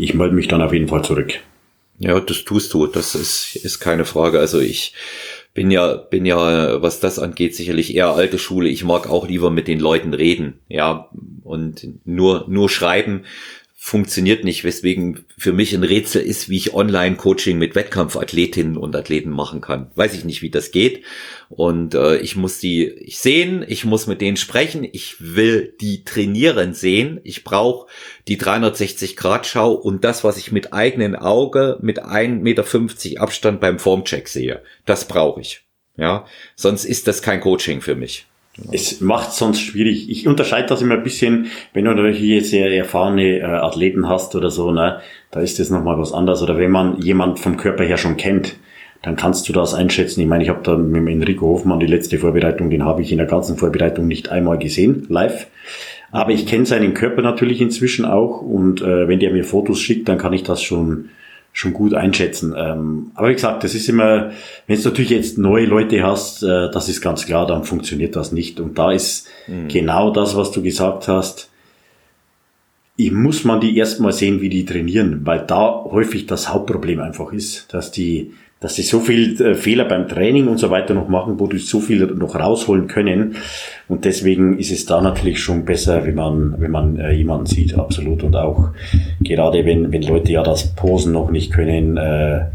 [0.02, 1.34] ich melde mich dann auf jeden Fall zurück.
[2.00, 4.40] Ja, das tust du, das ist, ist keine Frage.
[4.40, 4.94] Also ich
[5.54, 8.70] bin ja, bin ja, was das angeht, sicherlich eher alte Schule.
[8.70, 11.10] Ich mag auch lieber mit den Leuten reden, ja,
[11.44, 13.26] und nur, nur schreiben
[13.84, 19.32] funktioniert nicht, weswegen für mich ein Rätsel ist, wie ich Online-Coaching mit Wettkampfathletinnen und Athleten
[19.32, 19.90] machen kann.
[19.96, 21.04] Weiß ich nicht, wie das geht.
[21.50, 26.76] Und äh, ich muss die sehen, ich muss mit denen sprechen, ich will die trainieren
[26.76, 27.20] sehen.
[27.24, 27.88] Ich brauche
[28.28, 34.28] die 360-Grad-Schau und das, was ich mit eigenen Auge mit 1,50 Meter Abstand beim Formcheck
[34.28, 34.62] sehe.
[34.86, 35.64] Das brauche ich.
[35.98, 38.28] Ja, sonst ist das kein Coaching für mich.
[38.72, 40.10] Es macht sonst schwierig.
[40.10, 44.50] Ich unterscheide das immer ein bisschen, wenn du natürlich sehr erfahrene äh, Athleten hast oder
[44.50, 45.00] so, ne,
[45.32, 46.42] da ist das nochmal was anderes.
[46.42, 48.58] Oder wenn man jemand vom Körper her schon kennt,
[49.02, 50.22] dann kannst du das einschätzen.
[50.22, 53.12] Ich meine, ich habe da mit dem Enrico Hofmann die letzte Vorbereitung, den habe ich
[53.12, 55.48] in der ganzen Vorbereitung nicht einmal gesehen, live.
[56.12, 60.10] Aber ich kenne seinen Körper natürlich inzwischen auch und äh, wenn der mir Fotos schickt,
[60.10, 61.10] dann kann ich das schon
[61.54, 62.56] schon gut einschätzen.
[62.58, 64.32] Ähm, aber wie gesagt, das ist immer,
[64.68, 68.32] wenn du natürlich jetzt neue Leute hast, äh, das ist ganz klar, dann funktioniert das
[68.32, 68.60] nicht.
[68.60, 69.68] Und da ist mhm.
[69.68, 71.50] genau das, was du gesagt hast.
[72.96, 77.34] Ich muss man die erstmal sehen, wie die trainieren, weil da häufig das Hauptproblem einfach
[77.34, 81.10] ist, dass die dass sie so viel äh, Fehler beim Training und so weiter noch
[81.10, 83.36] machen, wo du so viel noch rausholen können.
[83.90, 87.74] Und deswegen ist es da natürlich schon besser, wenn man, wenn man äh, jemanden sieht,
[87.74, 88.24] absolut.
[88.24, 88.70] Und auch
[89.20, 92.46] gerade wenn, wenn Leute ja das Posen noch nicht können, äh,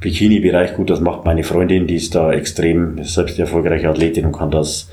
[0.00, 4.50] Bikini-Bereich, gut, das macht meine Freundin, die ist da extrem selbst erfolgreiche Athletin und kann
[4.50, 4.90] das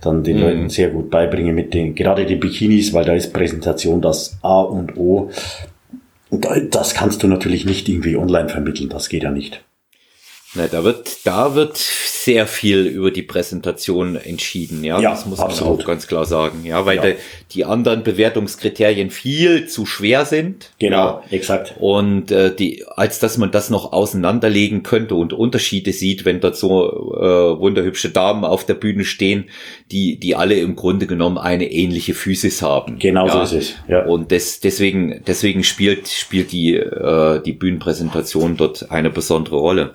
[0.00, 0.42] dann den mhm.
[0.42, 4.60] Leuten sehr gut beibringen mit den, gerade die Bikinis, weil da ist Präsentation das A
[4.62, 5.30] und O.
[6.30, 9.62] Und das kannst du natürlich nicht irgendwie online vermitteln, das geht ja nicht.
[10.54, 14.98] Na, da wird, da wird sehr viel über die Präsentation entschieden, ja.
[15.00, 15.76] ja das muss absolut.
[15.76, 17.02] man auch ganz klar sagen, ja, weil ja.
[17.02, 17.16] De,
[17.52, 20.70] die anderen Bewertungskriterien viel zu schwer sind.
[20.80, 21.22] Genau, ja.
[21.30, 21.76] exakt.
[21.78, 26.56] Und äh, die, als dass man das noch auseinanderlegen könnte und Unterschiede sieht, wenn dort
[26.56, 29.44] so äh, wunderhübsche Damen auf der Bühne stehen,
[29.92, 32.98] die, die alle im Grunde genommen eine ähnliche Physis haben.
[32.98, 33.32] Genau ja.
[33.32, 33.74] so ist es.
[33.88, 34.04] Ja.
[34.04, 39.94] Und des, deswegen, deswegen spielt, spielt die, äh, die Bühnenpräsentation dort eine besondere Rolle.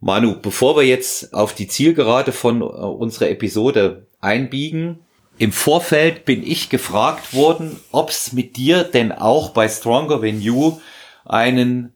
[0.00, 5.00] Manu, bevor wir jetzt auf die Zielgerade von äh, unserer Episode einbiegen,
[5.38, 10.40] im Vorfeld bin ich gefragt worden, ob es mit dir denn auch bei Stronger Than
[10.40, 10.78] You
[11.24, 11.94] einen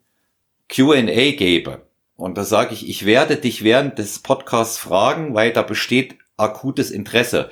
[0.72, 1.82] Q&A gäbe.
[2.16, 6.92] Und da sage ich, ich werde dich während des Podcasts fragen, weil da besteht akutes
[6.92, 7.50] Interesse.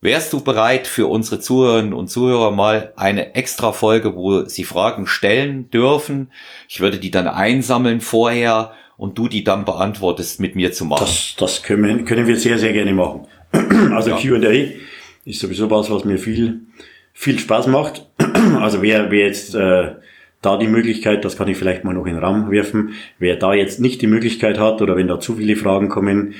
[0.00, 5.06] Wärst du bereit für unsere Zuhörerinnen und Zuhörer mal eine extra Folge, wo sie Fragen
[5.06, 6.30] stellen dürfen?
[6.68, 11.04] Ich würde die dann einsammeln vorher und du die dann beantwortest, mit mir zu machen.
[11.04, 13.26] Das, das können, wir, können wir sehr, sehr gerne machen.
[13.92, 14.18] Also ja.
[14.18, 14.72] Q&A
[15.24, 16.60] ist sowieso was, was mir viel,
[17.12, 18.06] viel Spaß macht.
[18.60, 19.92] Also wer, wer jetzt äh,
[20.42, 23.54] da die Möglichkeit, das kann ich vielleicht mal noch in den Raum werfen, wer da
[23.54, 26.34] jetzt nicht die Möglichkeit hat oder wenn da zu viele Fragen kommen,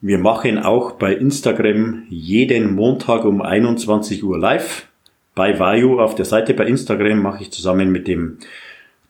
[0.00, 4.88] wir machen auch bei Instagram jeden Montag um 21 Uhr live.
[5.36, 8.38] Bei Vayu auf der Seite bei Instagram mache ich zusammen mit dem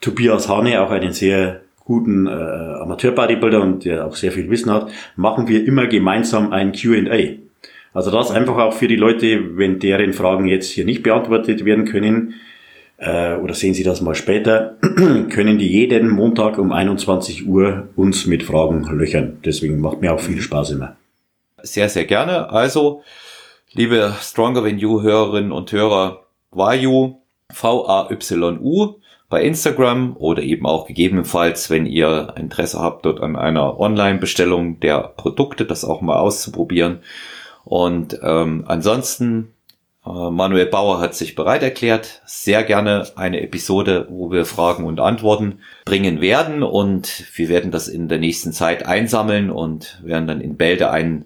[0.03, 4.91] Tobias Hane auch einen sehr guten äh, Amateur-Bodybuilder und der auch sehr viel Wissen hat,
[5.17, 7.41] machen wir immer gemeinsam ein Q&A.
[7.95, 11.85] Also das einfach auch für die Leute, wenn deren Fragen jetzt hier nicht beantwortet werden
[11.85, 12.35] können,
[12.97, 14.77] äh, oder sehen Sie das mal später,
[15.31, 19.39] können die jeden Montag um 21 Uhr uns mit Fragen löchern.
[19.45, 20.97] Deswegen macht mir auch viel Spaß immer.
[21.63, 22.51] sehr, sehr gerne.
[22.51, 23.03] Also,
[23.73, 27.17] liebe Stronger Than You Hörerinnen und Hörer, Vayu,
[27.53, 29.02] V-A-Y-U
[29.33, 34.99] bei Instagram oder eben auch gegebenenfalls, wenn ihr Interesse habt, dort an einer Online-Bestellung der
[35.17, 36.99] Produkte, das auch mal auszuprobieren.
[37.65, 39.55] Und ähm, ansonsten,
[40.05, 45.01] äh, Manuel Bauer hat sich bereit erklärt, sehr gerne eine Episode, wo wir Fragen und
[45.01, 46.63] Antworten bringen werden.
[46.63, 51.25] Und wir werden das in der nächsten Zeit einsammeln und werden dann in Bälde einen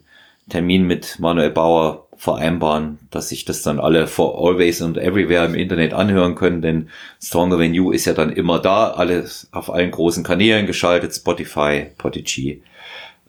[0.48, 5.54] Termin mit Manuel Bauer vereinbaren, dass sich das dann alle for always und everywhere im
[5.54, 6.88] Internet anhören können, denn
[7.22, 11.86] Stronger Than You ist ja dann immer da, alles auf allen großen Kanälen geschaltet, Spotify,
[11.98, 12.62] Podigy,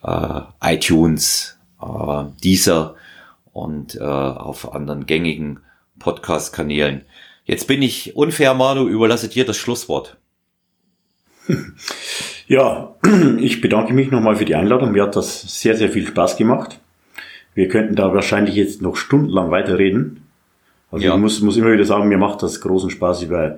[0.03, 2.95] äh, iTunes, äh, Deezer
[3.53, 5.59] und äh, auf anderen gängigen
[5.99, 7.01] Podcast-Kanälen.
[7.45, 10.17] Jetzt bin ich unfair, Manu, überlasse dir das Schlusswort.
[12.47, 12.95] Ja,
[13.39, 14.93] ich bedanke mich nochmal für die Einladung.
[14.93, 16.79] Mir hat das sehr, sehr viel Spaß gemacht.
[17.57, 20.21] Wir könnten da wahrscheinlich jetzt noch stundenlang weiterreden.
[20.91, 21.15] Also ja.
[21.15, 23.57] ich muss, muss immer wieder sagen, mir macht das großen Spaß über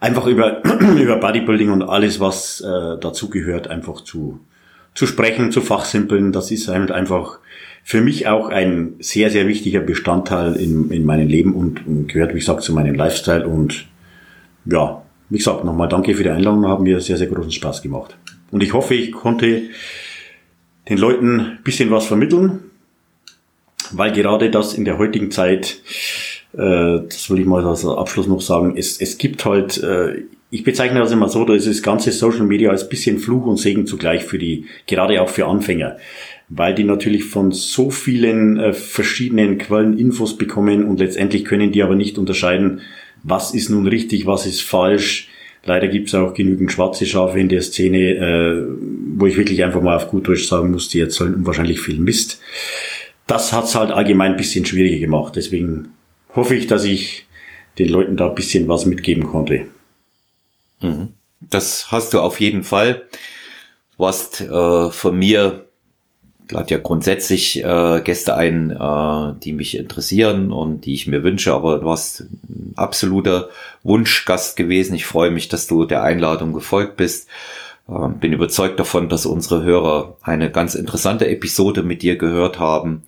[0.00, 0.64] einfach über
[1.00, 4.40] über Bodybuilding und alles, was äh, dazugehört, einfach zu
[4.94, 6.32] zu sprechen, zu fachsimpeln.
[6.32, 7.38] Das ist halt einfach
[7.84, 12.34] für mich auch ein sehr sehr wichtiger Bestandteil in in meinem Leben und, und gehört,
[12.34, 13.46] wie gesagt, zu meinem Lifestyle.
[13.46, 13.86] Und
[14.64, 18.16] ja, wie gesagt, nochmal danke für die Einladung, haben mir sehr sehr großen Spaß gemacht.
[18.50, 19.62] Und ich hoffe, ich konnte
[20.88, 22.72] den Leuten bisschen was vermitteln
[23.92, 25.80] weil gerade das in der heutigen Zeit,
[26.52, 30.64] äh, das will ich mal als Abschluss noch sagen, es, es gibt halt, äh, ich
[30.64, 34.24] bezeichne das immer so, dass das ganze Social Media als bisschen Fluch und Segen zugleich
[34.24, 35.96] für die, gerade auch für Anfänger,
[36.48, 41.82] weil die natürlich von so vielen äh, verschiedenen Quellen Infos bekommen und letztendlich können die
[41.82, 42.80] aber nicht unterscheiden,
[43.22, 45.28] was ist nun richtig, was ist falsch.
[45.64, 48.64] Leider gibt es auch genügend schwarze Schafe in der Szene, äh,
[49.16, 52.40] wo ich wirklich einfach mal auf gut Deutsch sagen muss, die erzählen unwahrscheinlich viel Mist
[53.26, 55.36] das hat's halt allgemein ein bisschen schwieriger gemacht.
[55.36, 55.94] Deswegen
[56.34, 57.26] hoffe ich, dass ich
[57.78, 59.66] den Leuten da ein bisschen was mitgeben konnte.
[60.80, 61.08] Mhm.
[61.40, 63.02] Das hast du auf jeden Fall.
[63.98, 65.66] Du hast äh, von mir
[66.50, 71.52] lade ja grundsätzlich äh, Gäste ein, äh, die mich interessieren und die ich mir wünsche,
[71.52, 73.48] aber du hast ein absoluter
[73.82, 74.94] Wunschgast gewesen.
[74.94, 77.28] Ich freue mich, dass du der Einladung gefolgt bist.
[77.88, 83.02] Ähm, bin überzeugt davon, dass unsere Hörer eine ganz interessante Episode mit dir gehört haben.